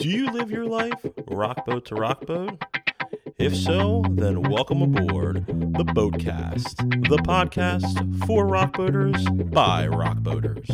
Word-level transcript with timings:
Do 0.00 0.08
you 0.08 0.30
live 0.30 0.50
your 0.50 0.64
life 0.64 1.02
rockboat 1.28 1.84
to 1.84 1.94
rockboat? 1.94 2.58
If 3.36 3.54
so, 3.54 4.02
then 4.08 4.40
welcome 4.40 4.80
aboard 4.80 5.46
the 5.46 5.84
Boatcast, 5.84 6.74
the 7.06 7.18
podcast 7.18 8.24
for 8.24 8.46
rockboaters 8.46 9.52
by 9.52 9.86
rockboaters. 9.88 10.66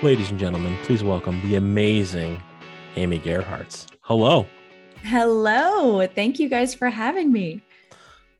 Ladies 0.00 0.30
and 0.30 0.38
gentlemen, 0.38 0.78
please 0.84 1.02
welcome 1.02 1.42
the 1.42 1.56
amazing 1.56 2.40
Amy 2.94 3.18
Gerhartz. 3.18 3.86
Hello. 4.02 4.46
Hello. 5.02 6.06
Thank 6.06 6.38
you 6.38 6.48
guys 6.48 6.72
for 6.72 6.88
having 6.88 7.32
me. 7.32 7.62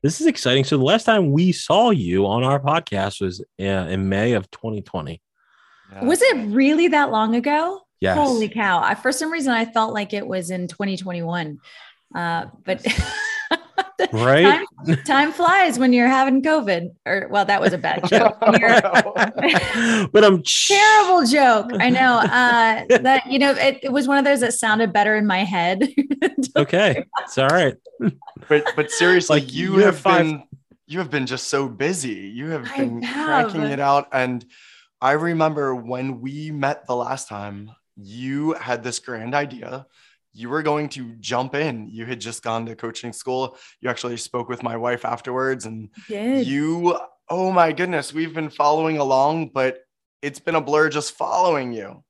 This 0.06 0.20
is 0.20 0.28
exciting. 0.28 0.62
So 0.62 0.78
the 0.78 0.84
last 0.84 1.02
time 1.02 1.32
we 1.32 1.50
saw 1.50 1.90
you 1.90 2.28
on 2.28 2.44
our 2.44 2.60
podcast 2.60 3.20
was 3.20 3.40
uh, 3.58 3.64
in 3.64 4.08
May 4.08 4.34
of 4.34 4.48
2020. 4.52 5.20
Yeah. 5.90 6.04
Was 6.04 6.22
it 6.22 6.36
really 6.46 6.86
that 6.86 7.10
long 7.10 7.34
ago? 7.34 7.80
Yes. 7.98 8.16
Holy 8.16 8.48
cow. 8.48 8.80
I, 8.80 8.94
for 8.94 9.10
some 9.10 9.32
reason, 9.32 9.52
I 9.52 9.64
felt 9.64 9.92
like 9.92 10.12
it 10.12 10.24
was 10.24 10.52
in 10.52 10.68
2021. 10.68 11.58
Uh, 12.14 12.46
but 12.64 12.86
right? 14.12 14.64
Time, 14.84 14.96
time, 15.04 15.32
flies 15.32 15.78
when 15.78 15.92
you're 15.92 16.08
having 16.08 16.42
covid. 16.42 16.90
Or 17.04 17.28
well 17.30 17.44
that 17.44 17.60
was 17.60 17.72
a 17.72 17.78
bad 17.78 18.04
joke. 18.08 18.36
But 20.12 20.24
i'm 20.24 20.42
terrible 20.42 21.26
joke. 21.26 21.70
I 21.80 21.90
know. 21.90 22.22
Uh 22.36 22.84
that 23.00 23.26
you 23.26 23.38
know 23.38 23.52
it, 23.52 23.78
it, 23.82 23.92
was 23.92 24.06
one 24.06 24.18
of 24.18 24.24
those 24.24 24.40
that 24.40 24.52
sounded 24.52 24.92
better 24.92 25.16
in 25.16 25.26
my 25.26 25.44
head. 25.44 25.88
Okay. 26.56 27.04
it's 27.20 27.38
all 27.38 27.48
right. 27.48 27.74
But 28.48 28.64
but 28.76 28.90
seriously 28.90 29.40
like 29.40 29.52
you, 29.52 29.76
you 29.76 29.84
have 29.84 29.98
five... 29.98 30.26
been 30.26 30.42
you 30.86 30.98
have 30.98 31.10
been 31.10 31.26
just 31.26 31.48
so 31.48 31.68
busy. 31.68 32.30
You 32.34 32.48
have 32.48 32.64
been 32.76 33.02
have. 33.02 33.50
cracking 33.50 33.70
it 33.70 33.80
out. 33.80 34.08
And 34.12 34.44
i 35.00 35.12
remember 35.12 35.74
when 35.74 36.20
we 36.20 36.50
met 36.50 36.86
the 36.86 36.96
last 36.96 37.28
time 37.28 37.70
you 37.96 38.52
had 38.52 38.82
this 38.82 38.98
grand 38.98 39.34
idea 39.34 39.86
you 40.36 40.50
were 40.50 40.62
going 40.62 40.88
to 40.90 41.14
jump 41.16 41.54
in. 41.54 41.88
You 41.88 42.04
had 42.04 42.20
just 42.20 42.42
gone 42.42 42.66
to 42.66 42.76
coaching 42.76 43.12
school. 43.12 43.56
You 43.80 43.88
actually 43.88 44.18
spoke 44.18 44.48
with 44.48 44.62
my 44.62 44.76
wife 44.76 45.06
afterwards, 45.06 45.64
and 45.64 45.88
you, 46.08 46.98
oh 47.30 47.50
my 47.50 47.72
goodness, 47.72 48.12
we've 48.12 48.34
been 48.34 48.50
following 48.50 48.98
along, 48.98 49.48
but 49.54 49.78
it's 50.20 50.38
been 50.38 50.54
a 50.54 50.60
blur 50.60 50.90
just 50.90 51.12
following 51.12 51.72
you. 51.72 52.04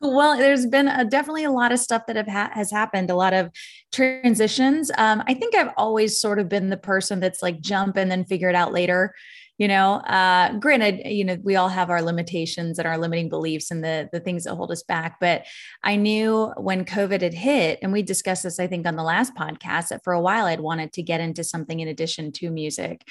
Well, 0.00 0.38
there's 0.38 0.64
been 0.64 0.86
a, 0.86 1.04
definitely 1.04 1.42
a 1.42 1.50
lot 1.50 1.72
of 1.72 1.80
stuff 1.80 2.06
that 2.06 2.14
have 2.14 2.28
ha- 2.28 2.52
has 2.52 2.70
happened, 2.70 3.10
a 3.10 3.16
lot 3.16 3.34
of 3.34 3.50
transitions. 3.92 4.92
Um, 4.96 5.24
I 5.26 5.34
think 5.34 5.56
I've 5.56 5.72
always 5.76 6.20
sort 6.20 6.38
of 6.38 6.48
been 6.48 6.70
the 6.70 6.76
person 6.76 7.18
that's 7.18 7.42
like 7.42 7.60
jump 7.60 7.96
and 7.96 8.08
then 8.08 8.24
figure 8.24 8.48
it 8.48 8.54
out 8.54 8.72
later 8.72 9.12
you 9.58 9.68
know 9.68 9.94
uh 9.94 10.52
granted 10.54 11.02
you 11.04 11.24
know 11.24 11.36
we 11.42 11.56
all 11.56 11.68
have 11.68 11.90
our 11.90 12.00
limitations 12.00 12.78
and 12.78 12.88
our 12.88 12.96
limiting 12.96 13.28
beliefs 13.28 13.70
and 13.70 13.84
the 13.84 14.08
the 14.12 14.20
things 14.20 14.44
that 14.44 14.54
hold 14.54 14.70
us 14.70 14.82
back 14.84 15.18
but 15.20 15.44
i 15.82 15.96
knew 15.96 16.46
when 16.56 16.84
covid 16.84 17.20
had 17.20 17.34
hit 17.34 17.78
and 17.82 17.92
we 17.92 18.02
discussed 18.02 18.44
this 18.44 18.58
i 18.58 18.66
think 18.66 18.86
on 18.86 18.96
the 18.96 19.02
last 19.02 19.34
podcast 19.34 19.88
that 19.88 20.02
for 20.02 20.12
a 20.12 20.20
while 20.20 20.46
i'd 20.46 20.60
wanted 20.60 20.92
to 20.92 21.02
get 21.02 21.20
into 21.20 21.44
something 21.44 21.80
in 21.80 21.88
addition 21.88 22.32
to 22.32 22.50
music 22.50 23.02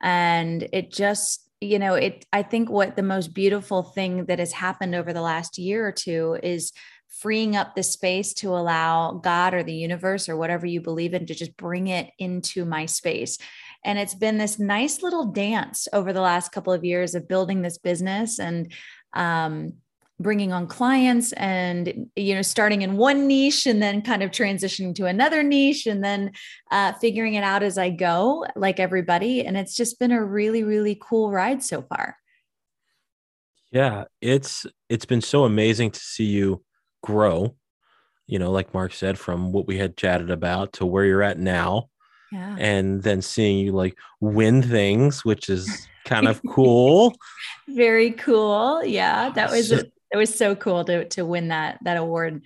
and 0.00 0.68
it 0.72 0.92
just 0.92 1.48
you 1.60 1.78
know 1.78 1.94
it 1.94 2.24
i 2.32 2.42
think 2.42 2.70
what 2.70 2.96
the 2.96 3.02
most 3.02 3.34
beautiful 3.34 3.82
thing 3.82 4.26
that 4.26 4.38
has 4.38 4.52
happened 4.52 4.94
over 4.94 5.12
the 5.12 5.20
last 5.20 5.58
year 5.58 5.86
or 5.86 5.92
two 5.92 6.38
is 6.42 6.72
freeing 7.08 7.56
up 7.56 7.74
the 7.74 7.82
space 7.82 8.34
to 8.34 8.50
allow 8.50 9.12
God 9.12 9.54
or 9.54 9.62
the 9.62 9.74
universe 9.74 10.28
or 10.28 10.36
whatever 10.36 10.66
you 10.66 10.82
believe 10.82 11.14
in 11.14 11.24
to 11.26 11.34
just 11.34 11.56
bring 11.56 11.86
it 11.86 12.10
into 12.18 12.64
my 12.64 12.84
space. 12.84 13.38
And 13.86 13.98
it's 13.98 14.14
been 14.14 14.36
this 14.36 14.58
nice 14.58 15.00
little 15.02 15.24
dance 15.26 15.86
over 15.92 16.12
the 16.12 16.20
last 16.20 16.50
couple 16.50 16.72
of 16.72 16.84
years 16.84 17.14
of 17.14 17.28
building 17.28 17.62
this 17.62 17.78
business 17.78 18.38
and 18.40 18.72
um, 19.12 19.74
bringing 20.18 20.52
on 20.52 20.66
clients 20.66 21.32
and 21.32 22.08
you 22.16 22.34
know 22.34 22.42
starting 22.42 22.82
in 22.82 22.96
one 22.96 23.26
niche 23.26 23.66
and 23.66 23.82
then 23.82 24.02
kind 24.02 24.22
of 24.22 24.30
transitioning 24.30 24.94
to 24.94 25.06
another 25.06 25.42
niche 25.42 25.86
and 25.86 26.02
then 26.02 26.32
uh, 26.70 26.92
figuring 26.94 27.34
it 27.34 27.44
out 27.44 27.62
as 27.62 27.76
i 27.78 27.90
go 27.90 28.44
like 28.56 28.80
everybody. 28.80 29.44
And 29.44 29.56
it's 29.56 29.76
just 29.76 29.98
been 29.98 30.12
a 30.12 30.24
really 30.24 30.62
really 30.62 30.98
cool 31.00 31.30
ride 31.30 31.62
so 31.62 31.82
far. 31.82 32.16
Yeah 33.70 34.04
it's 34.20 34.66
it's 34.88 35.06
been 35.06 35.20
so 35.20 35.44
amazing 35.44 35.92
to 35.92 36.00
see 36.00 36.24
you 36.24 36.64
grow 37.02 37.54
you 38.26 38.38
know 38.38 38.50
like 38.50 38.74
mark 38.74 38.92
said 38.92 39.16
from 39.16 39.52
what 39.52 39.68
we 39.68 39.78
had 39.78 39.96
chatted 39.96 40.30
about 40.30 40.72
to 40.72 40.86
where 40.86 41.04
you're 41.04 41.22
at 41.22 41.38
now 41.38 41.88
yeah. 42.32 42.56
and 42.58 43.02
then 43.02 43.22
seeing 43.22 43.58
you 43.58 43.72
like 43.72 43.96
win 44.20 44.62
things, 44.62 45.24
which 45.24 45.48
is 45.48 45.88
kind 46.04 46.28
of 46.28 46.40
cool. 46.48 47.14
Very 47.68 48.12
cool. 48.12 48.84
Yeah, 48.84 49.30
that 49.30 49.50
was 49.50 49.68
so, 49.68 49.80
it 50.12 50.16
was 50.16 50.34
so 50.34 50.54
cool 50.54 50.84
to 50.84 51.04
to 51.10 51.24
win 51.24 51.48
that 51.48 51.78
that 51.82 51.96
award. 51.96 52.42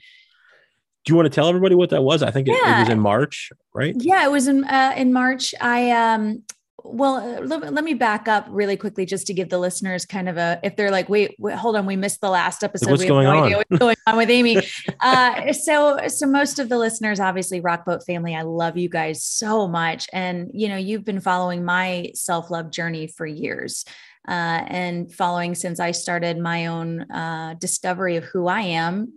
Do 1.04 1.12
you 1.12 1.16
want 1.16 1.26
to 1.26 1.30
tell 1.30 1.48
everybody 1.48 1.74
what 1.74 1.90
that 1.90 2.02
was? 2.02 2.22
I 2.22 2.30
think 2.30 2.48
it, 2.48 2.52
it 2.52 2.80
was 2.80 2.88
in 2.90 3.00
March, 3.00 3.52
right? 3.74 3.94
Yeah, 3.98 4.24
it 4.24 4.30
was 4.30 4.48
in 4.48 4.64
uh, 4.64 4.92
in 4.96 5.12
March. 5.12 5.54
I 5.60 5.90
um 5.90 6.42
well, 6.84 7.16
uh, 7.16 7.40
let, 7.40 7.72
let, 7.72 7.84
me 7.84 7.94
back 7.94 8.28
up 8.28 8.46
really 8.48 8.76
quickly 8.76 9.04
just 9.04 9.26
to 9.26 9.34
give 9.34 9.48
the 9.48 9.58
listeners 9.58 10.04
kind 10.06 10.28
of 10.28 10.36
a 10.36 10.60
if 10.62 10.76
they're 10.76 10.90
like, 10.90 11.08
wait, 11.08 11.34
wait 11.38 11.56
hold 11.56 11.76
on, 11.76 11.86
we 11.86 11.96
missed 11.96 12.20
the 12.20 12.30
last 12.30 12.62
episode. 12.62 12.90
what's 12.90 13.02
we 13.02 13.08
going 13.08 13.24
no 13.24 13.44
on? 13.44 13.52
what's 13.52 13.78
going 13.78 13.96
on 14.06 14.16
with 14.16 14.30
Amy. 14.30 14.58
uh, 15.00 15.52
so, 15.52 16.06
so 16.08 16.26
most 16.26 16.58
of 16.58 16.68
the 16.68 16.78
listeners, 16.78 17.20
obviously, 17.20 17.60
Rockboat 17.60 18.04
family, 18.04 18.34
I 18.34 18.42
love 18.42 18.76
you 18.76 18.88
guys 18.88 19.24
so 19.24 19.68
much, 19.68 20.08
and 20.12 20.50
you 20.52 20.68
know, 20.68 20.76
you've 20.76 21.04
been 21.04 21.20
following 21.20 21.64
my 21.64 22.10
self 22.14 22.50
love 22.50 22.70
journey 22.70 23.06
for 23.06 23.26
years. 23.26 23.84
Uh, 24.28 24.62
and 24.66 25.12
following 25.12 25.54
since 25.54 25.80
I 25.80 25.92
started 25.92 26.36
my 26.36 26.66
own 26.66 27.10
uh, 27.10 27.54
discovery 27.58 28.16
of 28.16 28.24
who 28.24 28.48
I 28.48 28.60
am 28.60 29.14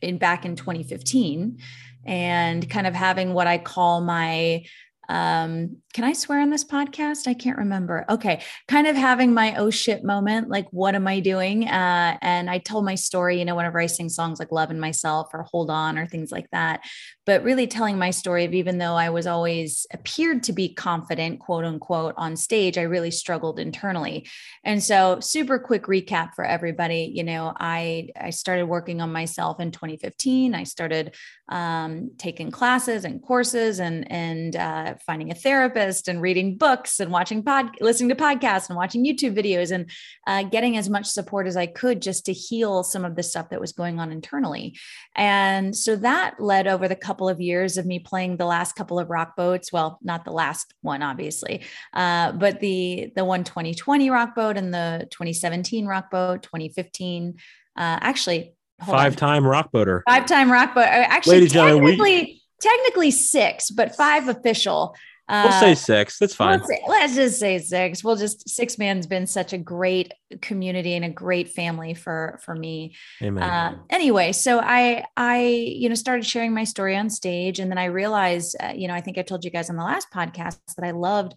in 0.00 0.16
back 0.16 0.46
in 0.46 0.56
2015, 0.56 1.58
and 2.06 2.70
kind 2.70 2.86
of 2.86 2.94
having 2.94 3.34
what 3.34 3.46
I 3.46 3.58
call 3.58 4.00
my 4.00 4.64
um 5.08 5.76
can 5.94 6.04
i 6.04 6.12
swear 6.12 6.40
on 6.40 6.50
this 6.50 6.64
podcast? 6.64 7.26
I 7.26 7.34
can't 7.34 7.58
remember. 7.58 8.04
Okay 8.08 8.42
kind 8.68 8.86
of 8.86 8.96
having 8.96 9.32
my 9.32 9.56
oh 9.56 9.70
shit 9.70 10.04
moment 10.04 10.48
like 10.48 10.66
what 10.70 10.94
am 10.94 11.06
i 11.06 11.20
doing? 11.20 11.66
Uh 11.68 12.16
and 12.20 12.50
i 12.50 12.58
told 12.58 12.84
my 12.84 12.94
story 12.94 13.38
you 13.38 13.44
know 13.44 13.54
whenever 13.54 13.80
i 13.80 13.86
sing 13.86 14.08
songs 14.08 14.38
like 14.38 14.52
love 14.52 14.70
and 14.70 14.80
myself 14.80 15.28
or 15.32 15.42
hold 15.44 15.70
on 15.70 15.98
or 15.98 16.06
things 16.06 16.30
like 16.30 16.50
that. 16.50 16.80
But 17.26 17.42
really 17.42 17.66
telling 17.66 17.98
my 17.98 18.10
story 18.10 18.44
of 18.44 18.54
even 18.54 18.78
though 18.78 18.94
i 18.94 19.10
was 19.10 19.26
always 19.26 19.86
appeared 19.92 20.42
to 20.44 20.52
be 20.52 20.72
confident 20.74 21.40
quote 21.40 21.64
unquote 21.64 22.14
on 22.16 22.36
stage 22.36 22.78
i 22.78 22.82
really 22.82 23.10
struggled 23.10 23.58
internally. 23.58 24.26
And 24.64 24.82
so 24.82 25.20
super 25.20 25.58
quick 25.58 25.84
recap 25.84 26.34
for 26.34 26.44
everybody 26.44 27.10
you 27.14 27.24
know 27.24 27.52
i 27.58 28.08
i 28.20 28.30
started 28.30 28.66
working 28.66 29.00
on 29.00 29.12
myself 29.12 29.60
in 29.60 29.70
2015 29.70 30.54
i 30.54 30.64
started 30.64 31.14
um, 31.48 32.10
taking 32.18 32.50
classes 32.50 33.04
and 33.04 33.22
courses 33.22 33.80
and 33.80 34.10
and 34.12 34.54
uh, 34.54 34.94
finding 35.02 35.30
a 35.30 35.34
therapist 35.34 36.08
and 36.08 36.20
reading 36.20 36.56
books 36.56 37.00
and 37.00 37.10
watching 37.10 37.42
pod, 37.42 37.76
listening 37.80 38.08
to 38.08 38.14
podcasts 38.14 38.68
and 38.68 38.76
watching 38.76 39.04
YouTube 39.04 39.36
videos 39.36 39.70
and 39.70 39.90
uh, 40.26 40.42
getting 40.44 40.76
as 40.76 40.88
much 40.88 41.06
support 41.06 41.46
as 41.46 41.56
I 41.56 41.66
could 41.66 42.02
just 42.02 42.26
to 42.26 42.32
heal 42.32 42.82
some 42.82 43.04
of 43.04 43.16
the 43.16 43.22
stuff 43.22 43.50
that 43.50 43.60
was 43.60 43.72
going 43.72 44.00
on 44.00 44.12
internally. 44.12 44.76
And 45.14 45.76
so 45.76 45.96
that 45.96 46.40
led 46.40 46.66
over 46.66 46.88
the 46.88 46.96
couple 46.96 47.28
of 47.28 47.40
years 47.40 47.76
of 47.76 47.86
me 47.86 47.98
playing 47.98 48.36
the 48.36 48.46
last 48.46 48.74
couple 48.74 48.98
of 48.98 49.10
rock 49.10 49.36
boats. 49.36 49.72
Well, 49.72 49.98
not 50.02 50.24
the 50.24 50.32
last 50.32 50.74
one, 50.82 51.02
obviously, 51.02 51.62
uh, 51.94 52.32
but 52.32 52.60
the 52.60 53.12
the 53.14 53.24
one 53.24 53.44
2020 53.44 54.10
rock 54.10 54.34
boat 54.34 54.56
and 54.56 54.72
the 54.72 55.06
2017 55.10 55.86
rock 55.86 56.10
boat, 56.10 56.42
2015. 56.42 57.34
Uh, 57.76 57.98
actually, 58.00 58.54
five 58.86 59.16
time 59.16 59.46
rock 59.46 59.72
boater. 59.72 60.02
Five 60.08 60.26
time 60.26 60.50
rock 60.50 60.74
boat. 60.74 60.82
Uh, 60.82 61.06
actually, 61.08 61.36
Ladies 61.36 61.52
technically, 61.52 61.96
we- 61.98 62.37
technically 62.60 63.10
six, 63.10 63.70
but 63.70 63.94
five 63.94 64.28
official. 64.28 64.94
Uh, 65.28 65.44
we'll 65.44 65.60
say 65.60 65.74
six. 65.74 66.18
That's 66.18 66.34
fine. 66.34 66.58
Let's, 66.58 66.68
say, 66.68 66.80
let's, 66.88 67.14
just 67.14 67.38
say 67.38 67.58
six. 67.58 68.02
We'll 68.02 68.16
just 68.16 68.48
Sixthman's 68.48 69.06
been 69.06 69.26
such 69.26 69.52
a 69.52 69.58
great 69.58 70.14
community 70.40 70.94
and 70.94 71.04
a 71.04 71.10
great 71.10 71.50
family 71.50 71.92
for 71.92 72.40
for 72.42 72.54
me. 72.54 72.94
Amen. 73.22 73.42
Uh, 73.42 73.76
anyway, 73.90 74.32
so 74.32 74.58
I 74.58 75.04
I 75.18 75.42
you 75.42 75.90
know 75.90 75.94
started 75.94 76.24
sharing 76.24 76.54
my 76.54 76.64
story 76.64 76.96
on 76.96 77.10
stage, 77.10 77.58
and 77.58 77.70
then 77.70 77.76
I 77.76 77.86
realized 77.86 78.56
uh, 78.62 78.72
you 78.74 78.88
know 78.88 78.94
I 78.94 79.02
think 79.02 79.18
I 79.18 79.22
told 79.22 79.44
you 79.44 79.50
guys 79.50 79.68
on 79.68 79.76
the 79.76 79.84
last 79.84 80.10
podcast 80.10 80.58
that 80.76 80.86
I 80.86 80.92
loved 80.92 81.34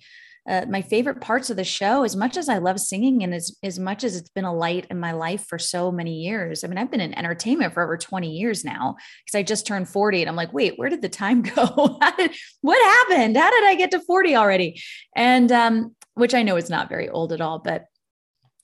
uh, 0.50 0.66
my 0.70 0.82
favorite 0.82 1.22
parts 1.22 1.50
of 1.50 1.58
the 1.58 1.64
show 1.64 2.04
as 2.04 2.16
much 2.16 2.38
as 2.38 2.50
i 2.50 2.58
love 2.58 2.80
singing 2.80 3.24
and 3.24 3.34
as, 3.34 3.56
as 3.64 3.78
much 3.78 4.04
as 4.04 4.16
it's 4.16 4.30
been 4.30 4.46
a 4.46 4.54
light 4.54 4.88
in 4.90 5.00
my 5.00 5.12
life 5.12 5.46
for 5.48 5.60
so 5.60 5.92
many 5.92 6.22
years 6.22 6.64
i 6.64 6.68
mean 6.68 6.78
i've 6.78 6.92
been 6.92 7.02
in 7.02 7.18
entertainment 7.18 7.74
for 7.74 7.84
over 7.84 7.98
20 7.98 8.30
years 8.30 8.66
now 8.66 8.96
because 9.26 9.38
i 9.38 9.44
just 9.44 9.68
turned 9.68 9.88
40 9.88 10.22
and 10.22 10.30
i'm 10.30 10.36
like 10.36 10.54
wait 10.54 10.78
where 10.78 10.90
did 10.90 11.02
the 11.02 11.10
time 11.10 11.42
go? 11.56 12.00
What 12.62 13.10
happened? 13.10 13.38
How 13.38 13.50
did 13.50 13.64
i 13.66 13.76
get 13.76 13.92
to 13.92 14.00
40 14.00 14.36
already? 14.36 14.82
And 15.16 15.52
um, 15.52 15.96
which 16.16 16.34
i 16.34 16.44
know 16.44 16.58
is 16.58 16.70
not 16.70 16.90
very 16.90 17.10
old 17.10 17.34
at 17.34 17.42
all 17.42 17.60
but 17.60 17.86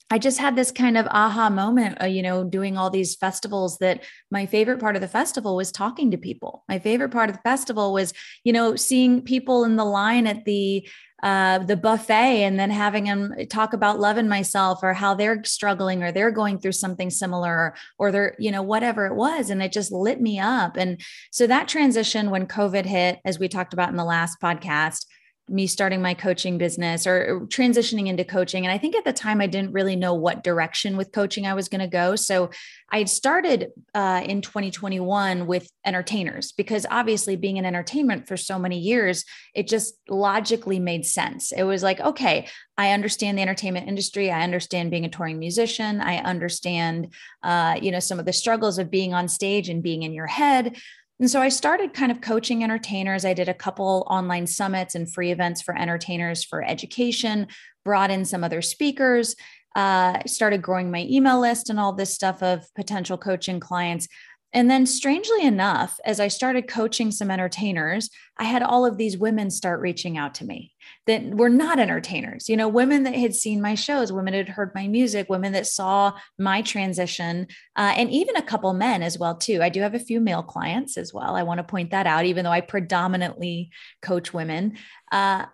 I 0.10 0.20
just 0.20 0.40
had 0.40 0.56
this 0.56 0.72
kind 0.72 0.98
of 0.98 1.06
aha 1.08 1.50
moment, 1.50 2.02
uh, 2.02 2.06
you 2.06 2.22
know, 2.22 2.46
doing 2.46 2.78
all 2.78 2.90
these 2.90 3.16
festivals 3.16 3.78
that 3.80 4.06
my 4.32 4.46
favorite 4.46 4.80
part 4.80 4.96
of 4.96 5.02
the 5.02 5.08
festival 5.08 5.58
was 5.58 5.72
talking 5.72 6.12
to 6.12 6.18
people. 6.18 6.64
My 6.70 6.80
favorite 6.80 7.10
part 7.10 7.30
of 7.30 7.36
the 7.36 7.42
festival 7.42 7.92
was, 7.92 8.14
you 8.46 8.54
know, 8.54 8.78
seeing 8.78 9.22
people 9.22 9.66
in 9.66 9.76
the 9.76 9.84
line 9.84 10.26
at 10.26 10.46
the 10.46 10.88
uh, 11.24 11.60
the 11.60 11.76
buffet 11.76 12.44
and 12.44 12.60
then 12.60 12.70
having 12.70 13.06
them 13.06 13.34
talk 13.50 13.74
about 13.74 14.00
loving 14.00 14.28
myself 14.28 14.80
or 14.84 14.94
how 14.94 15.16
they're 15.16 15.44
struggling 15.44 16.04
or 16.04 16.12
they're 16.12 16.32
going 16.32 16.60
through 16.60 16.72
something 16.74 17.10
similar 17.10 17.74
or 17.98 18.12
they're, 18.12 18.36
you 18.38 18.52
know, 18.52 18.62
whatever 18.62 19.08
it 19.08 19.16
was. 19.16 19.50
And 19.50 19.62
it 19.64 19.72
just 19.72 19.92
lit 19.92 20.22
me 20.22 20.40
up. 20.40 20.78
And 20.78 21.02
so 21.32 21.48
that 21.48 21.68
transition 21.68 22.30
when 22.30 22.46
COVID 22.46 22.86
hit, 22.86 23.20
as 23.26 23.40
we 23.40 23.48
talked 23.48 23.74
about 23.74 23.90
in 23.90 23.96
the 23.96 24.06
last 24.06 24.40
podcast, 24.40 25.06
me 25.50 25.66
starting 25.68 26.02
my 26.02 26.14
coaching 26.14 26.58
business 26.58 27.08
or 27.08 27.42
transitioning 27.48 28.08
into 28.08 28.26
coaching. 28.26 28.66
And 28.66 28.72
I 28.72 28.78
think 28.78 28.96
at 28.96 29.06
the 29.06 29.14
time 29.14 29.40
I 29.40 29.48
didn't 29.48 29.72
really 29.72 29.96
know 29.96 30.14
what 30.14 30.44
direction 30.44 30.98
with 30.98 31.12
coaching 31.12 31.46
I 31.46 31.54
was 31.54 31.70
going 31.70 31.82
to 31.82 31.88
go. 31.88 32.16
So 32.16 32.50
I 32.92 33.06
started 33.06 33.72
uh, 33.94 34.24
in 34.26 34.42
2021 34.42 35.48
with 35.48 35.70
entertainers 35.86 36.52
because 36.52 36.86
obviously 36.90 37.36
being 37.36 37.58
in 37.58 37.66
entertainment 37.66 38.28
for 38.28 38.36
so 38.36 38.60
many 38.60 38.78
years, 38.78 39.24
it 39.54 39.68
just 39.68 39.96
logically 40.10 40.80
made 40.80 41.06
sense. 41.06 41.52
It 41.52 41.64
was 41.64 41.84
like, 41.84 42.00
okay, 42.00 42.48
I 42.78 42.92
understand 42.92 43.38
the 43.38 43.42
entertainment 43.42 43.88
industry. 43.88 44.30
I 44.30 44.44
understand 44.44 44.92
being 44.92 45.06
a 45.06 45.10
touring 45.10 45.40
musician. 45.40 46.02
I 46.02 46.18
understand, 46.18 47.14
uh, 47.42 47.80
you 47.82 47.92
know, 47.92 48.00
some 48.00 48.20
of 48.20 48.26
the 48.26 48.34
struggles 48.34 48.78
of 48.78 48.92
being 48.92 49.14
on 49.14 49.28
stage 49.28 49.70
and 49.70 49.82
being 49.82 50.04
in 50.04 50.14
your 50.14 50.28
head. 50.28 50.78
And 51.20 51.30
so 51.30 51.42
I 51.42 51.50
started 51.50 51.94
kind 51.94 52.12
of 52.12 52.22
coaching 52.22 52.64
entertainers. 52.64 53.26
I 53.26 53.34
did 53.34 53.50
a 53.50 53.54
couple 53.54 54.06
online 54.10 54.46
summits 54.46 54.94
and 54.94 55.12
free 55.12 55.32
events 55.32 55.62
for 55.64 55.76
entertainers 55.76 56.44
for 56.44 56.64
education, 56.64 57.48
brought 57.84 58.12
in 58.12 58.24
some 58.24 58.44
other 58.44 58.62
speakers, 58.62 59.36
uh, 59.76 60.20
started 60.28 60.62
growing 60.62 60.92
my 60.92 61.06
email 61.10 61.40
list 61.40 61.70
and 61.70 61.80
all 61.80 61.94
this 61.94 62.14
stuff 62.14 62.44
of 62.44 62.66
potential 62.76 63.18
coaching 63.18 63.60
clients. 63.60 64.08
And 64.54 64.72
then, 64.72 64.86
strangely 64.86 65.44
enough, 65.46 66.00
as 66.06 66.20
I 66.20 66.30
started 66.30 66.70
coaching 66.70 67.12
some 67.12 67.30
entertainers, 67.30 68.10
I 68.38 68.46
had 68.46 68.64
all 68.64 68.86
of 68.86 68.98
these 68.98 69.18
women 69.18 69.52
start 69.52 69.82
reaching 69.82 70.18
out 70.18 70.36
to 70.36 70.46
me 70.46 70.74
that 71.06 71.24
were 71.26 71.50
not 71.50 71.80
entertainers, 71.80 72.48
you 72.48 72.56
know, 72.56 72.70
women 72.70 73.04
that 73.04 73.16
had 73.16 73.36
seen 73.36 73.62
my 73.62 73.76
shows, 73.76 74.12
women 74.12 74.32
that 74.32 74.48
had 74.48 74.56
heard 74.56 74.72
my 74.74 74.88
music, 74.88 75.30
women 75.30 75.52
that 75.52 75.68
saw 75.68 76.14
my 76.40 76.62
transition, 76.62 77.48
uh, 77.76 77.94
and 77.98 78.10
even 78.10 78.38
a 78.38 78.42
couple 78.42 78.74
men 78.74 79.04
as 79.04 79.20
well, 79.20 79.36
too. 79.36 79.62
I 79.62 79.70
do 79.70 79.82
have 79.82 79.96
a 79.96 80.00
few 80.00 80.22
male 80.22 80.44
clients 80.44 80.98
as 80.98 81.14
well. 81.14 81.36
I 81.36 81.44
want 81.44 81.58
to 81.58 81.64
point 81.64 81.92
that 81.92 82.08
out, 82.08 82.26
even 82.26 82.46
though 82.46 82.52
I 82.52 82.62
predominantly 82.62 83.72
coach 84.02 84.34
women. 84.34 84.78
Uh, 85.12 85.46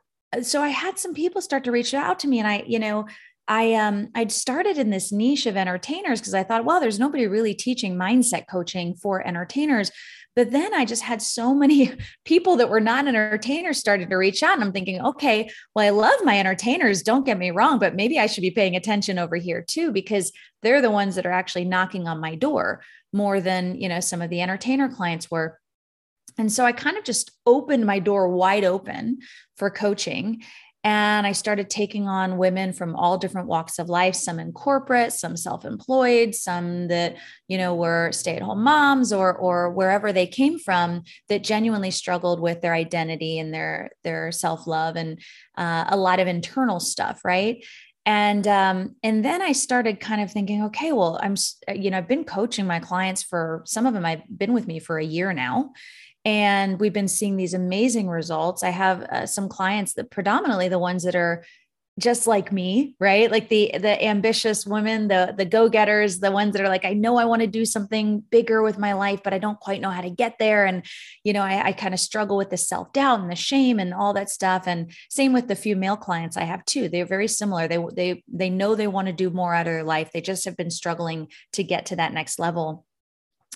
so 0.41 0.61
I 0.61 0.69
had 0.69 0.97
some 0.97 1.13
people 1.13 1.41
start 1.41 1.63
to 1.65 1.71
reach 1.71 1.93
out 1.93 2.19
to 2.19 2.27
me, 2.27 2.39
and 2.39 2.47
I, 2.47 2.63
you 2.65 2.79
know, 2.79 3.07
I 3.47 3.73
um 3.73 4.09
I'd 4.15 4.31
started 4.31 4.77
in 4.77 4.89
this 4.89 5.11
niche 5.11 5.45
of 5.45 5.57
entertainers 5.57 6.19
because 6.19 6.33
I 6.33 6.43
thought, 6.43 6.65
well, 6.65 6.79
there's 6.79 6.99
nobody 6.99 7.27
really 7.27 7.53
teaching 7.53 7.95
mindset 7.95 8.45
coaching 8.49 8.95
for 8.95 9.25
entertainers. 9.25 9.91
But 10.35 10.51
then 10.51 10.73
I 10.73 10.85
just 10.85 11.03
had 11.03 11.21
so 11.21 11.53
many 11.53 11.93
people 12.25 12.55
that 12.57 12.69
were 12.69 12.79
not 12.79 13.07
entertainers 13.07 13.77
started 13.77 14.09
to 14.09 14.15
reach 14.15 14.41
out. 14.41 14.55
And 14.55 14.63
I'm 14.63 14.71
thinking, 14.71 15.01
okay, 15.01 15.49
well, 15.75 15.85
I 15.85 15.89
love 15.89 16.19
my 16.23 16.39
entertainers, 16.39 17.03
don't 17.03 17.25
get 17.25 17.37
me 17.37 17.51
wrong, 17.51 17.79
but 17.79 17.95
maybe 17.95 18.17
I 18.19 18.25
should 18.25 18.41
be 18.41 18.51
paying 18.51 18.75
attention 18.75 19.19
over 19.19 19.35
here 19.35 19.63
too, 19.67 19.91
because 19.91 20.31
they're 20.61 20.81
the 20.81 20.91
ones 20.91 21.15
that 21.15 21.25
are 21.25 21.31
actually 21.31 21.65
knocking 21.65 22.07
on 22.07 22.19
my 22.19 22.35
door 22.35 22.81
more 23.11 23.41
than, 23.41 23.79
you 23.79 23.89
know, 23.89 23.99
some 23.99 24.21
of 24.21 24.29
the 24.29 24.41
entertainer 24.41 24.89
clients 24.89 25.29
were. 25.29 25.59
And 26.37 26.51
so 26.51 26.65
I 26.65 26.71
kind 26.71 26.97
of 26.97 27.03
just 27.03 27.31
opened 27.45 27.85
my 27.85 27.99
door 27.99 28.27
wide 28.29 28.63
open 28.63 29.19
for 29.57 29.69
coaching. 29.69 30.41
And 30.83 31.25
I 31.25 31.31
started 31.31 31.69
taking 31.69 32.07
on 32.07 32.37
women 32.37 32.73
from 32.73 32.95
all 32.95 33.17
different 33.17 33.47
walks 33.47 33.79
of 33.79 33.87
life, 33.87 34.15
some 34.15 34.37
in 34.37 34.51
corporate, 34.51 35.13
some 35.13 35.37
self-employed, 35.37 36.35
some 36.35 36.89
that, 36.89 37.15
you 37.47 37.57
know, 37.57 37.73
were 37.73 38.11
stay-at-home 38.11 38.63
moms 38.63 39.13
or 39.13 39.33
or 39.33 39.71
wherever 39.71 40.11
they 40.11 40.27
came 40.27 40.59
from 40.59 41.03
that 41.29 41.43
genuinely 41.43 41.91
struggled 41.91 42.41
with 42.41 42.61
their 42.61 42.73
identity 42.73 43.39
and 43.39 43.53
their 43.53 43.91
their 44.03 44.31
self-love 44.31 44.95
and 44.97 45.19
uh, 45.57 45.85
a 45.87 45.97
lot 45.97 46.19
of 46.19 46.27
internal 46.27 46.79
stuff, 46.79 47.21
right? 47.23 47.63
and 48.05 48.47
um, 48.47 48.95
and 49.01 49.23
then 49.23 49.41
i 49.41 49.51
started 49.51 49.99
kind 49.99 50.21
of 50.21 50.31
thinking 50.31 50.63
okay 50.63 50.91
well 50.91 51.19
i'm 51.23 51.35
you 51.73 51.89
know 51.89 51.97
i've 51.97 52.07
been 52.07 52.25
coaching 52.25 52.65
my 52.65 52.79
clients 52.79 53.23
for 53.23 53.61
some 53.65 53.85
of 53.85 53.93
them 53.93 54.05
i've 54.05 54.23
been 54.35 54.53
with 54.53 54.67
me 54.67 54.79
for 54.79 54.97
a 54.97 55.05
year 55.05 55.31
now 55.33 55.71
and 56.25 56.79
we've 56.79 56.93
been 56.93 57.07
seeing 57.07 57.35
these 57.35 57.53
amazing 57.53 58.07
results. 58.07 58.63
I 58.63 58.69
have 58.69 59.01
uh, 59.03 59.25
some 59.25 59.49
clients 59.49 59.93
that 59.93 60.11
predominantly 60.11 60.69
the 60.69 60.79
ones 60.79 61.03
that 61.03 61.15
are 61.15 61.43
just 61.99 62.25
like 62.25 62.51
me 62.51 62.95
right? 62.99 63.29
Like 63.29 63.49
the 63.49 63.71
the 63.79 64.03
ambitious 64.03 64.65
women 64.65 65.07
the 65.07 65.33
the 65.37 65.45
go-getters 65.45 66.19
the 66.19 66.31
ones 66.31 66.53
that 66.53 66.61
are 66.63 66.69
like 66.69 66.85
i 66.85 66.93
know 66.93 67.17
i 67.17 67.25
want 67.25 67.41
to 67.41 67.47
do 67.47 67.65
something 67.65 68.23
bigger 68.31 68.63
with 68.63 68.79
my 68.79 68.93
life 68.93 69.21
but 69.23 69.33
i 69.33 69.37
don't 69.37 69.59
quite 69.59 69.79
know 69.79 69.91
how 69.91 70.01
to 70.01 70.09
get 70.09 70.39
there. 70.39 70.65
And 70.65 70.85
you 71.23 71.33
know 71.33 71.43
i, 71.43 71.67
I 71.67 71.71
kind 71.71 71.93
of 71.93 71.99
struggle 71.99 72.35
with 72.35 72.49
the 72.49 72.57
self-doubt 72.57 73.19
and 73.19 73.29
the 73.29 73.35
shame 73.35 73.79
and 73.79 73.93
all 73.93 74.13
that 74.13 74.29
stuff. 74.29 74.63
And 74.65 74.91
same 75.09 75.33
with 75.33 75.47
the 75.47 75.55
few 75.55 75.75
male 75.75 75.97
clients 75.97 76.37
i 76.37 76.43
have 76.43 76.65
too. 76.65 76.89
They're 76.89 77.05
very 77.05 77.27
similar. 77.27 77.67
They 77.67 77.85
they 77.93 78.23
they 78.27 78.49
know 78.49 78.73
they 78.73 78.87
want 78.87 79.07
to 79.07 79.13
do 79.13 79.29
more 79.29 79.53
out 79.53 79.67
of 79.67 79.73
their 79.73 79.83
life. 79.83 80.11
They 80.11 80.21
just 80.21 80.45
have 80.45 80.57
been 80.57 80.71
struggling 80.71 81.27
to 81.53 81.63
get 81.63 81.87
to 81.87 81.95
that 81.97 82.13
next 82.13 82.39
level 82.39 82.85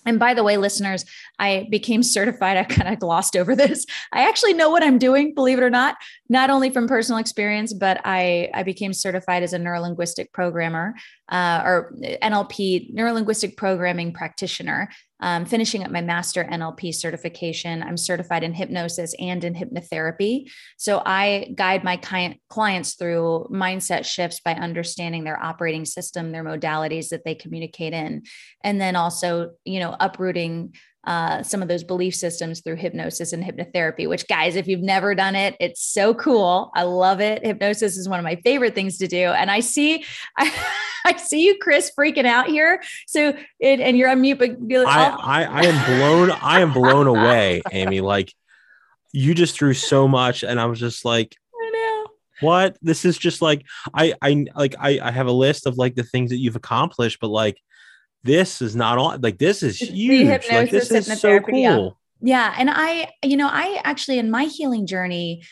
and 0.05 0.19
by 0.19 0.33
the 0.33 0.43
way, 0.43 0.57
listeners, 0.57 1.05
I 1.39 1.67
became 1.69 2.03
certified. 2.03 2.57
I 2.57 2.63
kind 2.63 2.93
of 2.93 2.99
glossed 2.99 3.35
over 3.35 3.55
this. 3.55 3.85
I 4.11 4.27
actually 4.27 4.53
know 4.53 4.69
what 4.69 4.83
I'm 4.83 4.97
doing, 4.97 5.33
believe 5.33 5.57
it 5.57 5.63
or 5.63 5.69
not, 5.69 5.97
not 6.29 6.49
only 6.49 6.69
from 6.69 6.87
personal 6.87 7.19
experience, 7.19 7.73
but 7.73 8.01
I, 8.05 8.49
I 8.53 8.63
became 8.63 8.93
certified 8.93 9.43
as 9.43 9.53
a 9.53 9.59
neurolinguistic 9.59 10.31
programmer 10.31 10.95
uh, 11.29 11.61
or 11.65 11.93
NLP, 12.01 12.93
neurolinguistic 12.93 13.57
programming 13.57 14.13
practitioner 14.13 14.89
um, 15.19 15.45
finishing 15.45 15.83
up 15.83 15.91
my 15.91 16.01
master 16.01 16.43
NLP 16.43 16.93
certification. 16.93 17.81
I'm 17.81 17.97
certified 17.97 18.43
in 18.43 18.53
hypnosis 18.53 19.15
and 19.19 19.43
in 19.43 19.55
hypnotherapy. 19.55 20.51
So 20.77 21.01
I 21.05 21.53
guide 21.55 21.83
my 21.83 21.97
client, 21.97 22.39
clients 22.49 22.93
through 22.95 23.47
mindset 23.51 24.05
shifts 24.05 24.39
by 24.39 24.53
understanding 24.53 25.23
their 25.23 25.41
operating 25.41 25.85
system, 25.85 26.31
their 26.31 26.43
modalities 26.43 27.09
that 27.09 27.23
they 27.25 27.35
communicate 27.35 27.93
in, 27.93 28.23
and 28.63 28.79
then 28.79 28.95
also, 28.95 29.51
you 29.65 29.79
know, 29.79 29.95
uprooting 29.99 30.75
uh, 31.05 31.41
some 31.41 31.61
of 31.61 31.67
those 31.67 31.83
belief 31.83 32.15
systems 32.15 32.61
through 32.61 32.75
hypnosis 32.75 33.31
and 33.31 33.43
hypnotherapy, 33.43 34.09
which, 34.09 34.27
guys, 34.27 34.55
if 34.55 34.67
you've 34.67 34.81
never 34.81 35.15
done 35.15 35.35
it, 35.35 35.55
it's 35.59 35.81
so 35.81 36.13
cool. 36.13 36.71
I 36.75 36.83
love 36.83 37.21
it. 37.21 37.45
Hypnosis 37.45 37.97
is 37.97 38.09
one 38.09 38.19
of 38.19 38.23
my 38.23 38.35
favorite 38.37 38.75
things 38.75 38.97
to 38.97 39.07
do. 39.07 39.29
And 39.29 39.49
I 39.49 39.61
see, 39.61 40.03
I, 40.37 40.53
I 41.05 41.15
see 41.15 41.45
you, 41.45 41.57
Chris, 41.59 41.91
freaking 41.97 42.25
out 42.25 42.47
here. 42.47 42.81
So, 43.07 43.33
it, 43.59 43.79
and 43.79 43.97
you're 43.97 44.09
on 44.09 44.21
mute, 44.21 44.39
but 44.39 44.57
I, 44.85 45.07
I, 45.09 45.43
I 45.43 45.61
am 45.63 45.97
blown, 45.97 46.31
I 46.41 46.59
am 46.59 46.73
blown 46.73 47.07
away, 47.07 47.61
Amy. 47.71 48.01
Like, 48.01 48.33
you 49.13 49.33
just 49.33 49.55
threw 49.55 49.73
so 49.73 50.07
much. 50.07 50.43
And 50.43 50.59
I 50.59 50.65
was 50.65 50.79
just 50.79 51.05
like, 51.05 51.35
what 52.39 52.77
this 52.83 53.03
is 53.03 53.17
just 53.17 53.41
like 53.41 53.65
i 53.95 54.13
i 54.21 54.45
like 54.55 54.75
I, 54.79 54.99
I 55.01 55.09
have 55.09 55.25
a 55.25 55.31
list 55.31 55.65
of 55.65 55.77
like 55.77 55.95
the 55.95 56.03
things 56.03 56.29
that 56.29 56.37
you've 56.37 56.55
accomplished 56.55 57.19
but 57.19 57.29
like 57.29 57.59
this 58.23 58.61
is 58.61 58.75
not 58.75 58.97
all 58.97 59.17
like 59.19 59.37
this 59.37 59.63
is 59.63 59.77
huge. 59.77 60.49
like 60.49 60.71
this 60.71 60.91
is 60.91 61.19
so 61.19 61.39
cool. 61.39 61.97
Yeah. 62.21 62.49
yeah. 62.49 62.55
And 62.57 62.69
I, 62.71 63.09
you 63.23 63.37
know, 63.37 63.49
I 63.51 63.79
actually 63.83 64.19
in 64.19 64.29
my 64.31 64.45
healing 64.45 64.85
journey, 64.85 65.43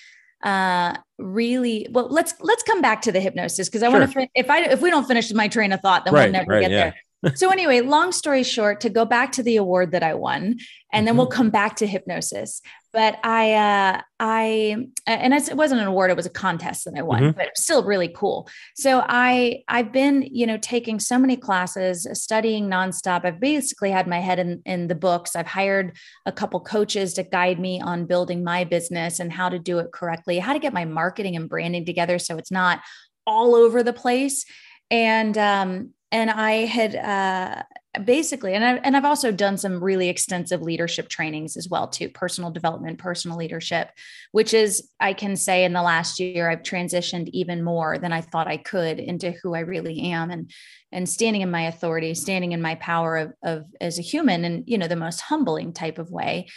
uh 0.43 0.93
really 1.17 1.87
well 1.91 2.09
let's 2.09 2.33
let's 2.41 2.61
come 2.63 2.81
back 2.81 3.01
to 3.01 3.11
the 3.11 3.21
hypnosis 3.21 3.69
because 3.69 3.81
i 3.81 3.89
sure. 3.89 3.99
want 3.99 4.11
to 4.11 4.27
if 4.35 4.49
i 4.49 4.63
if 4.65 4.81
we 4.81 4.89
don't 4.89 5.07
finish 5.07 5.33
my 5.33 5.47
train 5.47 5.71
of 5.71 5.79
thought 5.79 6.03
then 6.03 6.13
right, 6.13 6.23
we'll 6.25 6.33
never 6.33 6.51
right, 6.51 6.61
get 6.61 6.71
yeah. 6.71 6.77
there 6.77 6.95
so 7.35 7.49
anyway, 7.49 7.81
long 7.81 8.11
story 8.11 8.43
short, 8.43 8.81
to 8.81 8.89
go 8.89 9.05
back 9.05 9.31
to 9.33 9.43
the 9.43 9.57
award 9.57 9.91
that 9.91 10.03
I 10.03 10.13
won, 10.13 10.43
and 10.43 10.55
mm-hmm. 10.55 11.05
then 11.05 11.17
we'll 11.17 11.27
come 11.27 11.49
back 11.49 11.77
to 11.77 11.87
hypnosis. 11.87 12.61
But 12.95 13.19
I, 13.25 13.53
uh, 13.53 14.01
I, 14.21 14.87
and 15.05 15.33
it 15.33 15.57
wasn't 15.57 15.81
an 15.81 15.87
award; 15.87 16.11
it 16.11 16.15
was 16.17 16.25
a 16.25 16.29
contest 16.29 16.85
that 16.85 16.93
I 16.97 17.01
won, 17.01 17.21
mm-hmm. 17.21 17.37
but 17.37 17.57
still 17.57 17.83
really 17.83 18.07
cool. 18.07 18.47
So 18.75 19.03
I, 19.05 19.63
I've 19.67 19.91
been, 19.91 20.21
you 20.31 20.47
know, 20.47 20.57
taking 20.57 20.99
so 20.99 21.19
many 21.19 21.35
classes, 21.35 22.07
studying 22.13 22.69
nonstop. 22.69 23.25
I've 23.25 23.41
basically 23.41 23.91
had 23.91 24.07
my 24.07 24.19
head 24.19 24.39
in 24.39 24.61
in 24.65 24.87
the 24.87 24.95
books. 24.95 25.35
I've 25.35 25.45
hired 25.45 25.97
a 26.25 26.31
couple 26.31 26.61
coaches 26.61 27.13
to 27.15 27.23
guide 27.23 27.59
me 27.59 27.81
on 27.81 28.05
building 28.05 28.43
my 28.43 28.63
business 28.63 29.19
and 29.19 29.31
how 29.31 29.49
to 29.49 29.59
do 29.59 29.79
it 29.79 29.91
correctly, 29.91 30.39
how 30.39 30.53
to 30.53 30.59
get 30.59 30.73
my 30.73 30.85
marketing 30.85 31.35
and 31.35 31.49
branding 31.49 31.85
together 31.85 32.17
so 32.17 32.37
it's 32.37 32.51
not 32.51 32.79
all 33.27 33.55
over 33.55 33.83
the 33.83 33.91
place 33.91 34.45
and 34.91 35.37
um, 35.37 35.93
and 36.11 36.29
I 36.29 36.65
had 36.65 36.95
uh, 36.95 37.63
basically, 38.03 38.53
and 38.53 38.63
I 38.63 38.75
and 38.77 38.97
I've 38.97 39.05
also 39.05 39.31
done 39.31 39.57
some 39.57 39.83
really 39.83 40.09
extensive 40.09 40.61
leadership 40.61 41.09
trainings 41.09 41.55
as 41.57 41.69
well 41.69 41.87
too, 41.87 42.09
personal 42.09 42.51
development, 42.51 42.99
personal 42.99 43.37
leadership, 43.37 43.89
which 44.31 44.53
is 44.53 44.89
I 44.99 45.13
can 45.13 45.35
say 45.35 45.63
in 45.63 45.73
the 45.73 45.81
last 45.81 46.19
year 46.19 46.49
I've 46.49 46.63
transitioned 46.63 47.29
even 47.29 47.63
more 47.63 47.97
than 47.97 48.11
I 48.11 48.21
thought 48.21 48.47
I 48.47 48.57
could 48.57 48.99
into 48.99 49.31
who 49.31 49.53
I 49.53 49.59
really 49.59 50.11
am, 50.11 50.31
and 50.31 50.51
and 50.91 51.07
standing 51.07 51.41
in 51.41 51.51
my 51.51 51.67
authority, 51.67 52.13
standing 52.13 52.51
in 52.51 52.61
my 52.61 52.75
power 52.75 53.17
of, 53.17 53.33
of 53.43 53.65
as 53.79 53.99
a 53.99 54.03
human, 54.03 54.45
and 54.45 54.63
you 54.67 54.77
know 54.77 54.87
the 54.87 54.95
most 54.95 55.21
humbling 55.21 55.73
type 55.73 55.97
of 55.97 56.11
way. 56.11 56.47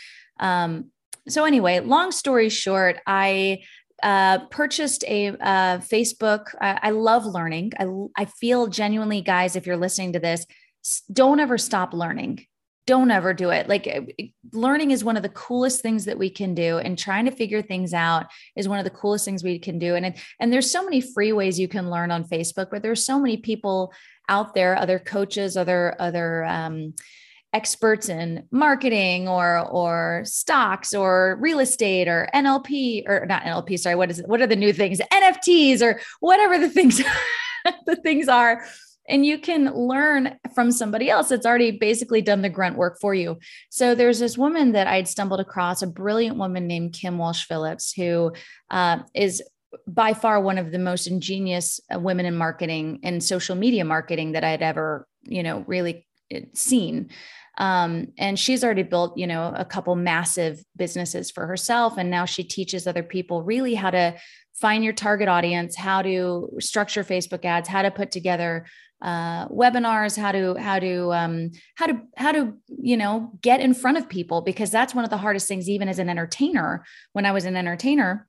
Um, 0.41 0.91
so 1.29 1.45
anyway, 1.45 1.81
long 1.81 2.11
story 2.11 2.49
short, 2.49 2.99
I 3.07 3.61
uh, 4.03 4.47
purchased 4.47 5.05
a 5.05 5.29
uh, 5.29 5.79
Facebook. 5.79 6.55
I, 6.61 6.79
I 6.83 6.91
love 6.91 7.27
learning. 7.27 7.73
I, 7.79 7.87
I 8.23 8.25
feel 8.27 8.69
genuinely, 8.69 9.21
guys, 9.23 9.57
if 9.57 9.67
you're 9.67 9.77
listening 9.77 10.13
to 10.13 10.21
this, 10.21 10.47
don't 11.13 11.41
ever 11.41 11.59
stop 11.59 11.93
learning. 11.93 12.47
don't 12.89 13.11
ever 13.11 13.35
do 13.35 13.51
it. 13.51 13.69
Like 13.69 13.87
eh, 13.87 14.29
learning 14.53 14.93
is 14.93 15.05
one 15.05 15.19
of 15.19 15.23
the 15.23 15.29
coolest 15.29 15.83
things 15.83 16.07
that 16.07 16.19
we 16.19 16.31
can 16.31 16.55
do 16.55 16.79
and 16.79 16.99
trying 16.99 17.27
to 17.27 17.31
figure 17.31 17.61
things 17.61 17.93
out 17.93 18.27
is 18.57 18.67
one 18.67 18.79
of 18.79 18.85
the 18.85 18.99
coolest 18.99 19.27
things 19.27 19.45
we 19.45 19.59
can 19.59 19.79
do. 19.79 19.95
And 19.95 20.17
and 20.41 20.51
there's 20.51 20.71
so 20.71 20.83
many 20.83 21.03
free 21.03 21.33
ways 21.33 21.61
you 21.61 21.69
can 21.69 21.91
learn 21.91 22.11
on 22.11 22.25
Facebook, 22.25 22.69
but 22.71 22.83
there's 22.83 23.05
so 23.05 23.21
many 23.21 23.37
people 23.37 23.93
out 24.27 24.55
there, 24.55 24.75
other 24.75 24.99
coaches, 24.99 25.57
other 25.57 25.95
other 25.99 26.45
um, 26.45 26.95
experts 27.53 28.09
in 28.09 28.45
marketing 28.51 29.29
or 29.29 29.59
or 29.71 30.23
stocks 30.25 30.95
or 30.95 31.37
real 31.41 31.61
estate 31.61 32.09
or 32.09 32.29
NLP 32.35 33.09
or 33.09 33.27
not 33.27 33.43
NLP 33.43 33.79
sorry 33.79 33.97
what 33.97 34.11
is 34.11 34.19
it 34.19 34.29
what 34.29 34.43
are 34.43 34.47
the 34.47 34.55
new 34.57 34.73
things 34.73 35.01
NFTs 35.13 35.81
or 35.81 36.01
whatever 36.21 36.59
the 36.59 36.69
things 36.69 36.99
the 37.87 37.97
things 37.97 38.29
are 38.29 38.65
and 39.09 39.25
you 39.25 39.39
can 39.39 39.75
learn 39.75 40.39
from 40.55 40.71
somebody 40.71 41.11
else 41.11 41.31
that's 41.31 41.47
already 41.47 41.73
basically 41.73 42.23
done 42.23 42.43
the 42.43 42.49
grunt 42.49 42.77
work 42.77 42.99
for 43.01 43.15
you. 43.15 43.39
So 43.71 43.95
there's 43.95 44.19
this 44.19 44.37
woman 44.37 44.73
that 44.73 44.87
I'd 44.87 45.09
stumbled 45.09 45.41
across, 45.41 45.83
a 45.83 45.87
brilliant 45.87 46.37
woman 46.37 46.67
named 46.67 46.93
Kim 46.93 47.19
Walsh 47.19 47.45
Phillips, 47.45 47.93
who 47.93 48.33
uh, 48.71 48.99
is 49.15 49.43
by 49.87 50.15
far 50.15 50.41
one 50.41 50.59
of 50.59 50.71
the 50.71 50.79
most 50.79 51.07
ingenious 51.07 51.81
uh, 51.93 51.99
women 51.99 52.27
in 52.27 52.37
marketing 52.37 53.01
and 53.03 53.23
social 53.23 53.57
media 53.57 53.85
marketing 53.85 54.33
that 54.33 54.45
I'd 54.45 54.63
ever, 54.63 55.07
you 55.23 55.43
know, 55.43 55.65
really 55.67 56.07
uh, 56.35 56.41
seen. 56.55 57.11
Um, 57.59 58.13
and 58.17 58.39
she's 58.39 58.63
already 58.63 58.85
built, 58.85 59.19
you 59.19 59.27
know, 59.27 59.53
a 59.55 59.65
couple 59.65 59.97
massive 59.97 60.63
businesses 60.77 61.31
for 61.31 61.47
herself. 61.47 61.99
And 61.99 62.09
now 62.09 62.25
she 62.25 62.45
teaches 62.45 62.87
other 62.87 63.03
people 63.03 63.43
really 63.43 63.75
how 63.75 63.91
to 63.91 64.15
find 64.55 64.85
your 64.85 64.93
target 64.93 65.29
audience, 65.29 65.77
how 65.77 66.03
to 66.03 66.51
structure 66.61 67.05
Facebook 67.05 67.45
ads, 67.45 67.69
how 67.69 67.83
to 67.83 67.91
put 67.91 68.11
together 68.11 68.65
uh, 69.01 69.49
webinars, 69.49 70.19
how 70.19 70.33
to 70.33 70.55
how 70.57 70.79
to 70.79 71.13
um, 71.13 71.51
how 71.77 71.87
to 71.87 72.01
how 72.17 72.33
to 72.33 72.55
you 72.67 72.97
know 72.97 73.33
get 73.43 73.61
in 73.61 73.75
front 73.75 73.99
of 73.99 74.09
people 74.09 74.41
because 74.43 74.71
that's 74.71 74.95
one 74.95 75.05
of 75.05 75.11
the 75.11 75.17
hardest 75.17 75.49
things. 75.49 75.69
Even 75.69 75.89
as 75.89 75.99
an 75.99 76.09
entertainer, 76.09 76.85
when 77.13 77.27
I 77.27 77.33
was 77.33 77.45
an 77.45 77.57
entertainer, 77.57 78.29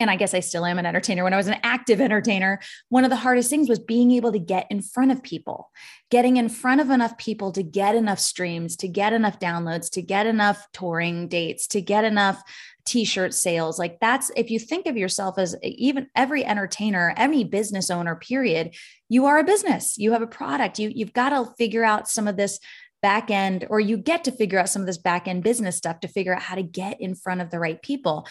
and 0.00 0.10
I 0.10 0.16
guess 0.16 0.32
I 0.32 0.40
still 0.40 0.64
am 0.64 0.78
an 0.78 0.86
entertainer. 0.86 1.22
When 1.22 1.34
I 1.34 1.36
was 1.36 1.46
an 1.46 1.60
active 1.62 2.00
entertainer, 2.00 2.58
one 2.88 3.04
of 3.04 3.10
the 3.10 3.16
hardest 3.16 3.50
things 3.50 3.68
was 3.68 3.78
being 3.78 4.10
able 4.12 4.32
to 4.32 4.38
get 4.38 4.66
in 4.70 4.80
front 4.80 5.12
of 5.12 5.22
people, 5.22 5.70
getting 6.10 6.38
in 6.38 6.48
front 6.48 6.80
of 6.80 6.88
enough 6.88 7.18
people 7.18 7.52
to 7.52 7.62
get 7.62 7.94
enough 7.94 8.18
streams, 8.18 8.76
to 8.76 8.88
get 8.88 9.12
enough 9.12 9.38
downloads, 9.38 9.90
to 9.90 10.02
get 10.02 10.26
enough 10.26 10.66
touring 10.72 11.28
dates, 11.28 11.66
to 11.68 11.82
get 11.82 12.04
enough 12.04 12.42
t-shirt 12.86 13.34
sales. 13.34 13.78
Like 13.78 14.00
that's 14.00 14.32
if 14.34 14.50
you 14.50 14.58
think 14.58 14.86
of 14.86 14.96
yourself 14.96 15.38
as 15.38 15.54
even 15.62 16.08
every 16.16 16.44
entertainer, 16.44 17.12
any 17.16 17.44
business 17.44 17.90
owner, 17.90 18.16
period, 18.16 18.74
you 19.08 19.26
are 19.26 19.38
a 19.38 19.44
business. 19.44 19.98
You 19.98 20.12
have 20.12 20.22
a 20.22 20.26
product. 20.26 20.78
You 20.78 20.90
you've 20.92 21.12
got 21.12 21.30
to 21.30 21.52
figure 21.58 21.84
out 21.84 22.08
some 22.08 22.26
of 22.26 22.36
this 22.36 22.58
back 23.02 23.30
end 23.30 23.66
or 23.70 23.80
you 23.80 23.96
get 23.96 24.24
to 24.24 24.32
figure 24.32 24.58
out 24.58 24.68
some 24.68 24.82
of 24.82 24.86
this 24.86 24.98
back 24.98 25.26
end 25.26 25.42
business 25.42 25.76
stuff 25.76 26.00
to 26.00 26.08
figure 26.08 26.34
out 26.34 26.42
how 26.42 26.54
to 26.54 26.62
get 26.62 27.00
in 27.00 27.14
front 27.14 27.40
of 27.40 27.50
the 27.50 27.58
right 27.58 27.80
people 27.82 28.26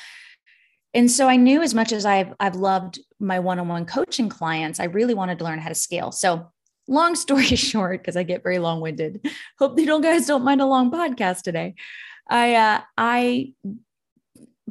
and 0.94 1.10
so 1.10 1.28
I 1.28 1.36
knew 1.36 1.62
as 1.62 1.74
much 1.74 1.92
as 1.92 2.06
I've 2.06 2.34
I've 2.40 2.56
loved 2.56 3.00
my 3.20 3.40
one-on-one 3.40 3.86
coaching 3.86 4.30
clients, 4.30 4.80
I 4.80 4.86
really 4.86 5.14
wanted 5.14 5.40
to 5.40 5.46
learn 5.46 5.60
how 5.60 5.70
to 5.70 5.76
scale. 5.76 6.12
So 6.12 6.52
long 6.88 7.16
story 7.16 7.44
short, 7.56 8.02
because 8.02 8.18
I 8.18 8.24
get 8.24 8.44
very 8.44 8.60
long-winded. 8.60 9.28
Hope 9.60 9.80
you 9.80 9.86
don't 9.86 10.02
guys 10.02 10.26
don't 10.26 10.44
mind 10.44 10.62
a 10.62 10.66
long 10.66 10.92
podcast 10.92 11.44
today. 11.44 11.76
I 12.30 12.56
uh, 12.56 12.82
I 12.98 13.54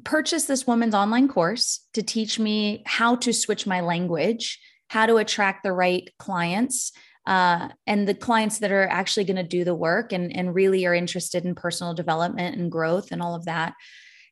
purchased 0.05 0.49
this 0.49 0.67
woman's 0.67 0.95
online 0.95 1.29
course 1.29 1.87
to 1.95 2.03
teach 2.03 2.39
me 2.39 2.83
how 2.87 3.17
to 3.17 3.33
switch 3.33 3.67
my 3.67 3.81
language, 3.81 4.61
how 4.89 5.07
to 5.07 5.17
attract 5.17 5.63
the 5.65 5.73
right 5.73 6.09
clients, 6.19 6.93
uh, 7.27 7.69
and 7.87 8.09
the 8.09 8.15
clients 8.15 8.59
that 8.61 8.73
are 8.73 8.89
actually 8.89 9.25
going 9.25 9.37
to 9.37 9.43
do 9.43 9.65
the 9.65 9.75
work 9.75 10.13
and, 10.13 10.35
and 10.35 10.55
really 10.55 10.87
are 10.87 10.95
interested 10.95 11.45
in 11.45 11.55
personal 11.55 11.95
development 11.95 12.57
and 12.57 12.73
growth 12.73 13.13
and 13.13 13.21
all 13.21 13.35
of 13.35 13.45
that. 13.45 13.75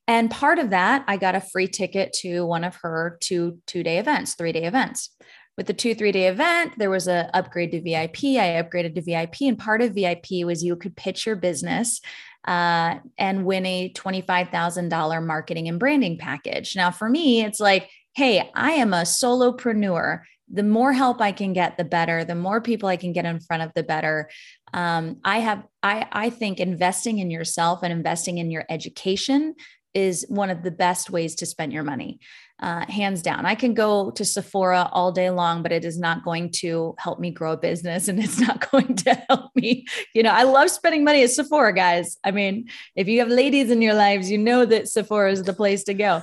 And 0.08 0.30
part 0.30 0.58
of 0.58 0.70
that, 0.70 1.04
I 1.08 1.16
got 1.16 1.34
a 1.34 1.40
free 1.40 1.66
ticket 1.66 2.12
to 2.20 2.46
one 2.46 2.64
of 2.64 2.76
her 2.76 3.18
two 3.20 3.58
two 3.66 3.82
day 3.82 3.98
events, 3.98 4.34
three 4.34 4.52
day 4.52 4.64
events. 4.64 5.10
With 5.56 5.66
the 5.66 5.74
two 5.74 5.94
three 5.94 6.12
day 6.12 6.28
event, 6.28 6.74
there 6.76 6.90
was 6.90 7.08
a 7.08 7.30
upgrade 7.34 7.72
to 7.72 7.80
VIP. 7.80 8.38
I 8.38 8.62
upgraded 8.62 8.94
to 8.94 9.02
VIP, 9.02 9.42
and 9.42 9.58
part 9.58 9.82
of 9.82 9.94
VIP 9.94 10.44
was 10.44 10.62
you 10.62 10.76
could 10.76 10.96
pitch 10.96 11.26
your 11.26 11.36
business 11.36 12.00
uh, 12.46 12.96
and 13.18 13.44
win 13.44 13.66
a 13.66 13.88
twenty 13.90 14.20
five 14.20 14.50
thousand 14.50 14.90
dollar 14.90 15.20
marketing 15.20 15.68
and 15.68 15.80
branding 15.80 16.18
package. 16.18 16.76
Now, 16.76 16.90
for 16.90 17.08
me, 17.08 17.44
it's 17.44 17.60
like, 17.60 17.90
hey, 18.14 18.50
I 18.54 18.72
am 18.72 18.94
a 18.94 19.02
solopreneur. 19.02 20.22
The 20.52 20.62
more 20.62 20.92
help 20.92 21.20
I 21.20 21.32
can 21.32 21.52
get, 21.52 21.76
the 21.76 21.84
better. 21.84 22.24
The 22.24 22.36
more 22.36 22.60
people 22.60 22.88
I 22.88 22.96
can 22.96 23.12
get 23.12 23.24
in 23.24 23.40
front 23.40 23.64
of, 23.64 23.72
the 23.74 23.82
better. 23.82 24.30
Um, 24.72 25.16
I 25.24 25.38
have, 25.40 25.64
I, 25.82 26.06
I 26.12 26.30
think 26.30 26.60
investing 26.60 27.18
in 27.18 27.32
yourself 27.32 27.80
and 27.82 27.92
investing 27.92 28.38
in 28.38 28.52
your 28.52 28.64
education 28.70 29.56
is 29.94 30.26
one 30.28 30.50
of 30.50 30.62
the 30.62 30.70
best 30.70 31.10
ways 31.10 31.34
to 31.36 31.46
spend 31.46 31.72
your 31.72 31.82
money. 31.82 32.20
Uh, 32.58 32.86
hands 32.86 33.20
down. 33.20 33.44
I 33.44 33.54
can 33.54 33.74
go 33.74 34.10
to 34.12 34.24
Sephora 34.24 34.88
all 34.90 35.12
day 35.12 35.28
long, 35.28 35.62
but 35.62 35.72
it 35.72 35.84
is 35.84 35.98
not 35.98 36.24
going 36.24 36.50
to 36.52 36.94
help 36.98 37.20
me 37.20 37.30
grow 37.30 37.52
a 37.52 37.56
business 37.56 38.08
and 38.08 38.18
it's 38.18 38.40
not 38.40 38.70
going 38.70 38.96
to 38.96 39.14
help 39.28 39.50
me. 39.54 39.84
You 40.14 40.22
know, 40.22 40.30
I 40.30 40.44
love 40.44 40.70
spending 40.70 41.04
money 41.04 41.22
at 41.22 41.30
Sephora, 41.30 41.74
guys. 41.74 42.16
I 42.24 42.30
mean, 42.30 42.68
if 42.94 43.08
you 43.08 43.18
have 43.18 43.28
ladies 43.28 43.70
in 43.70 43.82
your 43.82 43.92
lives, 43.92 44.30
you 44.30 44.38
know 44.38 44.64
that 44.64 44.88
Sephora 44.88 45.32
is 45.32 45.42
the 45.42 45.52
place 45.52 45.84
to 45.84 45.94
go. 45.94 46.22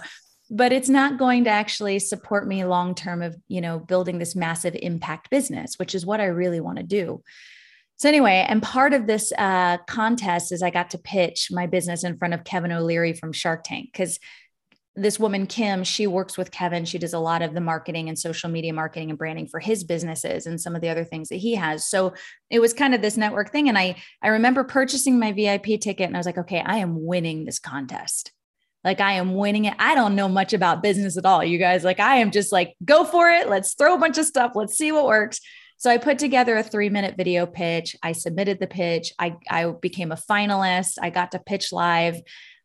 But 0.50 0.72
it's 0.72 0.90
not 0.90 1.20
going 1.20 1.44
to 1.44 1.52
actually 1.52 2.00
support 2.00 2.48
me 2.48 2.66
long 2.66 2.96
term 2.96 3.22
of, 3.22 3.36
you 3.48 3.62
know, 3.62 3.80
building 3.80 4.18
this 4.18 4.36
massive 4.36 4.76
impact 4.76 5.30
business, 5.30 5.78
which 5.78 5.94
is 5.94 6.06
what 6.06 6.20
I 6.20 6.26
really 6.26 6.60
want 6.60 6.78
to 6.78 6.84
do. 6.84 7.22
So 7.98 8.10
anyway, 8.10 8.46
and 8.48 8.62
part 8.62 8.94
of 8.94 9.08
this 9.08 9.32
uh, 9.38 9.78
contest 9.88 10.52
is 10.52 10.62
I 10.62 10.72
got 10.72 10.90
to 10.92 10.98
pitch 10.98 11.50
my 11.52 11.68
business 11.68 12.04
in 12.04 12.18
front 12.18 12.34
of 12.34 12.44
Kevin 12.44 12.72
O'Leary 12.72 13.14
from 13.14 13.32
Shark 13.32 13.64
Tank 13.64 13.90
because 13.92 14.20
this 14.96 15.20
woman 15.20 15.48
Kim, 15.48 15.84
she 15.84 16.06
works 16.06 16.38
with 16.38 16.52
Kevin. 16.52 16.86
She 16.86 17.00
does 17.00 17.14
a 17.14 17.20
lot 17.20 17.42
of 17.42 17.54
the 17.54 17.62
marketing 17.62 18.10
and 18.10 18.20
social 18.20 18.50
media 18.50 18.74
marketing 18.74 19.10
and 19.10 19.18
branding 19.18 19.48
for 19.48 19.60
his 19.60 19.84
businesses 19.84 20.46
and 20.46 20.62
some 20.62 20.76
of 20.76 20.82
the 20.82 20.90
other 20.90 21.04
things 21.04 21.30
that 21.30 21.38
he 21.38 21.56
has. 21.56 21.88
So 21.88 22.14
it 22.52 22.60
was 22.60 22.74
kind 22.74 22.94
of 22.94 23.02
this 23.02 23.18
network 23.18 23.52
thing. 23.52 23.70
And 23.70 23.78
I 23.78 23.96
I 24.22 24.30
remember 24.30 24.64
purchasing 24.64 25.20
my 25.20 25.32
VIP 25.32 25.80
ticket 25.82 26.02
and 26.02 26.16
I 26.16 26.20
was 26.20 26.28
like, 26.28 26.38
okay, 26.38 26.62
I 26.64 26.78
am 26.78 27.04
winning 27.04 27.46
this 27.46 27.58
contest. 27.58 28.32
Like 28.84 29.02
I 29.02 29.14
am 29.14 29.36
winning 29.36 29.66
it. 29.66 29.74
I 29.80 29.96
don't 29.96 30.16
know 30.16 30.28
much 30.28 30.54
about 30.54 30.84
business 30.84 31.18
at 31.18 31.26
all, 31.26 31.44
you 31.44 31.58
guys. 31.58 31.84
Like 31.84 32.00
I 32.00 32.18
am 32.18 32.32
just 32.32 32.52
like, 32.52 32.76
go 32.86 33.04
for 33.04 33.30
it. 33.30 33.50
Let's 33.50 33.74
throw 33.74 33.96
a 33.96 34.00
bunch 34.00 34.18
of 34.18 34.26
stuff. 34.26 34.52
Let's 34.56 34.78
see 34.78 34.92
what 34.92 35.06
works. 35.06 35.40
So 35.78 35.90
I 35.90 35.98
put 35.98 36.20
together 36.20 36.58
a 36.58 36.64
three 36.64 36.90
minute 36.90 37.16
video 37.18 37.46
pitch. 37.46 37.96
I 38.02 38.14
submitted 38.14 38.60
the 38.60 38.68
pitch. 38.68 39.14
I, 39.20 39.36
I 39.50 39.72
became 39.72 40.12
a 40.12 40.16
finalist. 40.16 40.94
I 41.02 41.10
got 41.10 41.32
to 41.32 41.40
pitch 41.40 41.72
live 41.72 42.22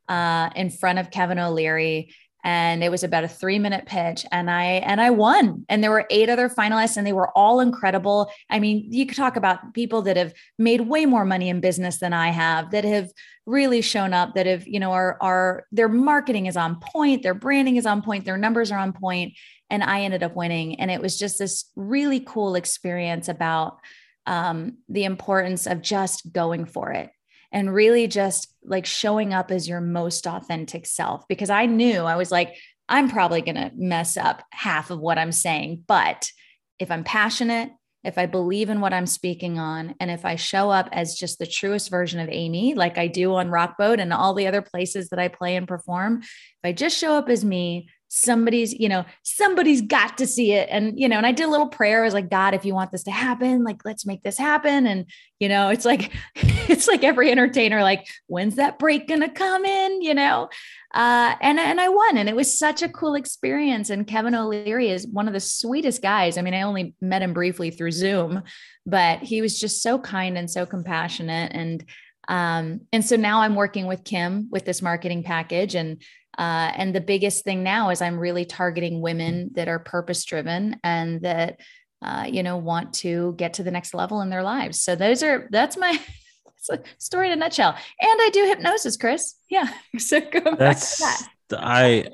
uh, 0.09 0.51
in 0.55 0.71
front 0.71 0.99
of 0.99 1.11
Kevin 1.11 1.39
O'Leary 1.39 2.15
and 2.45 2.85
it 2.85 2.91
was 2.91 3.03
about 3.03 3.25
a 3.25 3.29
3 3.29 3.59
minute 3.59 3.87
pitch 3.87 4.25
and 4.31 4.51
I 4.51 4.65
and 4.65 5.01
I 5.01 5.11
won 5.11 5.67
and 5.69 5.83
there 5.83 5.91
were 5.91 6.07
eight 6.09 6.29
other 6.29 6.49
finalists 6.49 6.97
and 6.97 7.07
they 7.07 7.13
were 7.13 7.37
all 7.37 7.61
incredible. 7.61 8.31
I 8.49 8.61
mean, 8.61 8.87
you 8.91 9.07
could 9.07 9.17
talk 9.17 9.37
about 9.37 9.75
people 9.75 10.03
that 10.03 10.17
have 10.17 10.33
made 10.59 10.83
way 10.83 11.05
more 11.05 11.25
money 11.25 11.49
in 11.49 11.61
business 11.61 11.99
than 11.99 12.13
I 12.13 12.29
have 12.29 12.71
that 12.71 12.85
have 12.85 13.11
really 13.45 13.81
shown 13.81 14.13
up 14.13 14.35
that 14.35 14.47
have, 14.47 14.67
you 14.69 14.79
know, 14.79 14.93
are 14.93 15.19
are 15.21 15.65
their 15.73 15.89
marketing 15.89 16.47
is 16.47 16.57
on 16.57 16.79
point, 16.81 17.23
their 17.23 17.35
branding 17.35 17.77
is 17.77 17.87
on 17.87 18.03
point, 18.03 18.25
their 18.25 18.37
numbers 18.37 18.71
are 18.71 18.79
on 18.79 18.93
point 18.93 19.35
and 19.71 19.83
I 19.83 20.03
ended 20.03 20.23
up 20.23 20.37
winning. 20.37 20.81
And 20.81 20.91
it 20.91 21.01
was 21.01 21.19
just 21.19 21.39
this 21.39 21.71
really 21.77 22.21
cool 22.21 22.55
experience 22.55 23.29
about 23.29 23.79
um, 24.27 24.79
the 24.89 25.05
importance 25.05 25.67
of 25.67 25.83
just 25.83 26.33
going 26.33 26.67
for 26.67 26.93
it 26.93 27.11
and 27.51 27.73
really 27.73 28.07
just 28.07 28.55
like 28.63 28.87
showing 28.87 29.33
up 29.33 29.51
as 29.51 29.69
your 29.69 29.81
most 29.81 30.27
authentic 30.27 30.87
self. 30.87 31.27
Because 31.29 31.51
I 31.51 31.67
knew 31.67 32.03
I 32.03 32.17
was 32.17 32.31
like, 32.31 32.57
I'm 32.89 33.11
probably 33.11 33.43
going 33.43 33.57
to 33.57 33.71
mess 33.75 34.17
up 34.17 34.43
half 34.53 34.91
of 34.91 34.99
what 34.99 35.19
I'm 35.19 35.33
saying. 35.33 35.85
But 35.87 36.31
if 36.79 36.91
I'm 36.91 37.05
passionate, 37.05 37.71
if 38.05 38.17
I 38.17 38.27
believe 38.27 38.71
in 38.71 38.81
what 38.81 38.95
I'm 38.95 39.07
speaking 39.07 39.59
on, 39.59 39.95
and 40.01 40.11
if 40.11 40.25
I 40.25 40.37
show 40.37 40.71
up 40.71 40.89
as 40.93 41.17
just 41.17 41.39
the 41.39 41.47
truest 41.47 41.91
version 41.91 42.21
of 42.21 42.29
Amy, 42.31 42.75
like 42.75 42.97
I 42.97 43.09
do 43.09 43.35
on 43.35 43.49
Rockboat 43.49 44.01
and 44.01 44.13
all 44.13 44.35
the 44.35 44.47
other 44.47 44.63
places 44.63 45.09
that 45.09 45.19
I 45.19 45.29
play 45.29 45.57
and 45.57 45.67
perform, 45.67 46.21
if 46.23 46.29
I 46.65 46.73
just 46.73 46.97
show 46.97 47.15
up 47.15 47.29
as 47.29 47.45
me, 47.45 47.89
somebody's 48.09 48.73
you 48.73 48.89
know 48.89 49.05
somebody's 49.23 49.83
got 49.83 50.19
to 50.19 50.27
see 50.27 50.53
it. 50.53 50.69
And 50.71 50.99
you 50.99 51.09
know 51.09 51.17
and 51.17 51.27
i 51.27 51.33
did 51.33 51.47
a 51.47 51.51
little 51.51 51.69
prayer. 51.69 52.03
I 52.03 52.05
was 52.05 52.15
like 52.15 52.31
god 52.31 52.55
if 52.55 52.65
you 52.65 52.75
want 52.75 52.91
this 52.91 53.05
to 53.05 53.11
happen 53.11 53.65
like 53.65 53.85
let's 53.85 54.07
make 54.07 54.23
this 54.23 54.39
happen. 54.39 54.87
And 54.87 55.07
you 55.39 55.49
know 55.49 55.69
it's 55.69 55.85
like 55.85 56.13
it's 56.35 56.89
like 56.89 57.05
every 57.05 57.31
entertainer 57.31 57.83
like 57.83 58.07
when's 58.27 58.57
that 58.57 58.79
break 58.79 59.09
gonna 59.09 59.31
come 59.31 59.65
in? 59.65 60.03
You 60.03 60.15
know? 60.15 60.49
Uh 60.95 61.35
and 61.41 61.59
and 61.59 61.81
i 61.81 61.89
won. 61.89 62.17
And 62.17 62.29
it 62.29 62.37
was 62.37 62.59
such 62.59 62.83
a 62.83 62.89
cool 62.89 63.15
experience. 63.15 63.91
And 63.91 64.07
kevin 64.07 64.35
o'leary 64.35 64.91
is 64.91 65.07
one 65.07 65.29
of 65.29 65.35
the 65.35 65.41
sweetest 65.41 66.03
guys. 66.03 66.39
I 66.39 66.43
mean 66.43 66.55
i 66.55 66.63
only 66.63 66.95
met 67.01 67.23
him 67.23 67.33
briefly 67.33 67.71
through 67.71 67.93
zoom 67.93 68.43
but 68.89 69.19
he 69.19 69.43
was 69.43 69.61
just 69.61 69.83
so 69.83 69.99
kind 69.99 70.39
and 70.39 70.51
so 70.51 70.65
compassionate. 70.65 71.53
And 71.53 71.85
um, 72.27 72.81
and 72.93 73.05
so 73.05 73.17
now 73.17 73.41
I'm 73.41 73.55
working 73.55 73.87
with 73.87 74.05
Kim 74.05 74.49
with 74.51 74.65
this 74.65 74.83
marketing 74.83 75.23
package, 75.23 75.75
and 75.75 76.03
uh, 76.39 76.73
and 76.77 76.95
the 76.95 77.01
biggest 77.01 77.45
thing 77.45 77.63
now 77.65 77.91
is 77.91 78.01
I'm 78.01 78.19
really 78.19 78.45
targeting 78.45 79.01
women 79.01 79.51
that 79.55 79.69
are 79.69 79.81
purpose 79.81 80.25
driven 80.25 80.79
and 80.85 81.21
that, 81.23 81.61
uh, 82.01 82.27
you 82.29 82.45
know, 82.45 82.57
want 82.57 82.95
to 82.95 83.35
get 83.37 83.55
to 83.55 83.65
the 83.65 83.73
next 83.73 83.93
level 83.93 84.21
in 84.21 84.31
their 84.31 84.45
lives. 84.45 84.81
So 84.81 84.95
those 84.95 85.25
are, 85.25 85.49
that's 85.51 85.77
my, 85.77 86.01
a 86.71 86.79
story 86.99 87.27
in 87.27 87.33
a 87.33 87.37
nutshell. 87.37 87.71
And 87.71 88.21
I 88.21 88.31
do 88.33 88.45
hypnosis, 88.47 88.97
Chris. 88.97 89.35
Yeah. 89.51 89.69
So 89.99 90.21
go 90.21 90.55
that's, 90.55 91.01
back 91.01 91.19
to 91.19 91.25
that. 91.49 91.65
I 91.65 92.05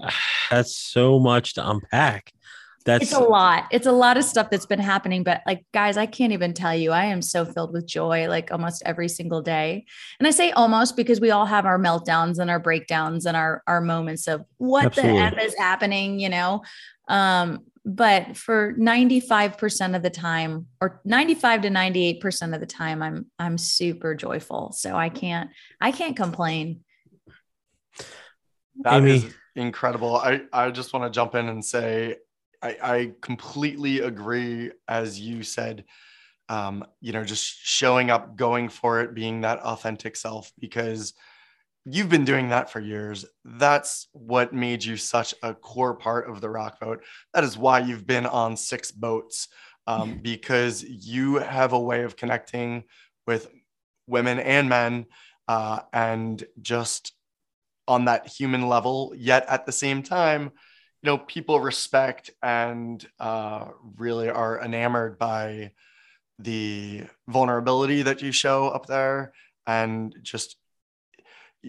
that's 0.50 0.76
so 0.76 1.18
much 1.18 1.54
to 1.54 1.68
unpack. 1.68 2.32
That's 2.84 3.04
it's 3.04 3.12
a 3.12 3.20
lot. 3.20 3.64
It's 3.70 3.86
a 3.86 3.92
lot 3.92 4.18
of 4.18 4.24
stuff 4.24 4.50
that's 4.50 4.66
been 4.66 4.78
happening. 4.78 5.22
But 5.22 5.40
like, 5.46 5.64
guys, 5.72 5.96
I 5.96 6.04
can't 6.04 6.34
even 6.34 6.52
tell 6.52 6.74
you. 6.74 6.90
I 6.90 7.06
am 7.06 7.22
so 7.22 7.46
filled 7.46 7.72
with 7.72 7.86
joy 7.86 8.28
like 8.28 8.52
almost 8.52 8.82
every 8.84 9.08
single 9.08 9.40
day. 9.40 9.86
And 10.18 10.28
I 10.28 10.30
say 10.30 10.50
almost 10.50 10.94
because 10.94 11.18
we 11.18 11.30
all 11.30 11.46
have 11.46 11.64
our 11.64 11.78
meltdowns 11.78 12.38
and 12.38 12.50
our 12.50 12.60
breakdowns 12.60 13.24
and 13.24 13.36
our 13.36 13.62
our 13.66 13.80
moments 13.80 14.28
of 14.28 14.44
what 14.58 14.86
Absolutely. 14.86 15.18
the 15.18 15.24
F 15.24 15.38
is 15.38 15.54
happening, 15.56 16.18
you 16.18 16.28
know. 16.28 16.62
Um, 17.08 17.60
but 17.86 18.36
for 18.36 18.74
95% 18.74 19.94
of 19.94 20.02
the 20.02 20.10
time 20.10 20.66
or 20.80 21.00
95 21.04 21.62
to 21.62 21.68
98% 21.68 22.54
of 22.54 22.60
the 22.60 22.66
time 22.66 23.02
i'm 23.02 23.26
i'm 23.38 23.58
super 23.58 24.14
joyful 24.14 24.72
so 24.72 24.96
i 24.96 25.10
can't 25.10 25.50
i 25.82 25.92
can't 25.92 26.16
complain 26.16 26.80
That 28.80 28.94
Amy. 28.94 29.16
is 29.16 29.34
incredible 29.54 30.16
i 30.16 30.40
i 30.50 30.70
just 30.70 30.94
want 30.94 31.04
to 31.04 31.10
jump 31.14 31.34
in 31.34 31.48
and 31.50 31.62
say 31.62 32.16
i 32.64 32.76
i 32.82 33.12
completely 33.20 34.00
agree 34.00 34.72
as 34.88 35.20
you 35.20 35.42
said 35.42 35.84
um 36.48 36.84
you 37.00 37.12
know 37.12 37.22
just 37.22 37.44
showing 37.44 38.10
up 38.10 38.36
going 38.36 38.68
for 38.68 39.00
it 39.00 39.14
being 39.14 39.42
that 39.42 39.60
authentic 39.60 40.16
self 40.16 40.50
because 40.58 41.14
you've 41.84 42.08
been 42.08 42.24
doing 42.24 42.48
that 42.48 42.70
for 42.70 42.80
years. 42.80 43.24
That's 43.44 44.08
what 44.12 44.52
made 44.52 44.84
you 44.84 44.96
such 44.96 45.34
a 45.42 45.54
core 45.54 45.94
part 45.94 46.28
of 46.28 46.40
the 46.40 46.48
rock 46.48 46.80
boat. 46.80 47.02
That 47.34 47.44
is 47.44 47.58
why 47.58 47.80
you've 47.80 48.06
been 48.06 48.26
on 48.26 48.56
six 48.56 48.90
boats 48.90 49.48
um, 49.86 50.18
because 50.22 50.82
you 50.82 51.36
have 51.36 51.72
a 51.72 51.78
way 51.78 52.02
of 52.02 52.16
connecting 52.16 52.84
with 53.26 53.48
women 54.06 54.38
and 54.38 54.68
men 54.68 55.06
uh, 55.48 55.80
and 55.92 56.42
just 56.60 57.12
on 57.86 58.06
that 58.06 58.26
human 58.26 58.68
level. 58.68 59.12
Yet 59.16 59.44
at 59.48 59.66
the 59.66 59.72
same 59.72 60.02
time, 60.02 60.52
you 61.04 61.10
know, 61.10 61.18
people 61.18 61.60
respect 61.60 62.30
and 62.42 63.06
uh, 63.20 63.66
really 63.98 64.30
are 64.30 64.58
enamored 64.58 65.18
by 65.18 65.72
the 66.38 67.02
vulnerability 67.28 68.00
that 68.00 68.22
you 68.22 68.32
show 68.32 68.68
up 68.68 68.86
there 68.86 69.34
and 69.66 70.16
just 70.22 70.56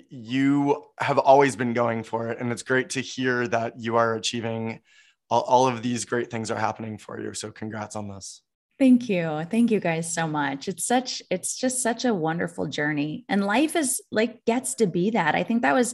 you 0.10 0.86
have 1.00 1.18
always 1.18 1.58
been 1.58 1.74
going 1.74 2.04
for 2.04 2.30
it. 2.30 2.40
And 2.40 2.50
it's 2.50 2.64
great 2.64 2.92
to 2.92 3.02
hear 3.02 3.46
that 3.50 3.78
you 3.78 3.98
are 3.98 4.16
achieving 4.16 4.80
all, 5.30 5.42
all 5.42 5.68
of 5.68 5.84
these 5.84 6.06
great 6.06 6.32
things 6.32 6.50
are 6.50 6.58
happening 6.58 6.98
for 6.98 7.20
you. 7.20 7.34
So 7.34 7.52
congrats 7.52 7.98
on 7.98 8.08
this. 8.08 8.42
Thank 8.80 9.10
you. 9.10 9.46
Thank 9.52 9.70
you 9.70 9.82
guys 9.82 10.14
so 10.14 10.28
much. 10.28 10.70
It's 10.70 10.86
such 10.86 11.22
it's 11.30 11.58
just 11.58 11.82
such 11.84 12.06
a 12.06 12.14
wonderful 12.14 12.68
journey. 12.68 13.26
And 13.28 13.46
life 13.46 13.76
is 13.76 14.02
like 14.12 14.46
gets 14.46 14.76
to 14.76 14.88
be 14.88 15.10
that. 15.10 15.36
I 15.36 15.44
think 15.44 15.64
that 15.64 15.74
was 15.74 15.94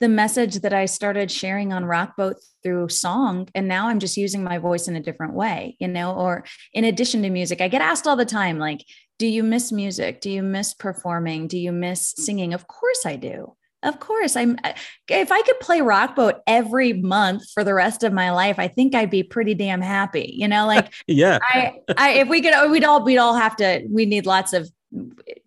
the 0.00 0.08
message 0.08 0.56
that 0.56 0.72
I 0.72 0.86
started 0.86 1.30
sharing 1.30 1.72
on 1.72 1.84
Rockboat 1.84 2.34
through 2.62 2.88
song. 2.88 3.48
And 3.54 3.68
now 3.68 3.88
I'm 3.88 3.98
just 3.98 4.16
using 4.16 4.44
my 4.44 4.58
voice 4.58 4.88
in 4.88 4.96
a 4.96 5.00
different 5.00 5.34
way, 5.34 5.76
you 5.78 5.88
know, 5.88 6.14
or 6.14 6.44
in 6.72 6.84
addition 6.84 7.22
to 7.22 7.30
music, 7.30 7.60
I 7.60 7.68
get 7.68 7.80
asked 7.80 8.06
all 8.06 8.16
the 8.16 8.24
time, 8.24 8.58
like, 8.58 8.84
do 9.18 9.26
you 9.26 9.42
miss 9.42 9.72
music? 9.72 10.20
Do 10.20 10.30
you 10.30 10.42
miss 10.42 10.74
performing? 10.74 11.48
Do 11.48 11.58
you 11.58 11.72
miss 11.72 12.12
mm. 12.12 12.22
singing? 12.22 12.54
Of 12.54 12.66
course 12.66 13.06
I 13.06 13.16
do. 13.16 13.56
Of 13.82 14.00
course, 14.00 14.36
I'm. 14.36 14.58
If 15.08 15.30
I 15.30 15.42
could 15.42 15.60
play 15.60 15.80
Rockboat 15.80 16.40
every 16.46 16.94
month 16.94 17.44
for 17.52 17.62
the 17.62 17.74
rest 17.74 18.02
of 18.02 18.12
my 18.12 18.32
life, 18.32 18.58
I 18.58 18.68
think 18.68 18.94
I'd 18.94 19.10
be 19.10 19.22
pretty 19.22 19.54
damn 19.54 19.80
happy. 19.80 20.34
You 20.36 20.48
know, 20.48 20.66
like 20.66 20.92
yeah. 21.06 21.38
I, 21.42 21.74
I, 21.96 22.10
if 22.14 22.28
we 22.28 22.40
could, 22.40 22.70
we'd 22.70 22.84
all, 22.84 23.04
we'd 23.04 23.18
all 23.18 23.34
have 23.34 23.54
to. 23.56 23.86
We 23.88 24.06
need 24.06 24.26
lots 24.26 24.52
of. 24.52 24.68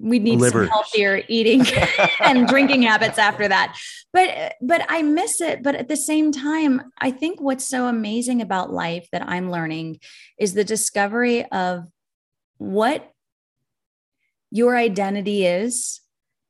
We 0.10 0.20
need 0.20 0.40
Liver. 0.40 0.66
some 0.66 0.70
healthier 0.70 1.24
eating 1.28 1.66
and 2.20 2.48
drinking 2.48 2.82
habits 2.82 3.18
after 3.18 3.48
that. 3.48 3.78
But, 4.12 4.56
but 4.62 4.86
I 4.90 5.04
miss 5.04 5.40
it. 5.40 5.64
But 5.64 5.76
at 5.76 5.88
the 5.88 5.98
same 5.98 6.32
time, 6.32 6.92
I 6.98 7.12
think 7.12 7.40
what's 7.40 7.68
so 7.68 7.86
amazing 7.88 8.42
about 8.42 8.74
life 8.74 9.08
that 9.12 9.28
I'm 9.28 9.52
learning 9.52 10.00
is 10.40 10.54
the 10.54 10.64
discovery 10.64 11.46
of 11.46 11.86
what 12.58 13.14
your 14.52 14.76
identity 14.76 15.46
is 15.46 16.02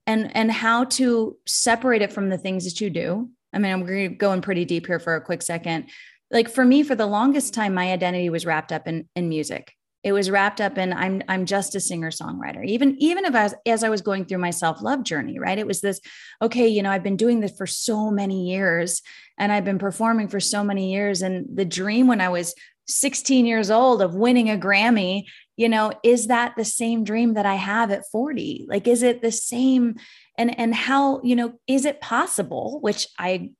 and 0.07 0.35
and 0.35 0.51
how 0.51 0.85
to 0.85 1.37
separate 1.45 2.01
it 2.01 2.11
from 2.11 2.29
the 2.29 2.37
things 2.37 2.65
that 2.65 2.81
you 2.81 2.89
do 2.89 3.29
i 3.53 3.59
mean 3.59 3.71
i'm 3.71 4.15
going 4.17 4.41
pretty 4.41 4.65
deep 4.65 4.87
here 4.87 4.99
for 4.99 5.15
a 5.15 5.21
quick 5.21 5.41
second 5.41 5.89
like 6.31 6.49
for 6.49 6.65
me 6.65 6.83
for 6.83 6.95
the 6.95 7.05
longest 7.05 7.53
time 7.53 7.73
my 7.73 7.91
identity 7.91 8.29
was 8.29 8.45
wrapped 8.45 8.71
up 8.71 8.87
in 8.87 9.07
in 9.15 9.29
music 9.29 9.73
it 10.03 10.13
was 10.13 10.29
wrapped 10.29 10.61
up 10.61 10.77
in 10.77 10.93
i'm 10.93 11.21
i'm 11.27 11.45
just 11.45 11.75
a 11.75 11.79
singer 11.79 12.11
songwriter 12.11 12.65
even 12.65 12.95
even 12.99 13.25
if 13.25 13.35
I 13.35 13.43
was, 13.43 13.55
as 13.65 13.83
i 13.83 13.89
was 13.89 14.01
going 14.01 14.25
through 14.25 14.37
my 14.39 14.51
self 14.51 14.81
love 14.81 15.03
journey 15.03 15.39
right 15.39 15.57
it 15.57 15.67
was 15.67 15.81
this 15.81 15.99
okay 16.41 16.67
you 16.67 16.81
know 16.81 16.91
i've 16.91 17.03
been 17.03 17.17
doing 17.17 17.39
this 17.39 17.55
for 17.57 17.67
so 17.67 18.09
many 18.09 18.49
years 18.49 19.01
and 19.37 19.51
i've 19.51 19.65
been 19.65 19.79
performing 19.79 20.27
for 20.27 20.39
so 20.39 20.63
many 20.63 20.93
years 20.93 21.21
and 21.21 21.45
the 21.53 21.65
dream 21.65 22.07
when 22.07 22.21
i 22.21 22.29
was 22.29 22.53
16 22.89 23.45
years 23.45 23.69
old 23.69 24.01
of 24.01 24.15
winning 24.15 24.49
a 24.49 24.57
Grammy, 24.57 25.25
you 25.55 25.69
know, 25.69 25.93
is 26.03 26.27
that 26.27 26.55
the 26.57 26.65
same 26.65 27.03
dream 27.03 27.35
that 27.35 27.45
I 27.45 27.53
have 27.53 27.91
at 27.91 28.09
40? 28.11 28.65
Like, 28.67 28.87
is 28.87 29.03
it 29.03 29.21
the 29.21 29.31
same? 29.31 29.97
And, 30.37 30.57
and 30.59 30.73
how, 30.73 31.21
you 31.21 31.35
know, 31.35 31.53
is 31.67 31.85
it 31.85 32.01
possible, 32.01 32.79
which 32.81 33.07
I 33.19 33.51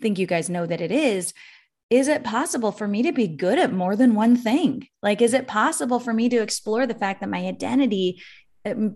think 0.00 0.18
you 0.18 0.26
guys 0.26 0.48
know 0.48 0.66
that 0.66 0.80
it 0.80 0.92
is, 0.92 1.34
is 1.90 2.06
it 2.06 2.22
possible 2.22 2.70
for 2.70 2.86
me 2.86 3.02
to 3.02 3.12
be 3.12 3.26
good 3.26 3.58
at 3.58 3.72
more 3.72 3.96
than 3.96 4.14
one 4.14 4.36
thing? 4.36 4.86
Like, 5.02 5.20
is 5.20 5.34
it 5.34 5.48
possible 5.48 5.98
for 5.98 6.12
me 6.12 6.28
to 6.28 6.40
explore 6.40 6.86
the 6.86 6.94
fact 6.94 7.20
that 7.20 7.28
my 7.28 7.40
identity 7.46 8.22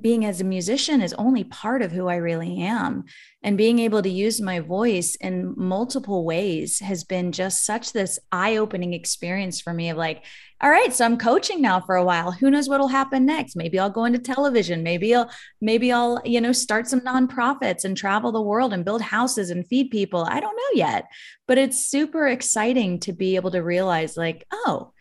being 0.01 0.27
as 0.27 0.41
a 0.41 0.45
musician 0.45 1.01
is 1.01 1.15
only 1.15 1.45
part 1.45 1.81
of 1.81 1.91
who 1.91 2.07
I 2.07 2.17
really 2.17 2.61
am. 2.61 3.05
And 3.43 3.57
being 3.57 3.79
able 3.79 4.03
to 4.03 4.11
use 4.11 4.41
my 4.41 4.61
voice 4.61 5.17
in 5.17 5.55
multiple 5.57 6.25
ways 6.25 6.81
has 6.81 7.05
been 7.05 7.33
just 7.33 7.65
such 7.65 7.93
this 7.93 8.19
eye 8.31 8.57
opening 8.57 8.93
experience 8.93 9.63
for 9.63 9.73
me 9.73 9.89
of 9.89 9.97
like, 9.97 10.25
all 10.61 10.71
right, 10.71 10.93
so 10.93 11.05
I'm 11.05 11.19
coaching 11.19 11.63
now 11.63 11.81
for 11.81 11.97
a 11.97 12.05
while. 12.05 12.31
Who 12.31 12.51
knows 12.51 12.69
what'll 12.69 12.89
happen 12.89 13.25
next? 13.25 13.57
Maybe 13.57 13.79
I'll 13.79 13.91
go 13.91 14.05
into 14.05 14.19
television. 14.19 14.83
Maybe 14.83 15.15
I'll, 15.15 15.31
maybe 15.61 15.93
I'll, 15.93 16.21
you 16.25 16.41
know, 16.41 16.53
start 16.53 16.87
some 16.87 17.01
nonprofits 17.01 17.85
and 17.85 17.97
travel 17.97 18.33
the 18.33 18.43
world 18.43 18.73
and 18.73 18.85
build 18.85 19.03
houses 19.03 19.51
and 19.51 19.67
feed 19.67 19.91
people. 19.91 20.25
I 20.29 20.41
don't 20.41 20.57
know 20.57 20.63
yet, 20.75 21.07
but 21.49 21.59
it's 21.59 21.87
super 21.87 22.29
exciting 22.29 23.01
to 23.01 23.13
be 23.13 23.37
able 23.37 23.51
to 23.53 23.63
realize 23.63 24.17
like, 24.17 24.47
oh, 24.53 24.93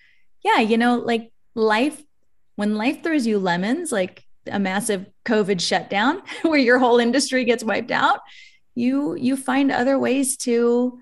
yeah, 0.44 0.60
you 0.60 0.78
know, 0.78 0.98
like 0.98 1.32
life, 1.54 2.02
when 2.56 2.76
life 2.76 3.04
throws 3.04 3.26
you 3.26 3.40
lemons, 3.40 3.92
like 3.92 4.23
a 4.52 4.60
massive 4.60 5.06
covid 5.26 5.62
shutdown 5.62 6.22
where 6.42 6.60
your 6.60 6.80
whole 6.80 7.00
industry 7.00 7.46
gets 7.46 7.64
wiped 7.64 7.92
out 7.92 8.20
you 8.76 9.16
you 9.16 9.38
find 9.38 9.72
other 9.72 9.98
ways 9.98 10.38
to 10.38 11.00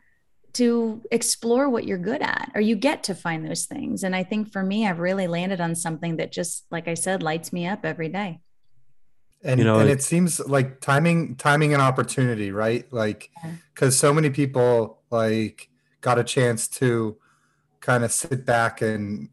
to 0.53 1.01
explore 1.11 1.69
what 1.69 1.85
you're 1.85 1.97
good 1.97 2.21
at 2.21 2.51
or 2.53 2.61
you 2.61 2.75
get 2.75 3.03
to 3.03 3.15
find 3.15 3.45
those 3.45 3.65
things. 3.65 4.03
And 4.03 4.15
i 4.15 4.23
think 4.23 4.51
for 4.51 4.63
me 4.63 4.87
i've 4.87 4.99
really 4.99 5.27
landed 5.27 5.61
on 5.61 5.75
something 5.75 6.17
that 6.17 6.31
just 6.31 6.65
like 6.71 6.87
i 6.87 6.93
said 6.93 7.23
lights 7.23 7.53
me 7.53 7.67
up 7.67 7.85
every 7.85 8.09
day. 8.09 8.39
And 9.43 9.59
you 9.59 9.65
know 9.65 9.79
and 9.79 9.89
it 9.89 10.03
seems 10.03 10.39
like 10.39 10.81
timing 10.81 11.35
timing 11.35 11.73
and 11.73 11.81
opportunity 11.81 12.51
right? 12.51 12.91
Like 12.91 13.29
because 13.73 13.97
so 13.97 14.13
many 14.13 14.29
people 14.29 15.01
like 15.09 15.69
got 16.01 16.19
a 16.19 16.23
chance 16.23 16.67
to 16.67 17.17
kind 17.79 18.03
of 18.03 18.11
sit 18.11 18.45
back 18.45 18.81
and, 18.81 19.29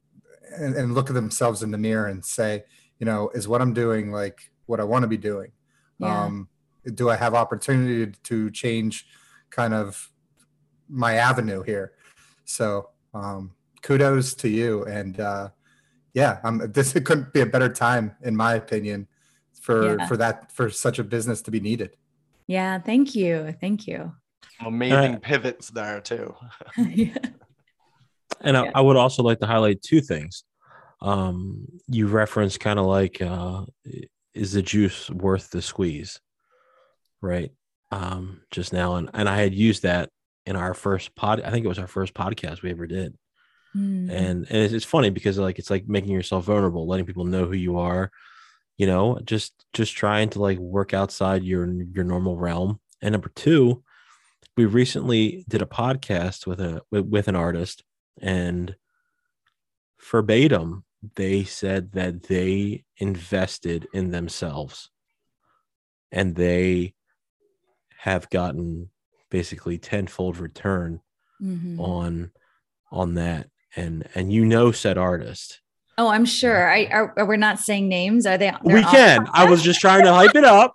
and 0.57 0.75
and 0.75 0.94
look 0.94 1.11
at 1.11 1.14
themselves 1.14 1.62
in 1.62 1.71
the 1.73 1.79
mirror 1.79 2.07
and 2.07 2.25
say 2.25 2.64
you 2.98 3.06
know, 3.06 3.30
is 3.34 3.48
what 3.48 3.61
I'm 3.61 3.72
doing 3.72 4.12
like 4.12 4.50
what 4.66 4.80
I 4.80 4.84
want 4.84 5.02
to 5.02 5.08
be 5.08 5.16
doing? 5.16 5.52
Yeah. 5.98 6.24
Um, 6.24 6.48
do 6.94 7.11
I 7.11 7.16
have 7.16 7.34
opportunity 7.34 8.12
to 8.24 8.50
change 8.50 9.06
kind 9.50 9.74
of 9.74 10.11
my 10.88 11.14
avenue 11.14 11.62
here? 11.62 11.92
So 12.44 12.90
um, 13.14 13.52
kudos 13.82 14.34
to 14.34 14.48
you. 14.48 14.84
And 14.84 15.18
uh, 15.20 15.50
yeah, 16.14 16.38
um, 16.44 16.62
this 16.72 16.92
couldn't 16.92 17.32
be 17.32 17.40
a 17.40 17.46
better 17.46 17.68
time, 17.68 18.16
in 18.22 18.37
my 18.37 18.54
opinion, 18.54 19.08
for 19.61 19.98
yeah. 19.98 20.06
for 20.06 20.16
that 20.16 20.52
for 20.52 20.70
such 20.70 20.98
a 20.98 21.04
business 21.04 21.42
to 21.42 21.50
be 21.50 21.61
needed. 21.61 21.96
Yeah, 22.46 22.78
thank 22.78 23.14
you, 23.14 23.54
thank 23.61 23.87
you. 23.87 24.12
Amazing 24.64 25.16
uh, 25.16 25.18
pivots 25.20 25.70
there 25.70 26.00
too. 26.00 26.34
yeah. 26.76 27.18
And 28.40 28.56
I, 28.56 28.70
I, 28.74 28.80
would 28.80 28.96
also 28.96 29.22
like 29.22 29.40
to 29.40 29.46
highlight 29.46 29.82
two 29.82 30.00
things 30.00 30.44
um, 31.00 31.66
you 31.88 32.06
reference 32.06 32.58
kind 32.58 32.78
of 32.78 32.87
like 32.87 33.20
uh, 33.22 33.64
is 34.34 34.52
the 34.52 34.62
juice 34.62 35.11
worth 35.11 35.50
the 35.50 35.62
squeeze? 35.62 36.20
Right? 37.20 37.52
Um, 37.90 38.42
just 38.50 38.72
now 38.74 38.96
and, 38.96 39.08
and 39.14 39.26
i 39.30 39.38
had 39.38 39.54
used 39.54 39.84
that 39.84 40.11
in 40.44 40.56
our 40.56 40.74
first 40.74 41.14
pod 41.14 41.40
i 41.40 41.50
think 41.50 41.64
it 41.64 41.68
was 41.68 41.78
our 41.78 41.87
first 41.87 42.12
podcast 42.12 42.61
we 42.61 42.70
ever 42.70 42.87
did. 42.87 43.16
Mm. 43.74 44.11
and, 44.11 44.46
and 44.46 44.46
it's, 44.50 44.74
it's 44.74 44.84
funny 44.84 45.08
because 45.08 45.38
like 45.38 45.58
it's 45.58 45.70
like 45.70 45.88
making 45.88 46.11
yourself 46.12 46.44
vulnerable 46.44 46.87
letting 46.87 47.06
people 47.06 47.24
know 47.24 47.46
who 47.46 47.54
you 47.54 47.78
are 47.78 48.11
you 48.78 48.87
know 48.87 49.18
just 49.24 49.52
just 49.74 49.94
trying 49.94 50.30
to 50.30 50.40
like 50.40 50.58
work 50.58 50.94
outside 50.94 51.44
your 51.44 51.66
your 51.66 52.04
normal 52.04 52.37
realm. 52.37 52.80
And 53.02 53.12
number 53.12 53.30
two 53.34 53.82
we 54.56 54.64
recently 54.64 55.44
did 55.48 55.62
a 55.62 55.66
podcast 55.66 56.46
with 56.46 56.61
a 56.61 56.82
with, 56.90 57.04
with 57.04 57.28
an 57.28 57.37
artist 57.37 57.84
and 58.22 58.74
verbatim 60.11 60.84
they 61.16 61.44
said 61.44 61.92
that 61.92 62.24
they 62.24 62.84
invested 62.96 63.87
in 63.92 64.11
themselves. 64.11 64.90
And 66.11 66.34
they 66.34 66.94
have 67.98 68.30
gotten 68.30 68.90
basically 69.30 69.78
tenfold 69.78 70.38
return 70.38 71.00
mm-hmm. 71.42 71.80
on 71.80 72.30
on 72.90 73.14
that. 73.14 73.50
And 73.76 74.08
and 74.14 74.32
you 74.32 74.44
know 74.44 74.72
said 74.72 74.96
artist. 74.96 75.61
Oh 75.98 76.08
i'm 76.08 76.24
sure. 76.24 76.70
I 76.70 76.87
are, 76.87 77.12
are 77.18 77.26
we're 77.26 77.37
not 77.37 77.58
saying 77.58 77.88
names? 77.88 78.24
Are 78.26 78.38
they 78.38 78.52
we 78.62 78.82
can. 78.82 79.28
I 79.32 79.44
was 79.44 79.62
just 79.68 79.80
trying 79.80 80.04
to 80.04 80.14
hype 80.14 80.34
it 80.34 80.44
up 80.44 80.74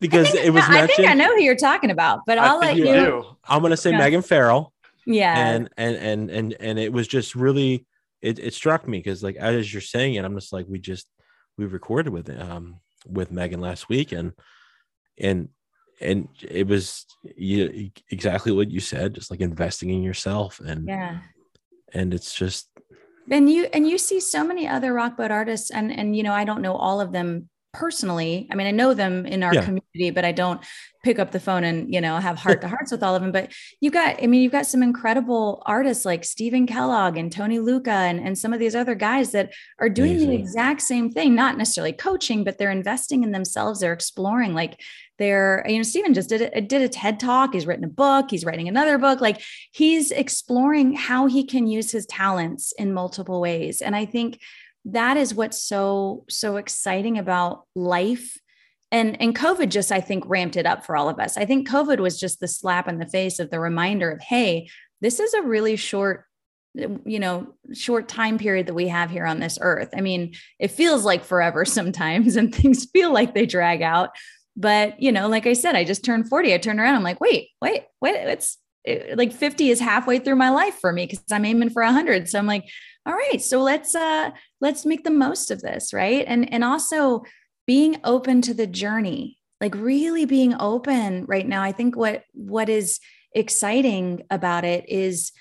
because 0.00 0.30
think, 0.30 0.44
it 0.44 0.50
was 0.50 0.64
i 0.66 0.86
think 0.86 1.08
i 1.08 1.14
know 1.14 1.34
who 1.34 1.40
you're 1.40 1.56
talking 1.56 1.90
about 1.90 2.20
but 2.26 2.36
i'll 2.36 2.58
let 2.58 2.76
you, 2.76 2.84
you 2.84 3.24
i'm 3.44 3.62
gonna 3.62 3.76
say 3.76 3.90
yeah. 3.90 3.98
megan 3.98 4.20
farrell. 4.20 4.74
Yeah. 5.06 5.36
And 5.36 5.70
and 5.76 5.96
and 5.96 6.30
and 6.30 6.56
and 6.60 6.78
it 6.78 6.92
was 6.92 7.06
just 7.06 7.34
really 7.34 7.86
it, 8.24 8.38
it 8.38 8.54
struck 8.54 8.88
me 8.88 8.98
because 8.98 9.22
like 9.22 9.36
as 9.36 9.72
you're 9.72 9.82
saying 9.82 10.14
it 10.14 10.24
i'm 10.24 10.34
just 10.34 10.52
like 10.52 10.66
we 10.68 10.78
just 10.78 11.06
we 11.58 11.66
recorded 11.66 12.10
with 12.12 12.30
um 12.30 12.80
with 13.06 13.30
megan 13.30 13.60
last 13.60 13.88
week 13.88 14.12
and 14.12 14.32
and 15.18 15.50
and 16.00 16.28
it 16.42 16.66
was 16.66 17.06
you, 17.36 17.90
exactly 18.10 18.50
what 18.50 18.70
you 18.70 18.80
said 18.80 19.14
just 19.14 19.30
like 19.30 19.40
investing 19.40 19.90
in 19.90 20.02
yourself 20.02 20.58
and 20.60 20.88
yeah. 20.88 21.18
and 21.92 22.14
it's 22.14 22.34
just 22.34 22.68
and 23.30 23.50
you 23.50 23.64
and 23.72 23.88
you 23.88 23.98
see 23.98 24.18
so 24.20 24.42
many 24.42 24.66
other 24.66 24.92
rock 24.92 25.16
boat 25.16 25.30
artists 25.30 25.70
and 25.70 25.92
and 25.92 26.16
you 26.16 26.22
know 26.22 26.32
i 26.32 26.44
don't 26.44 26.62
know 26.62 26.74
all 26.74 27.00
of 27.00 27.12
them 27.12 27.48
personally 27.74 28.48
i 28.50 28.54
mean 28.54 28.66
i 28.66 28.70
know 28.70 28.94
them 28.94 29.26
in 29.26 29.42
our 29.42 29.54
yeah. 29.54 29.64
community 29.64 30.10
but 30.10 30.24
i 30.24 30.32
don't 30.32 30.62
pick 31.04 31.18
up 31.18 31.30
the 31.30 31.38
phone 31.38 31.62
and 31.62 31.92
you 31.92 32.00
know 32.00 32.16
have 32.16 32.38
heart 32.38 32.62
to 32.62 32.68
hearts 32.68 32.90
with 32.90 33.02
all 33.02 33.14
of 33.14 33.22
them. 33.22 33.30
But 33.30 33.52
you 33.80 33.90
got 33.90 34.20
i 34.22 34.26
mean 34.26 34.42
you've 34.42 34.52
got 34.52 34.66
some 34.66 34.82
incredible 34.82 35.62
artists 35.66 36.04
like 36.04 36.24
stephen 36.24 36.66
kellogg 36.66 37.16
and 37.16 37.30
tony 37.30 37.58
lucca 37.58 37.90
and, 37.90 38.18
and 38.18 38.36
some 38.36 38.52
of 38.52 38.58
these 38.58 38.74
other 38.74 38.94
guys 38.94 39.30
that 39.32 39.52
are 39.78 39.90
doing 39.90 40.12
Amazing. 40.12 40.30
the 40.30 40.36
exact 40.36 40.80
same 40.80 41.10
thing 41.10 41.34
not 41.34 41.58
necessarily 41.58 41.92
coaching 41.92 42.42
but 42.42 42.58
they're 42.58 42.70
investing 42.70 43.22
in 43.22 43.32
themselves. 43.32 43.80
They're 43.80 43.92
exploring 43.92 44.54
like 44.54 44.80
they're 45.18 45.64
you 45.68 45.76
know 45.76 45.82
stephen 45.82 46.14
just 46.14 46.30
did 46.30 46.50
a, 46.54 46.60
did 46.60 46.82
a 46.82 46.88
ted 46.88 47.20
talk. 47.20 47.52
He's 47.52 47.66
written 47.66 47.84
a 47.84 47.88
book. 47.88 48.30
He's 48.30 48.44
writing 48.44 48.68
another 48.68 48.96
book. 48.96 49.20
Like 49.20 49.42
he's 49.72 50.10
exploring 50.10 50.94
how 50.94 51.26
he 51.26 51.44
can 51.44 51.66
use 51.66 51.92
his 51.92 52.06
talents 52.06 52.72
in 52.78 52.94
multiple 52.94 53.40
ways. 53.40 53.82
And 53.82 53.94
i 53.94 54.06
think 54.06 54.40
that 54.84 55.16
is 55.16 55.34
what's 55.34 55.62
so 55.62 56.24
so 56.28 56.56
exciting 56.56 57.18
about 57.18 57.64
life 57.74 58.38
and 58.92 59.20
and 59.20 59.36
covid 59.36 59.70
just 59.70 59.90
i 59.90 60.00
think 60.00 60.24
ramped 60.26 60.56
it 60.56 60.66
up 60.66 60.84
for 60.84 60.96
all 60.96 61.08
of 61.08 61.18
us 61.18 61.36
i 61.36 61.44
think 61.44 61.68
covid 61.68 61.98
was 61.98 62.18
just 62.18 62.40
the 62.40 62.48
slap 62.48 62.88
in 62.88 62.98
the 62.98 63.06
face 63.06 63.38
of 63.38 63.50
the 63.50 63.60
reminder 63.60 64.10
of 64.10 64.20
hey 64.20 64.68
this 65.00 65.20
is 65.20 65.32
a 65.34 65.42
really 65.42 65.76
short 65.76 66.24
you 66.74 67.18
know 67.18 67.54
short 67.72 68.08
time 68.08 68.36
period 68.36 68.66
that 68.66 68.74
we 68.74 68.88
have 68.88 69.10
here 69.10 69.26
on 69.26 69.40
this 69.40 69.58
earth 69.60 69.90
i 69.96 70.00
mean 70.00 70.34
it 70.58 70.68
feels 70.68 71.04
like 71.04 71.24
forever 71.24 71.64
sometimes 71.64 72.36
and 72.36 72.54
things 72.54 72.86
feel 72.86 73.12
like 73.12 73.34
they 73.34 73.46
drag 73.46 73.80
out 73.80 74.10
but, 74.56 75.00
you 75.02 75.10
know, 75.10 75.28
like 75.28 75.46
I 75.46 75.52
said, 75.52 75.74
I 75.74 75.84
just 75.84 76.04
turned 76.04 76.28
40. 76.28 76.54
I 76.54 76.58
turned 76.58 76.78
around. 76.78 76.94
I'm 76.94 77.02
like, 77.02 77.20
wait, 77.20 77.48
wait, 77.60 77.84
wait, 78.00 78.14
it's 78.14 78.58
like 79.14 79.32
50 79.32 79.70
is 79.70 79.80
halfway 79.80 80.18
through 80.18 80.36
my 80.36 80.50
life 80.50 80.74
for 80.80 80.92
me 80.92 81.06
because 81.06 81.24
I'm 81.30 81.44
aiming 81.44 81.70
for 81.70 81.82
100. 81.82 82.28
So 82.28 82.38
I'm 82.38 82.46
like, 82.46 82.68
all 83.06 83.14
right, 83.14 83.40
so 83.40 83.62
let's 83.62 83.94
uh 83.94 84.30
let's 84.60 84.86
make 84.86 85.04
the 85.04 85.10
most 85.10 85.50
of 85.50 85.60
this, 85.60 85.92
right? 85.92 86.24
And 86.26 86.50
and 86.52 86.64
also 86.64 87.22
being 87.66 88.00
open 88.04 88.42
to 88.42 88.54
the 88.54 88.66
journey, 88.66 89.38
like 89.60 89.74
really 89.74 90.24
being 90.26 90.54
open 90.58 91.24
right 91.26 91.46
now. 91.46 91.62
I 91.62 91.72
think 91.72 91.96
what 91.96 92.24
what 92.32 92.68
is 92.68 93.00
exciting 93.32 94.22
about 94.30 94.64
it 94.64 94.88
is 94.88 95.32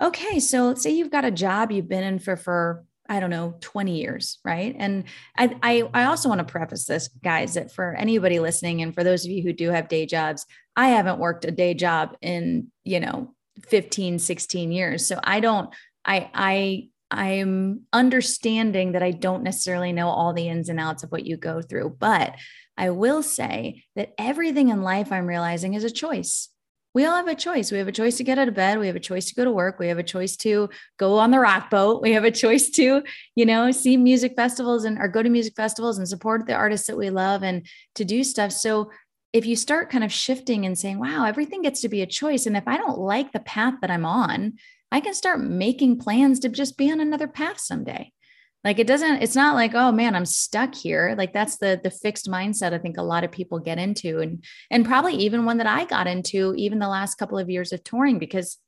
okay, 0.00 0.40
so 0.40 0.68
let's 0.68 0.82
say 0.82 0.90
you've 0.90 1.10
got 1.10 1.24
a 1.24 1.30
job 1.30 1.70
you've 1.70 1.88
been 1.88 2.04
in 2.04 2.18
for 2.18 2.36
for 2.36 2.84
I 3.10 3.18
don't 3.18 3.30
know, 3.30 3.56
20 3.60 3.98
years, 3.98 4.38
right? 4.44 4.74
And 4.78 5.04
I, 5.36 5.56
I, 5.64 5.90
I 5.92 6.04
also 6.04 6.28
want 6.28 6.38
to 6.38 6.44
preface 6.44 6.84
this, 6.84 7.08
guys, 7.08 7.54
that 7.54 7.72
for 7.72 7.92
anybody 7.94 8.38
listening 8.38 8.82
and 8.82 8.94
for 8.94 9.02
those 9.02 9.24
of 9.24 9.32
you 9.32 9.42
who 9.42 9.52
do 9.52 9.70
have 9.70 9.88
day 9.88 10.06
jobs, 10.06 10.46
I 10.76 10.90
haven't 10.90 11.18
worked 11.18 11.44
a 11.44 11.50
day 11.50 11.74
job 11.74 12.16
in, 12.22 12.70
you 12.84 13.00
know, 13.00 13.34
15, 13.66 14.20
16 14.20 14.70
years. 14.70 15.06
So 15.08 15.18
I 15.24 15.40
don't, 15.40 15.74
I, 16.04 16.30
I, 16.32 16.88
I'm 17.10 17.80
understanding 17.92 18.92
that 18.92 19.02
I 19.02 19.10
don't 19.10 19.42
necessarily 19.42 19.92
know 19.92 20.08
all 20.08 20.32
the 20.32 20.48
ins 20.48 20.68
and 20.68 20.78
outs 20.78 21.02
of 21.02 21.10
what 21.10 21.26
you 21.26 21.36
go 21.36 21.60
through, 21.60 21.96
but 21.98 22.36
I 22.76 22.90
will 22.90 23.24
say 23.24 23.82
that 23.96 24.14
everything 24.18 24.68
in 24.68 24.82
life 24.82 25.10
I'm 25.10 25.26
realizing 25.26 25.74
is 25.74 25.82
a 25.82 25.90
choice 25.90 26.48
we 26.92 27.04
all 27.04 27.16
have 27.16 27.28
a 27.28 27.34
choice. 27.34 27.70
We 27.70 27.78
have 27.78 27.88
a 27.88 27.92
choice 27.92 28.16
to 28.16 28.24
get 28.24 28.38
out 28.38 28.48
of 28.48 28.54
bed. 28.54 28.78
We 28.78 28.88
have 28.88 28.96
a 28.96 29.00
choice 29.00 29.26
to 29.26 29.34
go 29.34 29.44
to 29.44 29.52
work. 29.52 29.78
We 29.78 29.88
have 29.88 29.98
a 29.98 30.02
choice 30.02 30.36
to 30.38 30.68
go 30.98 31.18
on 31.18 31.30
the 31.30 31.38
rock 31.38 31.70
boat. 31.70 32.02
We 32.02 32.12
have 32.12 32.24
a 32.24 32.30
choice 32.30 32.68
to, 32.70 33.02
you 33.36 33.46
know, 33.46 33.70
see 33.70 33.96
music 33.96 34.34
festivals 34.34 34.84
and 34.84 34.98
or 34.98 35.06
go 35.08 35.22
to 35.22 35.30
music 35.30 35.54
festivals 35.54 35.98
and 35.98 36.08
support 36.08 36.46
the 36.46 36.54
artists 36.54 36.88
that 36.88 36.96
we 36.96 37.10
love 37.10 37.42
and 37.42 37.66
to 37.94 38.04
do 38.04 38.24
stuff. 38.24 38.50
So 38.52 38.90
if 39.32 39.46
you 39.46 39.54
start 39.54 39.90
kind 39.90 40.02
of 40.02 40.12
shifting 40.12 40.66
and 40.66 40.76
saying, 40.76 40.98
wow, 40.98 41.24
everything 41.24 41.62
gets 41.62 41.80
to 41.82 41.88
be 41.88 42.02
a 42.02 42.06
choice. 42.06 42.46
And 42.46 42.56
if 42.56 42.66
I 42.66 42.76
don't 42.76 42.98
like 42.98 43.30
the 43.30 43.40
path 43.40 43.74
that 43.80 43.90
I'm 43.90 44.04
on, 44.04 44.54
I 44.90 45.00
can 45.00 45.14
start 45.14 45.40
making 45.40 46.00
plans 46.00 46.40
to 46.40 46.48
just 46.48 46.76
be 46.76 46.90
on 46.90 46.98
another 46.98 47.28
path 47.28 47.60
someday 47.60 48.12
like 48.64 48.78
it 48.78 48.86
doesn't 48.86 49.22
it's 49.22 49.36
not 49.36 49.54
like 49.54 49.74
oh 49.74 49.90
man 49.92 50.14
i'm 50.14 50.26
stuck 50.26 50.74
here. 50.74 51.14
Like 51.16 51.32
that's 51.32 51.56
the 51.56 51.80
the 51.82 51.90
fixed 51.90 52.28
mindset 52.28 52.72
i 52.72 52.78
think 52.78 52.96
a 52.96 53.02
lot 53.02 53.24
of 53.24 53.32
people 53.32 53.58
get 53.58 53.78
into 53.78 54.20
and 54.20 54.44
and 54.70 54.84
probably 54.84 55.14
even 55.14 55.44
one 55.44 55.58
that 55.58 55.66
i 55.66 55.84
got 55.84 56.06
into 56.06 56.54
even 56.56 56.78
the 56.78 56.88
last 56.88 57.16
couple 57.16 57.38
of 57.38 57.50
years 57.50 57.72
of 57.72 57.82
touring 57.84 58.18
because 58.18 58.58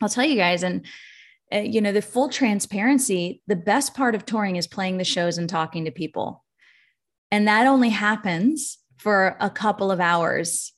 i'll 0.00 0.08
tell 0.08 0.24
you 0.24 0.36
guys 0.36 0.62
and 0.62 0.86
uh, 1.52 1.58
you 1.58 1.80
know 1.80 1.92
the 1.92 2.02
full 2.02 2.28
transparency 2.28 3.42
the 3.46 3.56
best 3.56 3.94
part 3.94 4.14
of 4.14 4.26
touring 4.26 4.56
is 4.56 4.66
playing 4.66 4.98
the 4.98 5.04
shows 5.04 5.38
and 5.38 5.48
talking 5.48 5.84
to 5.84 5.90
people. 5.90 6.44
And 7.30 7.46
that 7.46 7.66
only 7.66 7.90
happens 7.90 8.78
for 8.96 9.36
a 9.40 9.50
couple 9.50 9.90
of 9.90 10.00
hours 10.00 10.72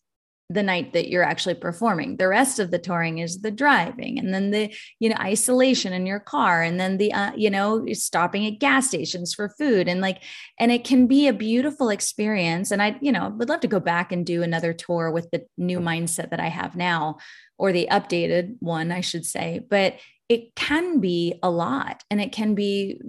the 0.50 0.64
night 0.64 0.92
that 0.92 1.08
you're 1.08 1.22
actually 1.22 1.54
performing. 1.54 2.16
The 2.16 2.26
rest 2.26 2.58
of 2.58 2.72
the 2.72 2.78
touring 2.78 3.18
is 3.18 3.40
the 3.40 3.52
driving 3.52 4.18
and 4.18 4.34
then 4.34 4.50
the 4.50 4.74
you 4.98 5.08
know 5.08 5.16
isolation 5.20 5.92
in 5.92 6.06
your 6.06 6.18
car 6.18 6.60
and 6.60 6.78
then 6.78 6.98
the 6.98 7.12
uh, 7.12 7.30
you 7.36 7.50
know 7.50 7.86
stopping 7.92 8.44
at 8.46 8.58
gas 8.58 8.88
stations 8.88 9.32
for 9.32 9.54
food 9.56 9.86
and 9.86 10.00
like 10.00 10.22
and 10.58 10.72
it 10.72 10.82
can 10.82 11.06
be 11.06 11.28
a 11.28 11.32
beautiful 11.32 11.88
experience. 11.88 12.72
And 12.72 12.82
i 12.82 12.98
you 13.00 13.12
know 13.12 13.28
would 13.38 13.48
love 13.48 13.60
to 13.60 13.68
go 13.68 13.78
back 13.78 14.10
and 14.10 14.26
do 14.26 14.42
another 14.42 14.72
tour 14.72 15.12
with 15.12 15.30
the 15.30 15.46
new 15.56 15.78
mindset 15.78 16.30
that 16.30 16.40
i 16.40 16.48
have 16.48 16.74
now 16.74 17.18
or 17.56 17.70
the 17.72 17.88
updated 17.90 18.56
one 18.58 18.90
i 18.90 19.00
should 19.00 19.24
say. 19.24 19.60
But 19.70 19.94
it 20.28 20.56
can 20.56 20.98
be 20.98 21.38
a 21.44 21.50
lot 21.50 22.02
and 22.10 22.20
it 22.20 22.32
can 22.32 22.54
be 22.56 23.00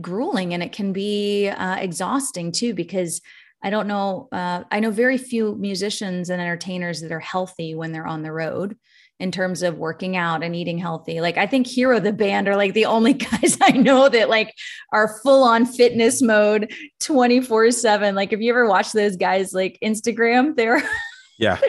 grueling 0.00 0.54
and 0.54 0.62
it 0.62 0.72
can 0.72 0.92
be 0.92 1.48
uh, 1.48 1.76
exhausting 1.76 2.52
too 2.52 2.74
because 2.74 3.20
I 3.62 3.70
don't 3.70 3.86
know. 3.86 4.28
Uh, 4.32 4.64
I 4.70 4.80
know 4.80 4.90
very 4.90 5.18
few 5.18 5.54
musicians 5.56 6.30
and 6.30 6.40
entertainers 6.40 7.00
that 7.00 7.12
are 7.12 7.20
healthy 7.20 7.74
when 7.74 7.92
they're 7.92 8.06
on 8.06 8.22
the 8.22 8.32
road 8.32 8.76
in 9.18 9.30
terms 9.30 9.62
of 9.62 9.76
working 9.76 10.16
out 10.16 10.42
and 10.42 10.56
eating 10.56 10.78
healthy. 10.78 11.20
Like 11.20 11.36
I 11.36 11.46
think 11.46 11.66
Hero 11.66 12.00
the 12.00 12.12
band 12.12 12.48
are 12.48 12.56
like 12.56 12.72
the 12.72 12.86
only 12.86 13.12
guys 13.30 13.58
I 13.60 13.72
know 13.72 14.08
that 14.08 14.30
like 14.30 14.54
are 14.92 15.20
full 15.22 15.44
on 15.44 15.66
fitness 15.66 16.22
mode 16.22 16.72
24/7. 17.00 18.14
Like 18.14 18.32
if 18.32 18.40
you 18.40 18.50
ever 18.50 18.66
watch 18.66 18.92
those 18.92 19.16
guys 19.16 19.52
like 19.52 19.78
Instagram, 19.84 20.56
they're 20.56 20.82
yeah. 21.38 21.60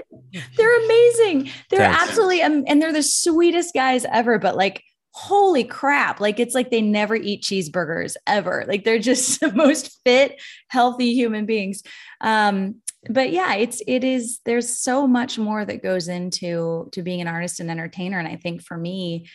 they're 0.57 0.85
amazing. 0.85 1.51
They're 1.69 1.79
Thanks. 1.79 2.01
absolutely 2.03 2.41
um, 2.41 2.63
and 2.67 2.81
they're 2.81 2.93
the 2.93 3.03
sweetest 3.03 3.73
guys 3.73 4.05
ever, 4.05 4.39
but 4.39 4.55
like 4.55 4.81
holy 5.13 5.63
crap. 5.63 6.19
Like 6.19 6.39
it's 6.39 6.55
like 6.55 6.71
they 6.71 6.81
never 6.81 7.15
eat 7.15 7.43
cheeseburgers 7.43 8.15
ever. 8.25 8.65
Like 8.67 8.83
they're 8.83 8.99
just 8.99 9.39
the 9.41 9.53
most 9.53 9.99
fit 10.05 10.41
healthy 10.67 11.13
human 11.13 11.45
beings. 11.45 11.83
Um 12.21 12.75
but 13.09 13.31
yeah 13.31 13.55
it's 13.55 13.81
it 13.87 14.03
is 14.03 14.39
there's 14.45 14.69
so 14.69 15.07
much 15.07 15.39
more 15.39 15.65
that 15.65 15.81
goes 15.81 16.07
into 16.07 16.87
to 16.91 17.01
being 17.01 17.19
an 17.19 17.27
artist 17.27 17.59
and 17.59 17.71
entertainer. 17.71 18.19
And 18.19 18.27
i 18.27 18.35
think 18.35 18.61
for 18.61 18.77
me 18.77 19.27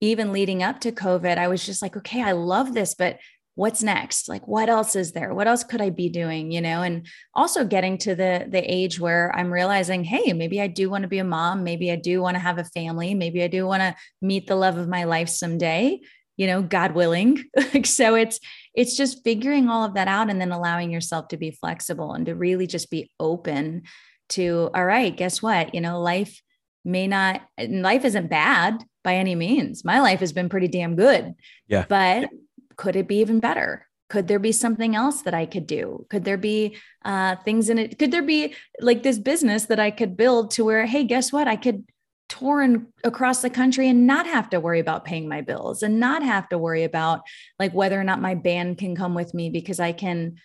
even 0.00 0.32
leading 0.32 0.62
up 0.62 0.80
to 0.80 0.92
covid 0.92 1.36
i 1.36 1.48
was 1.48 1.64
just 1.64 1.82
like 1.82 1.94
okay 1.98 2.22
i 2.22 2.32
love 2.32 2.72
this 2.72 2.94
but 2.94 3.18
what's 3.54 3.82
next? 3.82 4.28
Like 4.28 4.46
what 4.46 4.68
else 4.68 4.96
is 4.96 5.12
there? 5.12 5.34
What 5.34 5.48
else 5.48 5.64
could 5.64 5.80
i 5.80 5.90
be 5.90 6.08
doing 6.08 6.50
you 6.50 6.60
know? 6.60 6.82
And 6.82 7.06
also 7.34 7.64
getting 7.64 7.98
to 7.98 8.14
the 8.14 8.46
the 8.48 8.62
age 8.62 8.98
where 8.98 9.34
i'm 9.34 9.52
realizing 9.52 10.04
hey 10.04 10.32
maybe 10.32 10.60
i 10.60 10.66
do 10.66 10.88
want 10.90 11.02
to 11.02 11.08
be 11.08 11.18
a 11.18 11.24
mom. 11.24 11.64
Maybe 11.64 11.90
i 11.90 11.96
do 11.96 12.20
want 12.22 12.36
to 12.36 12.40
have 12.40 12.58
a 12.58 12.64
family. 12.64 13.14
Maybe 13.14 13.42
i 13.42 13.48
do 13.48 13.66
want 13.66 13.82
to 13.82 13.94
meet 14.22 14.46
the 14.46 14.56
love 14.56 14.76
of 14.78 14.88
my 14.88 15.04
life 15.04 15.28
someday 15.28 16.00
you 16.36 16.46
know 16.46 16.62
god 16.62 16.94
willing. 16.94 17.44
So 17.84 18.14
it's 18.14 18.40
it's 18.74 18.96
just 18.96 19.22
figuring 19.24 19.68
all 19.68 19.84
of 19.84 19.94
that 19.94 20.08
out 20.08 20.30
and 20.30 20.40
then 20.40 20.52
allowing 20.52 20.90
yourself 20.90 21.28
to 21.28 21.36
be 21.36 21.50
flexible 21.50 22.14
and 22.14 22.24
to 22.26 22.34
really 22.34 22.66
just 22.66 22.90
be 22.90 23.10
open 23.20 23.82
to 24.30 24.70
all 24.74 24.84
right 24.84 25.14
guess 25.14 25.42
what? 25.42 25.74
You 25.74 25.80
know 25.80 26.00
life 26.00 26.40
may 26.84 27.06
not 27.06 27.42
life 27.68 28.04
isn't 28.04 28.30
bad 28.30 28.82
by 29.02 29.16
any 29.16 29.34
means. 29.34 29.84
My 29.84 30.00
life 30.00 30.20
has 30.20 30.32
been 30.32 30.48
pretty 30.48 30.68
damn 30.68 30.96
good. 30.96 31.34
Yeah. 31.68 31.84
But 31.88 32.28
could 32.80 32.96
it 32.96 33.06
be 33.06 33.18
even 33.18 33.40
better? 33.40 33.86
Could 34.08 34.26
there 34.26 34.38
be 34.38 34.52
something 34.52 34.96
else 34.96 35.20
that 35.22 35.34
I 35.34 35.44
could 35.44 35.66
do? 35.66 36.06
Could 36.08 36.24
there 36.24 36.38
be 36.38 36.78
uh, 37.04 37.36
things 37.44 37.68
in 37.68 37.78
it? 37.78 37.98
Could 37.98 38.10
there 38.10 38.22
be 38.22 38.54
like 38.80 39.02
this 39.02 39.18
business 39.18 39.66
that 39.66 39.78
I 39.78 39.90
could 39.90 40.16
build 40.16 40.52
to 40.52 40.64
where, 40.64 40.86
hey, 40.86 41.04
guess 41.04 41.30
what? 41.30 41.46
I 41.46 41.56
could 41.56 41.84
tour 42.30 42.62
in, 42.62 42.86
across 43.04 43.42
the 43.42 43.50
country 43.50 43.86
and 43.86 44.06
not 44.06 44.26
have 44.26 44.48
to 44.50 44.60
worry 44.60 44.80
about 44.80 45.04
paying 45.04 45.28
my 45.28 45.42
bills 45.42 45.82
and 45.82 46.00
not 46.00 46.22
have 46.22 46.48
to 46.48 46.56
worry 46.56 46.84
about 46.84 47.20
like 47.58 47.74
whether 47.74 48.00
or 48.00 48.04
not 48.04 48.22
my 48.22 48.34
band 48.34 48.78
can 48.78 48.96
come 48.96 49.14
with 49.14 49.34
me 49.34 49.50
because 49.50 49.78
I 49.78 49.92
can 49.92 50.36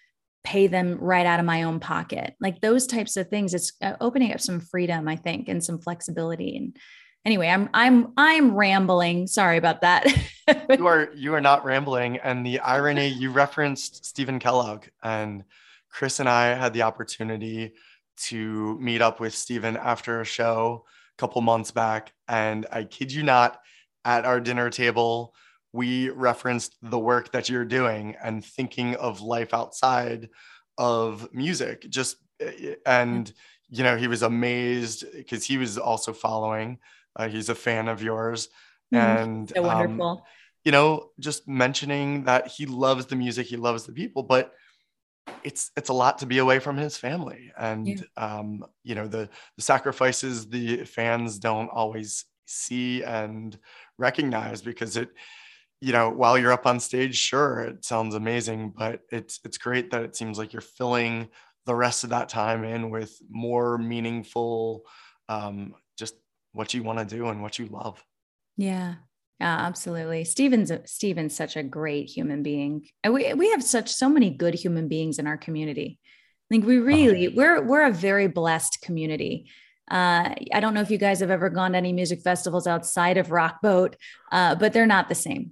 pay 0.43 0.67
them 0.67 0.97
right 0.99 1.25
out 1.25 1.39
of 1.39 1.45
my 1.45 1.63
own 1.63 1.79
pocket. 1.79 2.35
Like 2.41 2.59
those 2.59 2.85
types 2.85 3.15
of 3.15 3.29
things. 3.29 3.53
It's 3.53 3.71
uh, 3.81 3.93
opening 4.01 4.33
up 4.33 4.41
some 4.41 4.59
freedom, 4.59 5.07
I 5.07 5.15
think, 5.15 5.47
and 5.47 5.63
some 5.63 5.79
flexibility. 5.79 6.57
And 6.57 6.75
anyway, 7.23 7.47
I'm 7.47 7.69
I'm 7.73 8.11
I'm 8.17 8.55
rambling. 8.55 9.27
Sorry 9.27 9.55
about 9.55 9.81
that. 9.81 10.05
you 10.69 10.87
are 10.87 11.09
you 11.15 11.33
are 11.33 11.41
not 11.41 11.65
rambling. 11.65 12.17
And 12.17 12.45
the 12.45 12.59
irony, 12.59 13.07
you 13.07 13.31
referenced 13.31 14.05
Stephen 14.05 14.39
Kellogg, 14.39 14.85
and 15.03 15.43
Chris 15.89 16.19
and 16.19 16.29
I 16.29 16.53
had 16.53 16.73
the 16.73 16.83
opportunity 16.83 17.73
to 18.17 18.77
meet 18.79 19.01
up 19.01 19.19
with 19.19 19.33
Stephen 19.33 19.77
after 19.77 20.21
a 20.21 20.25
show 20.25 20.85
a 21.17 21.17
couple 21.19 21.41
months 21.41 21.71
back. 21.71 22.13
And 22.27 22.65
I 22.71 22.83
kid 22.83 23.11
you 23.11 23.23
not, 23.23 23.59
at 24.05 24.25
our 24.25 24.39
dinner 24.39 24.69
table, 24.69 25.33
we 25.73 26.09
referenced 26.09 26.75
the 26.81 26.99
work 26.99 27.31
that 27.31 27.49
you're 27.49 27.65
doing 27.65 28.15
and 28.23 28.43
thinking 28.43 28.95
of 28.95 29.21
life 29.21 29.53
outside 29.53 30.29
of 30.77 31.27
music. 31.33 31.89
Just 31.89 32.17
and 32.85 33.31
you 33.69 33.83
know, 33.83 33.97
he 33.97 34.07
was 34.07 34.21
amazed 34.21 35.05
because 35.13 35.43
he 35.43 35.57
was 35.57 35.77
also 35.77 36.13
following. 36.13 36.77
Uh, 37.15 37.27
he's 37.27 37.49
a 37.49 37.55
fan 37.55 37.87
of 37.87 38.03
yours, 38.03 38.49
and 38.91 39.49
so 39.49 39.61
wonderful. 39.61 40.07
Um, 40.07 40.21
you 40.63 40.71
know, 40.71 41.11
just 41.19 41.47
mentioning 41.47 42.23
that 42.23 42.47
he 42.47 42.65
loves 42.65 43.05
the 43.05 43.15
music, 43.15 43.47
he 43.47 43.57
loves 43.57 43.85
the 43.85 43.91
people, 43.91 44.23
but 44.23 44.53
it's 45.43 45.71
it's 45.75 45.89
a 45.89 45.93
lot 45.93 46.19
to 46.19 46.25
be 46.25 46.39
away 46.39 46.59
from 46.59 46.77
his 46.77 46.97
family 46.97 47.51
and 47.57 47.87
yeah. 47.87 48.03
um, 48.17 48.63
you 48.83 48.95
know 48.95 49.07
the 49.07 49.29
the 49.55 49.61
sacrifices 49.61 50.47
the 50.49 50.83
fans 50.85 51.39
don't 51.39 51.69
always 51.69 52.25
see 52.45 53.03
and 53.03 53.57
recognize 53.97 54.61
because 54.61 54.97
it 54.97 55.09
you 55.81 55.91
know 55.91 56.09
while 56.09 56.37
you're 56.37 56.51
up 56.51 56.65
on 56.65 56.79
stage 56.79 57.15
sure 57.15 57.61
it 57.61 57.83
sounds 57.83 58.15
amazing 58.15 58.73
but 58.75 59.01
it's 59.11 59.39
it's 59.43 59.57
great 59.57 59.91
that 59.91 60.03
it 60.03 60.15
seems 60.15 60.37
like 60.37 60.53
you're 60.53 60.61
filling 60.61 61.27
the 61.65 61.75
rest 61.75 62.03
of 62.03 62.11
that 62.11 62.29
time 62.29 62.63
in 62.63 62.89
with 62.89 63.19
more 63.29 63.77
meaningful 63.77 64.83
um, 65.27 65.73
just 65.97 66.15
what 66.53 66.73
you 66.73 66.83
want 66.83 66.99
to 66.99 67.05
do 67.05 67.27
and 67.27 67.41
what 67.41 67.57
you 67.57 67.65
love 67.67 68.03
yeah 68.57 68.95
yeah, 69.39 69.57
absolutely. 69.59 70.23
Stephen's 70.23 70.71
Stephen's 70.85 71.35
such 71.35 71.57
a 71.57 71.63
great 71.63 72.09
human 72.09 72.41
being. 72.41 72.87
And 73.03 73.13
we 73.13 73.33
we 73.33 73.51
have 73.51 73.63
such 73.63 73.91
so 73.91 74.07
many 74.07 74.29
good 74.29 74.53
human 74.53 74.87
beings 74.87 75.19
in 75.19 75.27
our 75.27 75.37
community. 75.37 75.99
I 76.01 76.47
think 76.49 76.65
we 76.65 76.77
really 76.77 77.27
we're 77.27 77.61
we're 77.61 77.85
a 77.85 77.91
very 77.91 78.27
blessed 78.27 78.79
community. 78.81 79.49
Uh, 79.91 80.33
I 80.53 80.59
don't 80.61 80.73
know 80.73 80.81
if 80.81 80.89
you 80.89 80.97
guys 80.97 81.19
have 81.19 81.31
ever 81.31 81.49
gone 81.49 81.73
to 81.73 81.77
any 81.77 81.91
music 81.91 82.21
festivals 82.21 82.65
outside 82.65 83.17
of 83.17 83.27
Rockboat, 83.27 83.95
uh, 84.31 84.55
but 84.55 84.73
they're 84.73 84.87
not 84.87 85.09
the 85.09 85.15
same 85.15 85.51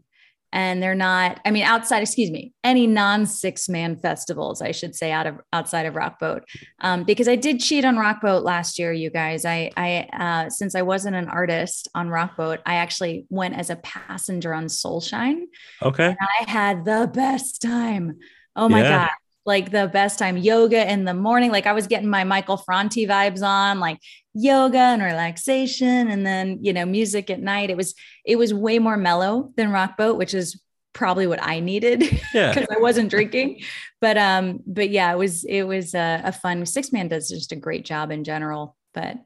and 0.54 0.82
they're 0.82 0.96
not 0.96 1.42
i 1.44 1.52
mean 1.52 1.64
outside 1.64 2.02
excuse 2.02 2.32
me 2.32 2.54
any 2.64 2.88
non 2.88 3.24
Sixthman 3.24 4.02
festivals 4.02 4.62
i 4.62 4.72
should 4.72 4.96
say 4.96 5.12
out 5.12 5.28
of 5.28 5.40
outside 5.52 5.86
of 5.86 5.96
rockboat 5.96 6.44
um, 6.80 7.04
because 7.04 7.28
i 7.28 7.36
did 7.36 7.60
cheat 7.60 7.84
on 7.84 7.98
rockboat 7.98 8.44
last 8.44 8.80
year 8.80 8.94
you 8.94 9.10
guys. 9.10 9.44
I 9.44 9.72
i 9.76 10.08
uh, 10.14 10.50
since 10.50 10.76
i 10.76 10.82
wasn't 10.82 11.16
an 11.16 11.28
artist 11.28 11.90
on 11.94 12.08
rockboat 12.08 12.60
i 12.66 12.76
actually 12.76 13.26
went 13.30 13.56
as 13.56 13.70
a 13.70 13.76
passenger 13.78 14.54
on 14.54 14.66
soulshine 14.66 15.44
okay. 15.82 16.16
I 16.20 16.50
had 16.50 16.86
the 16.86 17.10
best 17.14 17.62
time. 17.62 18.20
Oh 18.56 18.70
my 18.70 18.82
yeah. 18.82 19.08
god. 19.08 19.10
Like 19.46 19.72
the 19.72 19.90
best 19.92 20.20
time. 20.20 20.38
Yoga 20.38 20.90
in 20.90 21.06
the 21.06 21.14
morning. 21.14 21.52
Like 21.52 21.68
i 21.68 21.74
was 21.74 21.88
getting 21.88 22.10
my 22.10 22.24
michael 22.24 22.58
franti 22.58 23.08
vibes 23.08 23.46
on. 23.46 23.80
Like 23.80 24.00
yoga 24.34 24.78
and 24.78 25.02
relaxation 25.02 26.08
and 26.10 26.26
then 26.26 26.58
you 26.62 26.74
know 26.74 26.86
music 26.86 27.30
at 27.30 27.40
night 27.40 27.70
it 27.70 27.78
was 27.78 27.94
it 28.26 28.36
was 28.36 28.54
way 28.54 28.80
more 28.80 28.98
mellow 28.98 29.52
than 29.56 29.72
rock 29.72 29.96
boat 29.96 30.18
which 30.18 30.34
is 30.34 30.60
probably 30.94 31.28
what 31.28 31.42
i 31.42 31.60
needed 31.60 32.00
because 32.00 32.22
yeah. 32.34 32.66
i 32.72 32.80
wasn't 32.80 33.10
drinking 33.10 33.62
but 34.02 34.18
um 34.18 34.60
but 34.66 34.90
yeah 34.90 35.12
it 35.12 35.18
was 35.18 35.44
it 35.44 35.64
was 35.64 35.94
a, 35.94 36.22
a 36.26 36.32
fun 36.32 36.64
Sixthman 36.64 37.10
does 37.10 37.30
just 37.30 37.52
a 37.52 37.56
great 37.56 37.86
job 37.86 38.12
in 38.12 38.24
general 38.24 38.76
but 38.94 39.18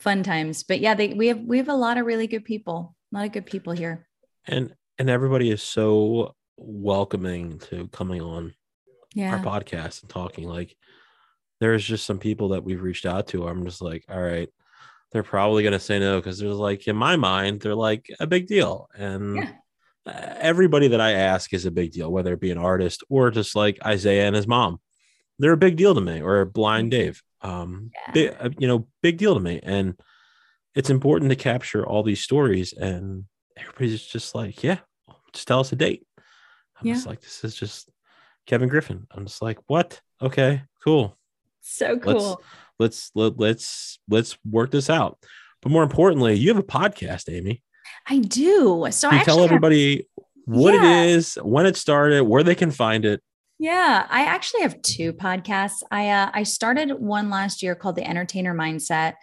fun 0.00 0.22
times 0.22 0.62
but 0.62 0.80
yeah 0.80 0.94
they 0.94 1.08
we 1.08 1.28
have 1.28 1.40
we 1.40 1.58
have 1.58 1.68
a 1.68 1.74
lot 1.74 1.98
of 1.98 2.06
really 2.06 2.26
good 2.26 2.44
people 2.44 2.94
a 3.12 3.16
lot 3.16 3.26
of 3.26 3.32
good 3.32 3.46
people 3.46 3.72
here 3.72 4.06
and 4.46 4.74
and 4.98 5.10
everybody 5.10 5.50
is 5.50 5.62
so 5.62 6.34
welcoming 6.56 7.58
to 7.58 7.88
coming 7.88 8.22
on 8.22 8.54
yeah. 9.14 9.36
our 9.36 9.42
podcast 9.42 10.02
and 10.02 10.10
talking 10.10 10.48
like 10.48 10.76
there's 11.64 11.82
just 11.82 12.04
some 12.04 12.18
people 12.18 12.50
that 12.50 12.62
we've 12.62 12.82
reached 12.82 13.06
out 13.06 13.26
to 13.26 13.48
i'm 13.48 13.64
just 13.64 13.80
like 13.80 14.04
all 14.10 14.20
right 14.20 14.50
they're 15.10 15.22
probably 15.22 15.62
going 15.62 15.72
to 15.72 15.78
say 15.78 15.98
no 15.98 16.18
because 16.18 16.38
there's 16.38 16.56
like 16.56 16.86
in 16.86 16.94
my 16.94 17.16
mind 17.16 17.58
they're 17.60 17.74
like 17.74 18.06
a 18.20 18.26
big 18.26 18.46
deal 18.46 18.86
and 18.94 19.36
yeah. 19.36 20.36
everybody 20.38 20.88
that 20.88 21.00
i 21.00 21.12
ask 21.12 21.54
is 21.54 21.64
a 21.64 21.70
big 21.70 21.90
deal 21.90 22.12
whether 22.12 22.34
it 22.34 22.40
be 22.40 22.50
an 22.50 22.58
artist 22.58 23.02
or 23.08 23.30
just 23.30 23.56
like 23.56 23.78
isaiah 23.86 24.26
and 24.26 24.36
his 24.36 24.46
mom 24.46 24.78
they're 25.38 25.52
a 25.52 25.56
big 25.56 25.76
deal 25.76 25.94
to 25.94 26.02
me 26.02 26.20
or 26.20 26.44
blind 26.44 26.92
mm-hmm. 26.92 27.02
dave 27.02 27.22
um 27.40 27.90
yeah. 27.94 28.12
big, 28.12 28.36
uh, 28.38 28.50
you 28.58 28.68
know 28.68 28.86
big 29.02 29.16
deal 29.16 29.32
to 29.32 29.40
me 29.40 29.58
and 29.62 29.98
it's 30.74 30.90
important 30.90 31.30
to 31.30 31.36
capture 31.36 31.86
all 31.86 32.02
these 32.02 32.20
stories 32.20 32.74
and 32.74 33.24
everybody's 33.56 34.04
just 34.04 34.34
like 34.34 34.62
yeah 34.62 34.78
just 35.32 35.48
tell 35.48 35.60
us 35.60 35.72
a 35.72 35.76
date 35.76 36.06
i'm 36.78 36.86
yeah. 36.86 36.92
just 36.92 37.06
like 37.06 37.22
this 37.22 37.42
is 37.42 37.54
just 37.54 37.88
Kevin 38.46 38.68
Griffin. 38.68 39.06
I'm 39.10 39.26
just 39.26 39.42
like, 39.42 39.58
what? 39.66 40.00
Okay, 40.20 40.62
cool. 40.82 41.16
So 41.66 41.98
cool. 41.98 42.42
Let's 42.78 43.10
let's 43.14 43.36
let, 43.36 43.38
let's 43.38 43.98
let's 44.08 44.38
work 44.48 44.70
this 44.70 44.90
out. 44.90 45.18
But 45.62 45.72
more 45.72 45.82
importantly, 45.82 46.34
you 46.34 46.48
have 46.48 46.62
a 46.62 46.62
podcast, 46.62 47.32
Amy. 47.34 47.62
I 48.06 48.18
do. 48.18 48.86
So 48.90 49.08
I 49.10 49.22
tell 49.22 49.42
everybody 49.42 49.96
have, 49.96 50.26
what 50.44 50.74
yeah. 50.74 51.02
it 51.02 51.10
is, 51.10 51.36
when 51.42 51.64
it 51.64 51.76
started, 51.76 52.24
where 52.24 52.42
they 52.42 52.54
can 52.54 52.70
find 52.70 53.06
it. 53.06 53.22
Yeah, 53.58 54.06
I 54.10 54.24
actually 54.24 54.60
have 54.60 54.82
two 54.82 55.14
podcasts. 55.14 55.82
I 55.90 56.10
uh, 56.10 56.30
I 56.34 56.42
started 56.42 56.92
one 56.92 57.30
last 57.30 57.62
year 57.62 57.74
called 57.74 57.96
the 57.96 58.06
Entertainer 58.06 58.54
Mindset. 58.54 59.14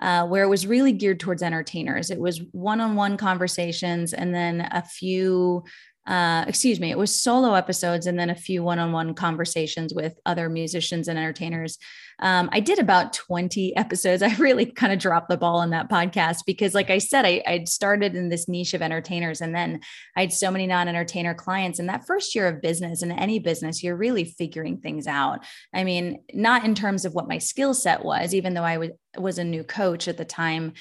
Uh, 0.00 0.26
where 0.26 0.42
it 0.42 0.48
was 0.48 0.66
really 0.66 0.90
geared 0.90 1.20
towards 1.20 1.44
entertainers. 1.44 2.10
It 2.10 2.18
was 2.18 2.42
one 2.50 2.80
on 2.80 2.96
one 2.96 3.16
conversations 3.16 4.12
and 4.12 4.34
then 4.34 4.68
a 4.72 4.82
few 4.82 5.62
uh, 6.06 6.44
excuse 6.48 6.80
me, 6.80 6.90
it 6.90 6.98
was 6.98 7.14
solo 7.14 7.54
episodes 7.54 8.06
and 8.06 8.18
then 8.18 8.28
a 8.28 8.34
few 8.34 8.62
one 8.64 8.80
on 8.80 8.90
one 8.90 9.14
conversations 9.14 9.94
with 9.94 10.18
other 10.26 10.48
musicians 10.48 11.06
and 11.06 11.16
entertainers. 11.16 11.78
Um, 12.18 12.48
I 12.52 12.58
did 12.58 12.80
about 12.80 13.12
20 13.12 13.76
episodes. 13.76 14.22
I 14.22 14.34
really 14.36 14.66
kind 14.66 14.92
of 14.92 14.98
dropped 14.98 15.28
the 15.28 15.36
ball 15.36 15.58
on 15.58 15.70
that 15.70 15.88
podcast 15.88 16.38
because, 16.44 16.74
like 16.74 16.90
I 16.90 16.98
said, 16.98 17.24
I, 17.24 17.42
I'd 17.46 17.68
started 17.68 18.16
in 18.16 18.30
this 18.30 18.48
niche 18.48 18.74
of 18.74 18.82
entertainers 18.82 19.40
and 19.40 19.54
then 19.54 19.80
I 20.16 20.22
had 20.22 20.32
so 20.32 20.50
many 20.50 20.66
non 20.66 20.88
entertainer 20.88 21.34
clients. 21.34 21.78
And 21.78 21.88
that 21.88 22.06
first 22.06 22.34
year 22.34 22.48
of 22.48 22.60
business 22.60 23.02
and 23.02 23.12
any 23.12 23.38
business, 23.38 23.82
you're 23.82 23.96
really 23.96 24.24
figuring 24.24 24.78
things 24.78 25.06
out. 25.06 25.44
I 25.72 25.84
mean, 25.84 26.24
not 26.34 26.64
in 26.64 26.74
terms 26.74 27.04
of 27.04 27.14
what 27.14 27.28
my 27.28 27.38
skill 27.38 27.74
set 27.74 28.04
was, 28.04 28.34
even 28.34 28.54
though 28.54 28.64
I 28.64 28.78
was, 28.78 28.90
was 29.16 29.38
a 29.38 29.44
new 29.44 29.62
coach 29.62 30.08
at 30.08 30.16
the 30.16 30.24
time 30.24 30.72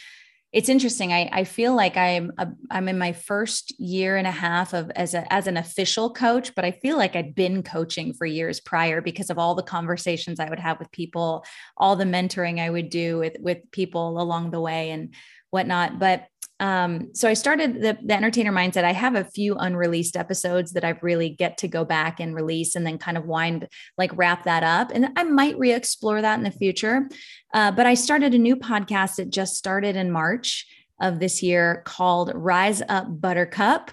it's 0.52 0.68
interesting. 0.68 1.14
I, 1.14 1.30
I 1.32 1.44
feel 1.46 1.74
like 1.74 1.96
I'm 1.96 2.34
a, 2.38 2.50
I'm 2.70 2.90
in 2.90 2.98
my 2.98 3.14
first 3.14 3.80
year 3.80 4.18
and 4.18 4.28
a 4.28 4.32
half 4.32 4.74
of 4.74 4.92
as 4.92 5.14
a, 5.14 5.32
as 5.32 5.48
an 5.48 5.56
official 5.56 6.12
coach, 6.14 6.54
but 6.56 6.66
I 6.66 6.72
feel 6.72 6.98
like 6.98 7.16
I'd 7.16 7.36
been 7.36 7.64
coaching 7.64 8.14
for 8.14 8.26
years 8.26 8.60
prior 8.60 9.00
because 9.00 9.30
of 9.30 9.40
all 9.40 9.56
the 9.56 9.64
conversations 9.64 10.42
I 10.42 10.50
would 10.50 10.60
have 10.60 10.78
with 10.78 10.92
people, 10.92 11.46
all 11.78 11.96
the 11.96 12.04
mentoring 12.04 12.60
I 12.60 12.70
would 12.70 12.90
do 12.90 13.20
with 13.20 13.38
with 13.40 13.60
people 13.72 14.22
along 14.22 14.52
the 14.52 14.60
way 14.60 14.90
and 14.92 15.14
whatnot. 15.52 16.00
But 16.00 16.26
um, 16.62 17.10
so 17.16 17.28
I 17.28 17.34
started 17.34 17.82
the, 17.82 17.98
the 18.04 18.14
entertainer 18.14 18.52
mindset. 18.52 18.84
I 18.84 18.94
have 18.94 19.16
a 19.16 19.24
few 19.24 19.56
unreleased 19.56 20.16
episodes 20.16 20.74
that 20.74 20.86
I 20.86 20.98
really 21.02 21.30
get 21.30 21.58
to 21.58 21.68
go 21.68 21.84
back 21.84 22.20
and 22.20 22.36
release 22.36 22.76
and 22.76 22.86
then 22.86 23.00
kind 23.00 23.18
of 23.18 23.26
wind, 23.26 23.68
like 23.98 24.16
wrap 24.16 24.44
that 24.44 24.62
up. 24.62 24.92
And 24.94 25.10
I 25.16 25.24
might 25.24 25.58
re 25.58 25.74
explore 25.74 26.22
that 26.22 26.38
in 26.38 26.44
the 26.44 26.52
future. 26.52 27.10
Uh, 27.52 27.72
but 27.72 27.88
I 27.88 27.96
started 27.96 28.36
a 28.36 28.38
new 28.38 28.56
podcast 28.56 29.16
that 29.16 29.32
just 29.32 29.56
started 29.56 29.96
in 29.96 30.12
March 30.12 30.68
of 31.02 31.20
this 31.20 31.42
year 31.42 31.82
called 31.84 32.32
Rise 32.36 32.84
Up 32.88 33.08
Buttercup. 33.10 33.90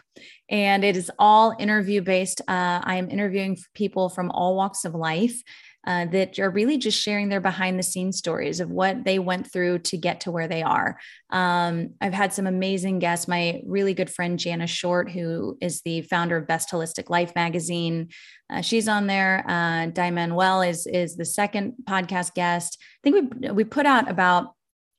And 0.51 0.85
it 0.85 0.95
is 0.95 1.11
all 1.19 1.57
interview 1.59 2.03
based. 2.03 2.43
Uh, 2.43 2.83
I 2.85 2.97
am 2.97 3.11
interviewing 3.11 3.57
people 3.73 4.11
from 4.11 4.31
all 4.31 4.57
walks 4.57 4.85
of 4.85 4.95
life 4.95 5.43
uh, 5.87 6.07
that 6.07 6.39
are 6.39 6.51
really 6.51 6.77
just 6.77 7.01
sharing 7.01 7.29
their 7.29 7.41
behind 7.41 7.79
the 7.79 7.83
scenes 7.83 8.19
stories 8.19 8.61
of 8.61 8.71
what 8.71 9.05
they 9.05 9.19
went 9.19 9.51
through 9.51 9.79
to 9.79 9.97
get 9.97 10.21
to 10.21 10.31
where 10.31 10.49
they 10.49 10.63
are. 10.63 10.99
Um, 11.31 11.91
I've 12.01 12.13
had 12.13 12.33
some 12.33 12.47
amazing 12.47 12.99
guests. 12.99 13.29
My 13.29 13.63
really 13.65 13.95
good 13.95 14.11
friend, 14.11 14.39
Jana 14.39 14.67
Short, 14.67 15.11
who 15.11 15.57
is 15.61 15.83
the 15.83 16.03
founder 16.03 16.37
of 16.37 16.47
Best 16.47 16.71
Holistic 16.71 17.09
Life 17.11 17.35
magazine, 17.35 18.09
uh, 18.51 18.61
she's 18.61 18.89
on 18.89 19.07
there. 19.07 19.45
Uh, 19.49 19.87
Dai 19.87 20.11
Manuel 20.11 20.63
is, 20.63 20.87
is 20.87 21.17
the 21.17 21.25
second 21.25 21.75
podcast 21.85 22.35
guest. 22.35 22.79
I 22.81 23.11
think 23.11 23.35
we, 23.41 23.51
we 23.51 23.65
put 23.65 23.87
out 23.87 24.11
about, 24.11 24.55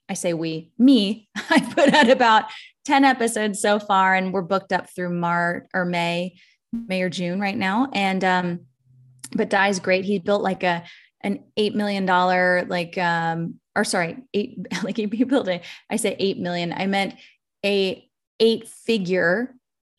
I 0.07 0.13
say 0.13 0.33
we, 0.33 0.71
me, 0.77 1.27
I 1.35 1.59
put 1.59 1.93
out 1.93 2.09
about 2.09 2.45
10 2.85 3.05
episodes 3.05 3.61
so 3.61 3.79
far, 3.79 4.15
and 4.15 4.33
we're 4.33 4.41
booked 4.41 4.71
up 4.71 4.89
through 4.95 5.11
March 5.11 5.67
or 5.73 5.85
May, 5.85 6.35
May 6.71 7.01
or 7.01 7.09
June 7.09 7.39
right 7.39 7.57
now. 7.57 7.89
And 7.93 8.23
um, 8.23 8.59
but 9.31 9.49
Dai's 9.49 9.79
great. 9.79 10.05
He 10.05 10.19
built 10.19 10.41
like 10.41 10.63
a 10.63 10.83
an 11.21 11.43
eight 11.57 11.75
million 11.75 12.05
dollar 12.05 12.65
like 12.67 12.97
um 12.97 13.55
or 13.75 13.83
sorry 13.83 14.17
eight 14.33 14.57
like 14.83 14.97
he 14.97 15.05
built 15.05 15.47
a 15.47 15.61
I 15.89 15.97
say 15.97 16.15
eight 16.19 16.39
million 16.39 16.73
I 16.73 16.87
meant 16.87 17.15
a 17.65 18.07
eight 18.39 18.67
figure 18.67 19.53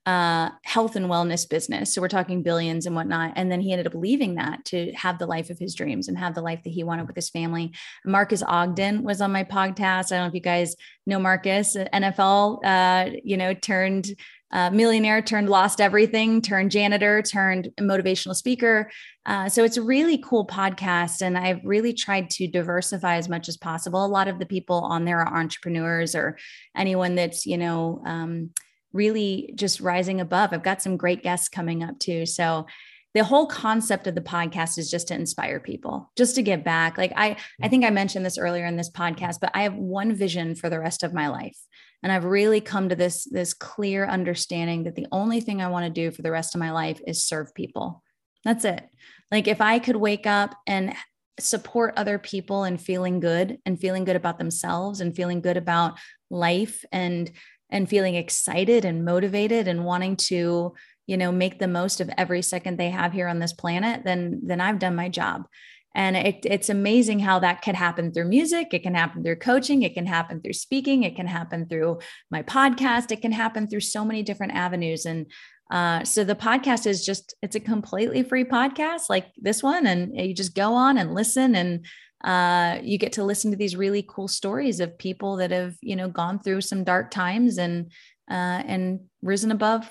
uh, 0.06 0.50
health 0.64 0.96
and 0.96 1.06
wellness 1.06 1.48
business. 1.48 1.94
So 1.94 2.00
we're 2.00 2.08
talking 2.08 2.42
billions 2.42 2.86
and 2.86 2.96
whatnot. 2.96 3.34
And 3.36 3.52
then 3.52 3.60
he 3.60 3.72
ended 3.72 3.86
up 3.86 3.94
leaving 3.94 4.36
that 4.36 4.64
to 4.66 4.92
have 4.92 5.18
the 5.18 5.26
life 5.26 5.50
of 5.50 5.58
his 5.58 5.74
dreams 5.74 6.08
and 6.08 6.16
have 6.18 6.34
the 6.34 6.42
life 6.42 6.62
that 6.64 6.70
he 6.70 6.84
wanted 6.84 7.06
with 7.06 7.16
his 7.16 7.28
family. 7.28 7.72
Marcus 8.04 8.42
Ogden 8.42 9.02
was 9.02 9.20
on 9.20 9.32
my 9.32 9.44
podcast. 9.44 10.10
I 10.10 10.16
don't 10.16 10.20
know 10.20 10.26
if 10.28 10.34
you 10.34 10.40
guys 10.40 10.74
know 11.06 11.18
Marcus, 11.18 11.76
NFL, 11.76 12.60
uh, 12.64 13.10
you 13.22 13.36
know, 13.36 13.52
turned 13.52 14.14
uh, 14.52 14.70
millionaire, 14.70 15.22
turned 15.22 15.48
lost 15.48 15.80
everything, 15.80 16.42
turned 16.42 16.70
janitor, 16.70 17.22
turned 17.22 17.68
motivational 17.78 18.34
speaker. 18.34 18.90
Uh, 19.26 19.48
so 19.48 19.62
it's 19.62 19.76
a 19.76 19.82
really 19.82 20.18
cool 20.18 20.46
podcast. 20.46 21.22
And 21.22 21.38
I've 21.38 21.60
really 21.62 21.92
tried 21.92 22.30
to 22.30 22.48
diversify 22.48 23.16
as 23.16 23.28
much 23.28 23.48
as 23.48 23.56
possible. 23.56 24.04
A 24.04 24.08
lot 24.08 24.28
of 24.28 24.38
the 24.38 24.46
people 24.46 24.76
on 24.76 25.04
there 25.04 25.20
are 25.20 25.38
entrepreneurs 25.38 26.14
or 26.14 26.36
anyone 26.76 27.14
that's, 27.14 27.46
you 27.46 27.58
know, 27.58 28.02
um, 28.04 28.50
really 28.92 29.52
just 29.54 29.80
rising 29.80 30.20
above. 30.20 30.52
I've 30.52 30.62
got 30.62 30.82
some 30.82 30.96
great 30.96 31.22
guests 31.22 31.48
coming 31.48 31.82
up 31.82 31.98
too. 31.98 32.26
So 32.26 32.66
the 33.14 33.24
whole 33.24 33.46
concept 33.46 34.06
of 34.06 34.14
the 34.14 34.20
podcast 34.20 34.78
is 34.78 34.90
just 34.90 35.08
to 35.08 35.14
inspire 35.14 35.58
people 35.58 36.10
just 36.16 36.34
to 36.36 36.42
give 36.42 36.62
back 36.62 36.96
like 36.96 37.12
i 37.16 37.36
i 37.62 37.68
think 37.68 37.84
i 37.84 37.90
mentioned 37.90 38.24
this 38.24 38.38
earlier 38.38 38.64
in 38.66 38.76
this 38.76 38.90
podcast 38.90 39.38
but 39.40 39.50
i 39.54 39.62
have 39.62 39.74
one 39.74 40.14
vision 40.14 40.54
for 40.54 40.70
the 40.70 40.78
rest 40.78 41.02
of 41.02 41.12
my 41.12 41.28
life 41.28 41.58
and 42.02 42.12
i've 42.12 42.24
really 42.24 42.60
come 42.60 42.88
to 42.88 42.96
this 42.96 43.24
this 43.24 43.52
clear 43.52 44.06
understanding 44.06 44.84
that 44.84 44.94
the 44.94 45.06
only 45.12 45.40
thing 45.40 45.60
i 45.60 45.68
want 45.68 45.84
to 45.84 45.90
do 45.90 46.10
for 46.10 46.22
the 46.22 46.30
rest 46.30 46.54
of 46.54 46.60
my 46.60 46.70
life 46.70 47.00
is 47.06 47.24
serve 47.24 47.54
people 47.54 48.02
that's 48.44 48.64
it 48.64 48.88
like 49.30 49.48
if 49.48 49.60
i 49.60 49.78
could 49.78 49.96
wake 49.96 50.26
up 50.26 50.54
and 50.66 50.94
support 51.38 51.94
other 51.96 52.18
people 52.18 52.64
and 52.64 52.80
feeling 52.80 53.18
good 53.18 53.58
and 53.64 53.80
feeling 53.80 54.04
good 54.04 54.16
about 54.16 54.38
themselves 54.38 55.00
and 55.00 55.16
feeling 55.16 55.40
good 55.40 55.56
about 55.56 55.98
life 56.30 56.84
and 56.92 57.30
and 57.70 57.88
feeling 57.88 58.14
excited 58.14 58.84
and 58.84 59.04
motivated 59.04 59.68
and 59.68 59.84
wanting 59.84 60.16
to 60.16 60.74
you 61.06 61.16
know 61.16 61.32
make 61.32 61.58
the 61.58 61.68
most 61.68 62.00
of 62.00 62.10
every 62.16 62.42
second 62.42 62.78
they 62.78 62.90
have 62.90 63.12
here 63.12 63.28
on 63.28 63.38
this 63.38 63.52
planet 63.52 64.02
then 64.04 64.40
then 64.42 64.60
i've 64.60 64.78
done 64.78 64.94
my 64.94 65.08
job. 65.08 65.46
And 65.94 66.16
it, 66.16 66.40
it's 66.44 66.68
amazing 66.68 67.18
how 67.18 67.40
that 67.40 67.62
could 67.62 67.74
happen 67.74 68.12
through 68.12 68.26
music. 68.26 68.68
It 68.72 68.82
can 68.82 68.94
happen 68.94 69.24
through 69.24 69.36
coaching. 69.36 69.82
It 69.82 69.94
can 69.94 70.06
happen 70.06 70.40
through 70.40 70.52
speaking. 70.52 71.02
It 71.02 71.16
can 71.16 71.26
happen 71.26 71.66
through 71.66 71.98
my 72.30 72.42
podcast. 72.42 73.10
It 73.10 73.22
can 73.22 73.32
happen 73.32 73.66
through 73.66 73.80
so 73.80 74.04
many 74.04 74.22
different 74.22 74.52
avenues. 74.52 75.04
And 75.04 75.26
uh, 75.70 76.04
so 76.04 76.22
the 76.22 76.36
podcast 76.36 76.86
is 76.86 77.04
just 77.04 77.34
it's 77.42 77.56
a 77.56 77.60
completely 77.60 78.22
free 78.22 78.44
podcast 78.44 79.02
like 79.08 79.26
this 79.36 79.62
one. 79.62 79.86
And 79.86 80.16
you 80.16 80.34
just 80.34 80.54
go 80.54 80.74
on 80.74 80.96
and 80.96 81.14
listen 81.14 81.56
and 81.56 81.84
uh, 82.24 82.78
you 82.82 82.98
get 82.98 83.12
to 83.14 83.24
listen 83.24 83.50
to 83.50 83.56
these 83.56 83.76
really 83.76 84.04
cool 84.06 84.28
stories 84.28 84.80
of 84.80 84.98
people 84.98 85.36
that 85.36 85.50
have 85.50 85.76
you 85.80 85.96
know 85.96 86.08
gone 86.08 86.38
through 86.38 86.60
some 86.60 86.84
dark 86.84 87.10
times 87.10 87.58
and 87.58 87.90
uh, 88.30 88.62
and 88.66 89.00
risen 89.22 89.50
above 89.50 89.88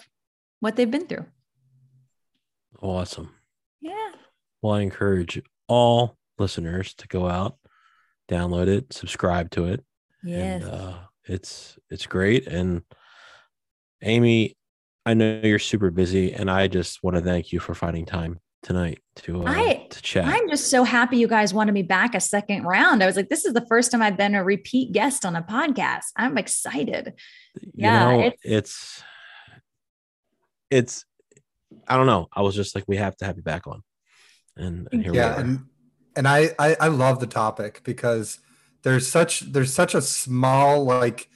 what 0.60 0.76
they've 0.76 0.92
been 0.92 1.08
through. 1.08 1.26
Awesome. 2.82 3.32
Yeah. 3.82 4.12
Well 4.62 4.74
i 4.74 4.82
encourage 4.82 5.42
all 5.68 6.18
listeners 6.38 6.94
to 6.96 7.08
go 7.08 7.28
out 7.28 7.58
download 8.30 8.68
it 8.68 8.94
subscribe 8.94 9.50
to 9.52 9.65
it. 9.65 9.84
Yes. 10.24 10.63
and, 10.63 10.72
uh, 10.72 10.98
it's 11.26 11.78
it's 11.89 12.06
great. 12.06 12.48
And 12.48 12.84
amy 14.02 14.56
i 15.06 15.13
know 15.13 15.42
you're 15.44 15.60
super 15.60 15.92
busy 15.92 16.34
and 16.34 16.50
i 16.50 16.68
just 16.68 17.04
want 17.04 17.18
to 17.18 17.22
thank 17.22 17.52
you 17.52 17.60
for 17.60 17.76
finding 17.76 18.06
time 18.06 18.39
tonight 18.62 19.00
to 19.15 19.43
uh, 19.43 19.45
I, 19.48 19.88
to 19.89 20.02
chat. 20.02 20.26
I'm 20.26 20.50
just 20.50 20.69
so 20.69 20.84
happy 20.84 21.17
you 21.17 21.28
guys 21.28 21.54
wanted 21.54 21.74
me 21.74 21.84
back 21.84 22.15
a 22.15 22.19
second 22.19 22.63
round. 22.63 23.02
I 23.02 23.06
was 23.06 23.15
like, 23.15 23.30
this 23.30 23.45
is 23.45 23.54
the 23.54 23.65
first 23.67 23.91
time 23.91 24.02
I've 24.02 24.17
been 24.17 24.36
a 24.36 24.43
repeat 24.43 24.91
guest 24.91 25.26
on 25.26 25.36
a 25.36 25.41
podcast. 25.41 26.06
I'm 26.15 26.38
excited. 26.38 27.13
You 27.62 27.72
yeah, 27.76 28.06
know, 28.06 28.19
it's, 28.22 28.41
it's 28.43 29.04
it's 30.69 31.06
I 31.88 31.98
don't 31.98 32.08
know. 32.08 32.28
I 32.34 32.41
was 32.41 32.56
just 32.56 32.76
like, 32.76 32.86
we 32.88 32.98
have 32.98 33.15
to 33.17 33.26
have 33.26 33.38
you 33.38 33.43
back 33.43 33.67
on, 33.67 33.84
and, 34.58 34.88
and 34.91 35.04
here 35.04 35.13
yeah, 35.13 35.36
we 35.36 35.36
are. 35.36 35.39
And, 35.39 35.65
and 36.15 36.28
I, 36.28 36.50
I 36.60 36.76
I 36.80 36.88
love 36.88 37.19
the 37.19 37.28
topic 37.28 37.82
because 37.84 38.39
there's 38.84 39.08
such 39.08 39.41
there's 39.41 39.74
such 39.74 39.95
a 39.95 40.02
small 40.02 40.84
like 40.84 41.30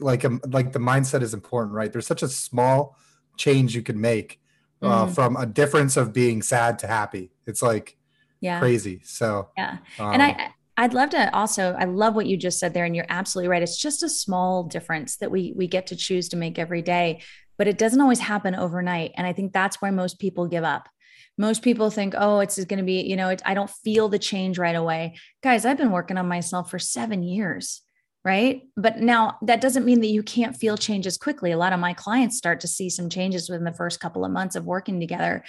like 0.00 0.24
a, 0.24 0.28
um, 0.28 0.40
like 0.46 0.72
the 0.72 0.78
mindset 0.78 1.22
is 1.22 1.34
important, 1.34 1.74
right? 1.74 1.92
There's 1.92 2.06
such 2.06 2.22
a 2.22 2.28
small 2.28 2.96
change 3.36 3.74
you 3.74 3.82
can 3.82 4.00
make 4.00 4.39
uh, 4.82 5.06
mm. 5.06 5.14
from 5.14 5.36
a 5.36 5.46
difference 5.46 5.96
of 5.96 6.12
being 6.12 6.42
sad 6.42 6.78
to 6.80 6.86
happy. 6.86 7.30
It's 7.46 7.62
like 7.62 7.96
yeah. 8.40 8.58
crazy. 8.58 9.00
So 9.04 9.48
yeah, 9.56 9.78
um, 9.98 10.12
and 10.12 10.22
I 10.22 10.52
I'd 10.76 10.94
love 10.94 11.10
to 11.10 11.34
also 11.34 11.76
I 11.78 11.84
love 11.84 12.14
what 12.14 12.26
you 12.26 12.36
just 12.36 12.58
said 12.58 12.74
there, 12.74 12.84
and 12.84 12.96
you're 12.96 13.06
absolutely 13.08 13.48
right. 13.48 13.62
It's 13.62 13.78
just 13.78 14.02
a 14.02 14.08
small 14.08 14.64
difference 14.64 15.16
that 15.16 15.30
we 15.30 15.52
we 15.56 15.66
get 15.66 15.88
to 15.88 15.96
choose 15.96 16.28
to 16.30 16.36
make 16.36 16.58
every 16.58 16.82
day, 16.82 17.20
but 17.58 17.68
it 17.68 17.78
doesn't 17.78 18.00
always 18.00 18.20
happen 18.20 18.54
overnight. 18.54 19.12
And 19.16 19.26
I 19.26 19.32
think 19.32 19.52
that's 19.52 19.82
where 19.82 19.92
most 19.92 20.18
people 20.18 20.46
give 20.46 20.64
up. 20.64 20.88
Most 21.36 21.62
people 21.62 21.90
think, 21.90 22.14
oh, 22.18 22.40
it's 22.40 22.62
going 22.64 22.78
to 22.78 22.84
be, 22.84 23.02
you 23.02 23.16
know, 23.16 23.34
I 23.46 23.54
don't 23.54 23.70
feel 23.70 24.08
the 24.08 24.18
change 24.18 24.58
right 24.58 24.74
away. 24.74 25.16
Guys, 25.42 25.64
I've 25.64 25.78
been 25.78 25.92
working 25.92 26.18
on 26.18 26.28
myself 26.28 26.70
for 26.70 26.78
seven 26.78 27.22
years 27.22 27.82
right? 28.24 28.62
But 28.76 28.98
now 28.98 29.38
that 29.42 29.60
doesn't 29.60 29.84
mean 29.86 30.00
that 30.00 30.08
you 30.08 30.22
can't 30.22 30.56
feel 30.56 30.76
changes 30.76 31.16
quickly. 31.16 31.52
A 31.52 31.58
lot 31.58 31.72
of 31.72 31.80
my 31.80 31.94
clients 31.94 32.36
start 32.36 32.60
to 32.60 32.68
see 32.68 32.90
some 32.90 33.08
changes 33.08 33.48
within 33.48 33.64
the 33.64 33.72
first 33.72 34.00
couple 34.00 34.24
of 34.24 34.32
months 34.32 34.56
of 34.56 34.66
working 34.66 35.00
together. 35.00 35.44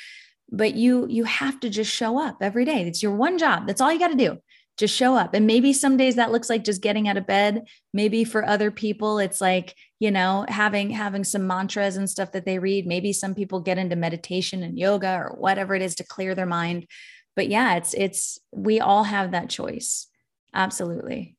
But 0.50 0.76
you 0.76 1.08
you 1.10 1.24
have 1.26 1.60
to 1.62 1.70
just 1.70 1.92
show 1.92 2.20
up 2.20 2.38
every 2.42 2.66
day. 2.66 2.86
It's 2.88 3.04
your 3.04 3.16
one 3.16 3.38
job. 3.38 3.68
That's 3.68 3.82
all 3.82 3.92
you 3.92 4.00
got 4.00 4.10
to 4.10 4.16
do. 4.16 4.38
Just 4.78 4.96
show 4.96 5.16
up. 5.16 5.34
And 5.34 5.46
maybe 5.46 5.74
some 5.74 5.98
days 5.98 6.16
that 6.16 6.32
looks 6.32 6.50
like 6.50 6.64
just 6.64 6.82
getting 6.82 7.08
out 7.08 7.18
of 7.18 7.28
bed. 7.28 7.66
Maybe 7.94 8.24
for 8.24 8.46
other 8.46 8.72
people 8.72 9.20
it's 9.20 9.42
like, 9.42 9.76
you 10.00 10.12
know, 10.12 10.46
having 10.48 10.90
having 10.92 11.24
some 11.24 11.48
mantras 11.48 11.98
and 11.98 12.10
stuff 12.10 12.32
that 12.32 12.46
they 12.46 12.58
read. 12.58 12.88
Maybe 12.88 13.12
some 13.12 13.36
people 13.36 13.60
get 13.60 13.78
into 13.78 13.96
meditation 13.96 14.64
and 14.64 14.80
yoga 14.80 15.14
or 15.18 15.36
whatever 15.38 15.76
it 15.76 15.82
is 15.82 15.96
to 15.96 16.06
clear 16.06 16.36
their 16.36 16.46
mind. 16.46 16.88
But 17.36 17.50
yeah, 17.50 17.76
it's 17.76 17.94
it's 17.94 18.40
we 18.52 18.80
all 18.80 19.04
have 19.04 19.32
that 19.32 19.50
choice. 19.50 20.08
Absolutely. 20.54 21.38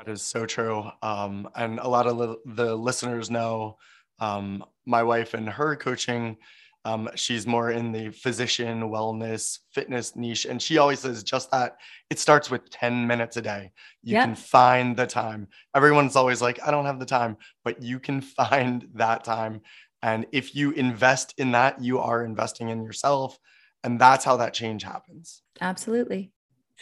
That 0.00 0.10
is 0.10 0.22
so 0.22 0.46
true. 0.46 0.90
Um, 1.02 1.50
and 1.54 1.78
a 1.78 1.86
lot 1.86 2.06
of 2.06 2.16
li- 2.16 2.36
the 2.46 2.74
listeners 2.74 3.30
know 3.30 3.76
um, 4.18 4.64
my 4.86 5.02
wife 5.02 5.34
and 5.34 5.46
her 5.46 5.76
coaching. 5.76 6.38
Um, 6.86 7.10
she's 7.16 7.46
more 7.46 7.70
in 7.70 7.92
the 7.92 8.08
physician, 8.08 8.88
wellness, 8.88 9.58
fitness 9.74 10.16
niche. 10.16 10.46
And 10.46 10.62
she 10.62 10.78
always 10.78 11.00
says 11.00 11.22
just 11.22 11.50
that 11.50 11.76
it 12.08 12.18
starts 12.18 12.50
with 12.50 12.70
10 12.70 13.06
minutes 13.06 13.36
a 13.36 13.42
day. 13.42 13.72
You 14.02 14.14
yep. 14.14 14.24
can 14.24 14.34
find 14.34 14.96
the 14.96 15.06
time. 15.06 15.48
Everyone's 15.74 16.16
always 16.16 16.40
like, 16.40 16.58
I 16.66 16.70
don't 16.70 16.86
have 16.86 16.98
the 16.98 17.04
time, 17.04 17.36
but 17.62 17.82
you 17.82 18.00
can 18.00 18.20
find 18.22 18.88
that 18.94 19.22
time. 19.22 19.60
And 20.02 20.24
if 20.32 20.54
you 20.54 20.70
invest 20.70 21.34
in 21.36 21.52
that, 21.52 21.82
you 21.82 21.98
are 21.98 22.24
investing 22.24 22.70
in 22.70 22.82
yourself. 22.82 23.38
And 23.84 24.00
that's 24.00 24.24
how 24.24 24.38
that 24.38 24.54
change 24.54 24.82
happens. 24.82 25.42
Absolutely. 25.60 26.32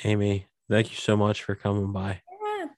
Amy, 0.05 0.47
thank 0.71 0.91
you 0.91 0.97
so 0.97 1.17
much 1.17 1.43
for 1.43 1.57
coming 1.57 1.91
by 1.91 2.21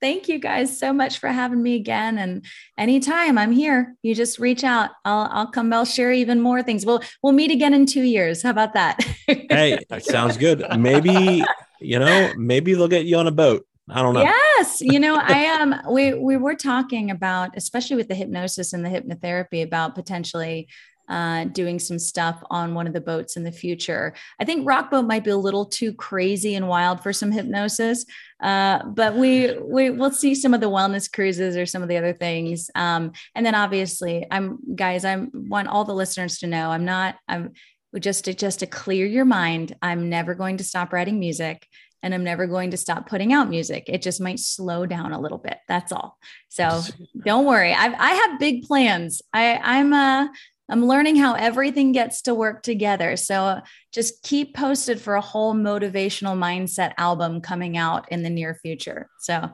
thank 0.00 0.28
you 0.28 0.38
guys 0.38 0.78
so 0.78 0.92
much 0.92 1.18
for 1.18 1.28
having 1.28 1.62
me 1.62 1.74
again. 1.74 2.18
And 2.18 2.44
anytime 2.78 3.38
I'm 3.38 3.52
here, 3.52 3.96
you 4.02 4.14
just 4.14 4.38
reach 4.38 4.64
out. 4.64 4.90
I'll 5.04 5.28
I'll 5.30 5.46
come. 5.50 5.72
I'll 5.72 5.84
share 5.84 6.12
even 6.12 6.40
more 6.40 6.62
things. 6.62 6.86
We'll 6.86 7.02
we'll 7.22 7.32
meet 7.32 7.50
again 7.50 7.74
in 7.74 7.86
two 7.86 8.02
years. 8.02 8.42
How 8.42 8.50
about 8.50 8.74
that? 8.74 9.00
hey, 9.26 9.78
that 9.88 10.04
sounds 10.04 10.36
good. 10.36 10.64
Maybe 10.78 11.44
you 11.80 11.98
know, 11.98 12.32
maybe 12.36 12.74
they'll 12.74 12.88
get 12.88 13.06
you 13.06 13.16
on 13.16 13.26
a 13.26 13.32
boat. 13.32 13.66
I 13.88 14.02
don't 14.02 14.14
know. 14.14 14.22
Yes, 14.22 14.80
you 14.80 15.00
know, 15.00 15.16
I 15.22 15.38
am. 15.38 15.72
Um, 15.72 15.92
we 15.92 16.14
we 16.14 16.36
were 16.36 16.54
talking 16.54 17.10
about, 17.10 17.56
especially 17.56 17.96
with 17.96 18.08
the 18.08 18.14
hypnosis 18.14 18.72
and 18.72 18.84
the 18.84 18.88
hypnotherapy, 18.88 19.62
about 19.62 19.94
potentially 19.94 20.68
uh, 21.08 21.44
doing 21.46 21.78
some 21.80 21.98
stuff 21.98 22.40
on 22.50 22.72
one 22.72 22.86
of 22.86 22.92
the 22.92 23.00
boats 23.00 23.36
in 23.36 23.42
the 23.42 23.50
future. 23.50 24.14
I 24.38 24.44
think 24.44 24.66
Rockboat 24.66 25.06
might 25.06 25.24
be 25.24 25.30
a 25.30 25.36
little 25.36 25.66
too 25.66 25.92
crazy 25.92 26.54
and 26.54 26.68
wild 26.68 27.02
for 27.02 27.12
some 27.12 27.32
hypnosis, 27.32 28.06
uh, 28.40 28.84
but 28.84 29.16
we 29.16 29.56
we 29.58 29.90
will 29.90 30.10
see 30.10 30.34
some 30.34 30.54
of 30.54 30.60
the 30.60 30.70
wellness 30.70 31.10
cruises 31.10 31.56
or 31.56 31.66
some 31.66 31.82
of 31.82 31.88
the 31.88 31.96
other 31.96 32.12
things. 32.12 32.70
Um, 32.74 33.12
and 33.34 33.44
then 33.44 33.54
obviously, 33.54 34.26
I'm 34.30 34.58
guys. 34.74 35.04
I 35.04 35.26
want 35.32 35.68
all 35.68 35.84
the 35.84 35.94
listeners 35.94 36.38
to 36.38 36.46
know 36.46 36.70
I'm 36.70 36.84
not. 36.84 37.16
I'm 37.28 37.52
just 37.98 38.24
to 38.26 38.34
just 38.34 38.60
to 38.60 38.66
clear 38.66 39.06
your 39.06 39.24
mind. 39.24 39.76
I'm 39.82 40.08
never 40.08 40.34
going 40.34 40.58
to 40.58 40.64
stop 40.64 40.92
writing 40.92 41.18
music 41.18 41.66
and 42.02 42.14
I'm 42.14 42.24
never 42.24 42.46
going 42.46 42.70
to 42.70 42.76
stop 42.76 43.08
putting 43.08 43.32
out 43.32 43.48
music. 43.48 43.84
It 43.86 44.02
just 44.02 44.20
might 44.20 44.38
slow 44.38 44.86
down 44.86 45.12
a 45.12 45.20
little 45.20 45.38
bit. 45.38 45.58
That's 45.68 45.92
all. 45.92 46.16
So 46.48 46.82
don't 47.24 47.46
worry. 47.46 47.72
I've, 47.74 47.94
I 47.94 48.12
have 48.12 48.40
big 48.40 48.62
plans. 48.62 49.22
I, 49.32 49.60
I'm 49.62 49.92
uh, 49.92 50.28
I'm 50.70 50.86
learning 50.86 51.16
how 51.16 51.34
everything 51.34 51.92
gets 51.92 52.22
to 52.22 52.34
work 52.34 52.62
together. 52.62 53.16
So 53.16 53.60
just 53.92 54.22
keep 54.22 54.54
posted 54.54 55.00
for 55.00 55.16
a 55.16 55.20
whole 55.20 55.54
motivational 55.54 56.38
mindset 56.38 56.92
album 56.96 57.40
coming 57.40 57.76
out 57.76 58.10
in 58.12 58.22
the 58.22 58.30
near 58.30 58.54
future. 58.54 59.08
So 59.18 59.50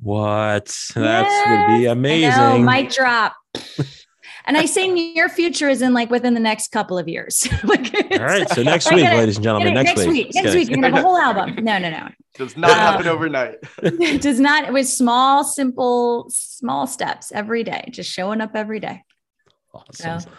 what? 0.00 0.66
That 0.94 1.68
would 1.68 1.78
be 1.78 1.86
amazing. 1.86 2.64
might 2.64 2.90
drop. 2.90 3.34
and 4.44 4.56
I 4.56 4.64
say 4.64 4.88
near 4.88 5.28
future 5.28 5.68
is 5.68 5.82
in 5.82 5.92
like 5.92 6.10
within 6.10 6.34
the 6.34 6.40
next 6.40 6.68
couple 6.68 6.98
of 6.98 7.08
years. 7.08 7.48
like, 7.64 7.94
All 8.12 8.18
right. 8.18 8.48
So 8.50 8.62
next 8.62 8.92
week, 8.92 9.04
ladies 9.04 9.36
and 9.36 9.44
gentlemen, 9.44 9.74
next, 9.74 9.96
next 9.96 10.08
week, 10.08 10.30
next 10.34 10.54
week, 10.54 10.68
we're 10.68 10.76
gonna 10.76 10.90
have 10.90 10.98
a 10.98 11.02
whole 11.02 11.18
album. 11.18 11.64
No, 11.64 11.78
no, 11.78 11.90
no. 11.90 12.08
Does 12.34 12.56
not 12.56 12.70
uh, 12.70 12.74
happen 12.74 13.06
overnight. 13.08 13.56
it 13.82 14.22
does 14.22 14.38
not. 14.38 14.64
It 14.64 14.72
was 14.72 14.96
small, 14.96 15.42
simple, 15.42 16.26
small 16.30 16.86
steps 16.86 17.32
every 17.32 17.64
day, 17.64 17.88
just 17.90 18.10
showing 18.10 18.40
up 18.40 18.52
every 18.54 18.78
day. 18.78 19.02
Awesome. 19.74 20.20
So, 20.20 20.30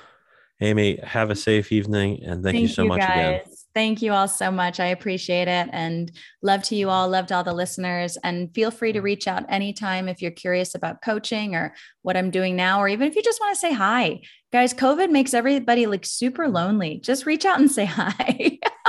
Amy, 0.62 0.98
have 1.04 1.30
a 1.30 1.36
safe 1.36 1.72
evening 1.72 2.24
and 2.24 2.44
thank, 2.44 2.56
thank 2.56 2.62
you 2.62 2.68
so 2.68 2.84
you 2.84 2.90
much 2.90 3.00
guys. 3.00 3.42
again. 3.42 3.42
Thank 3.74 4.02
you 4.02 4.12
all 4.12 4.28
so 4.28 4.52
much. 4.52 4.80
I 4.80 4.88
appreciate 4.88 5.48
it 5.48 5.70
and 5.72 6.12
love 6.42 6.64
to 6.64 6.76
you 6.76 6.90
all, 6.90 7.08
love 7.08 7.28
to 7.28 7.36
all 7.36 7.44
the 7.44 7.54
listeners. 7.54 8.18
And 8.24 8.54
feel 8.54 8.72
free 8.72 8.92
to 8.94 9.00
reach 9.00 9.28
out 9.28 9.46
anytime 9.48 10.10
if 10.10 10.22
you're 10.22 10.32
curious 10.32 10.76
about 10.76 11.02
coaching 11.02 11.56
or 11.56 11.74
what 12.02 12.18
I'm 12.18 12.32
doing 12.32 12.56
now, 12.56 12.82
or 12.82 12.90
even 12.90 13.08
if 13.08 13.16
you 13.16 13.22
just 13.22 13.40
want 13.40 13.54
to 13.54 13.60
say 13.60 13.72
hi. 13.72 14.22
Guys, 14.52 14.74
COVID 14.74 15.12
makes 15.12 15.34
everybody 15.34 15.86
like 15.86 16.06
super 16.06 16.50
lonely. 16.50 17.00
Just 17.04 17.26
reach 17.26 17.46
out 17.46 17.60
and 17.60 17.72
say 17.72 17.86
hi. 17.86 18.60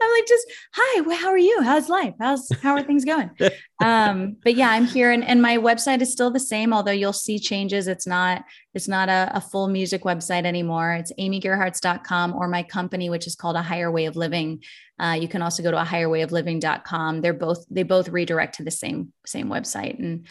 I'm 0.00 0.10
like, 0.10 0.26
just 0.26 0.46
hi, 0.72 1.00
well, 1.02 1.16
how 1.16 1.28
are 1.28 1.38
you? 1.38 1.62
How's 1.62 1.88
life? 1.88 2.14
How's 2.20 2.48
how 2.62 2.74
are 2.74 2.82
things 2.82 3.04
going? 3.04 3.30
um, 3.82 4.36
but 4.42 4.54
yeah, 4.54 4.70
I'm 4.70 4.86
here 4.86 5.10
and, 5.10 5.24
and 5.24 5.40
my 5.40 5.58
website 5.58 6.00
is 6.00 6.12
still 6.12 6.30
the 6.30 6.40
same, 6.40 6.72
although 6.72 6.92
you'll 6.92 7.12
see 7.12 7.38
changes. 7.38 7.88
It's 7.88 8.06
not, 8.06 8.44
it's 8.74 8.88
not 8.88 9.08
a, 9.08 9.30
a 9.34 9.40
full 9.40 9.68
music 9.68 10.02
website 10.02 10.44
anymore. 10.44 10.92
It's 10.92 11.12
amygerhartz.com 11.18 12.34
or 12.34 12.48
my 12.48 12.62
company, 12.62 13.10
which 13.10 13.26
is 13.26 13.34
called 13.34 13.56
a 13.56 13.62
higher 13.62 13.90
way 13.90 14.06
of 14.06 14.16
living. 14.16 14.62
Uh, 14.98 15.16
you 15.20 15.28
can 15.28 15.42
also 15.42 15.62
go 15.62 15.70
to 15.70 15.80
a 15.80 15.84
higher 15.84 16.08
way 16.08 16.22
of 16.22 16.32
living.com. 16.32 17.20
They're 17.20 17.32
both, 17.34 17.64
they 17.70 17.82
both 17.82 18.08
redirect 18.08 18.56
to 18.56 18.64
the 18.64 18.70
same, 18.70 19.12
same 19.26 19.48
website. 19.48 19.98
And 19.98 20.26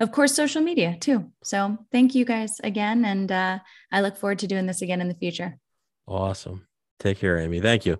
of 0.00 0.12
course, 0.12 0.34
social 0.34 0.62
media 0.62 0.96
too. 1.00 1.30
So 1.42 1.78
thank 1.90 2.14
you 2.14 2.24
guys 2.24 2.60
again. 2.62 3.04
And 3.04 3.30
uh, 3.32 3.58
I 3.90 4.00
look 4.00 4.16
forward 4.16 4.40
to 4.40 4.46
doing 4.46 4.66
this 4.66 4.82
again 4.82 5.00
in 5.00 5.08
the 5.08 5.14
future. 5.14 5.58
Awesome. 6.06 6.66
Take 6.98 7.18
care, 7.18 7.38
Amy. 7.38 7.60
Thank 7.60 7.86
you. 7.86 7.98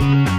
Thank 0.00 0.28
you. 0.28 0.29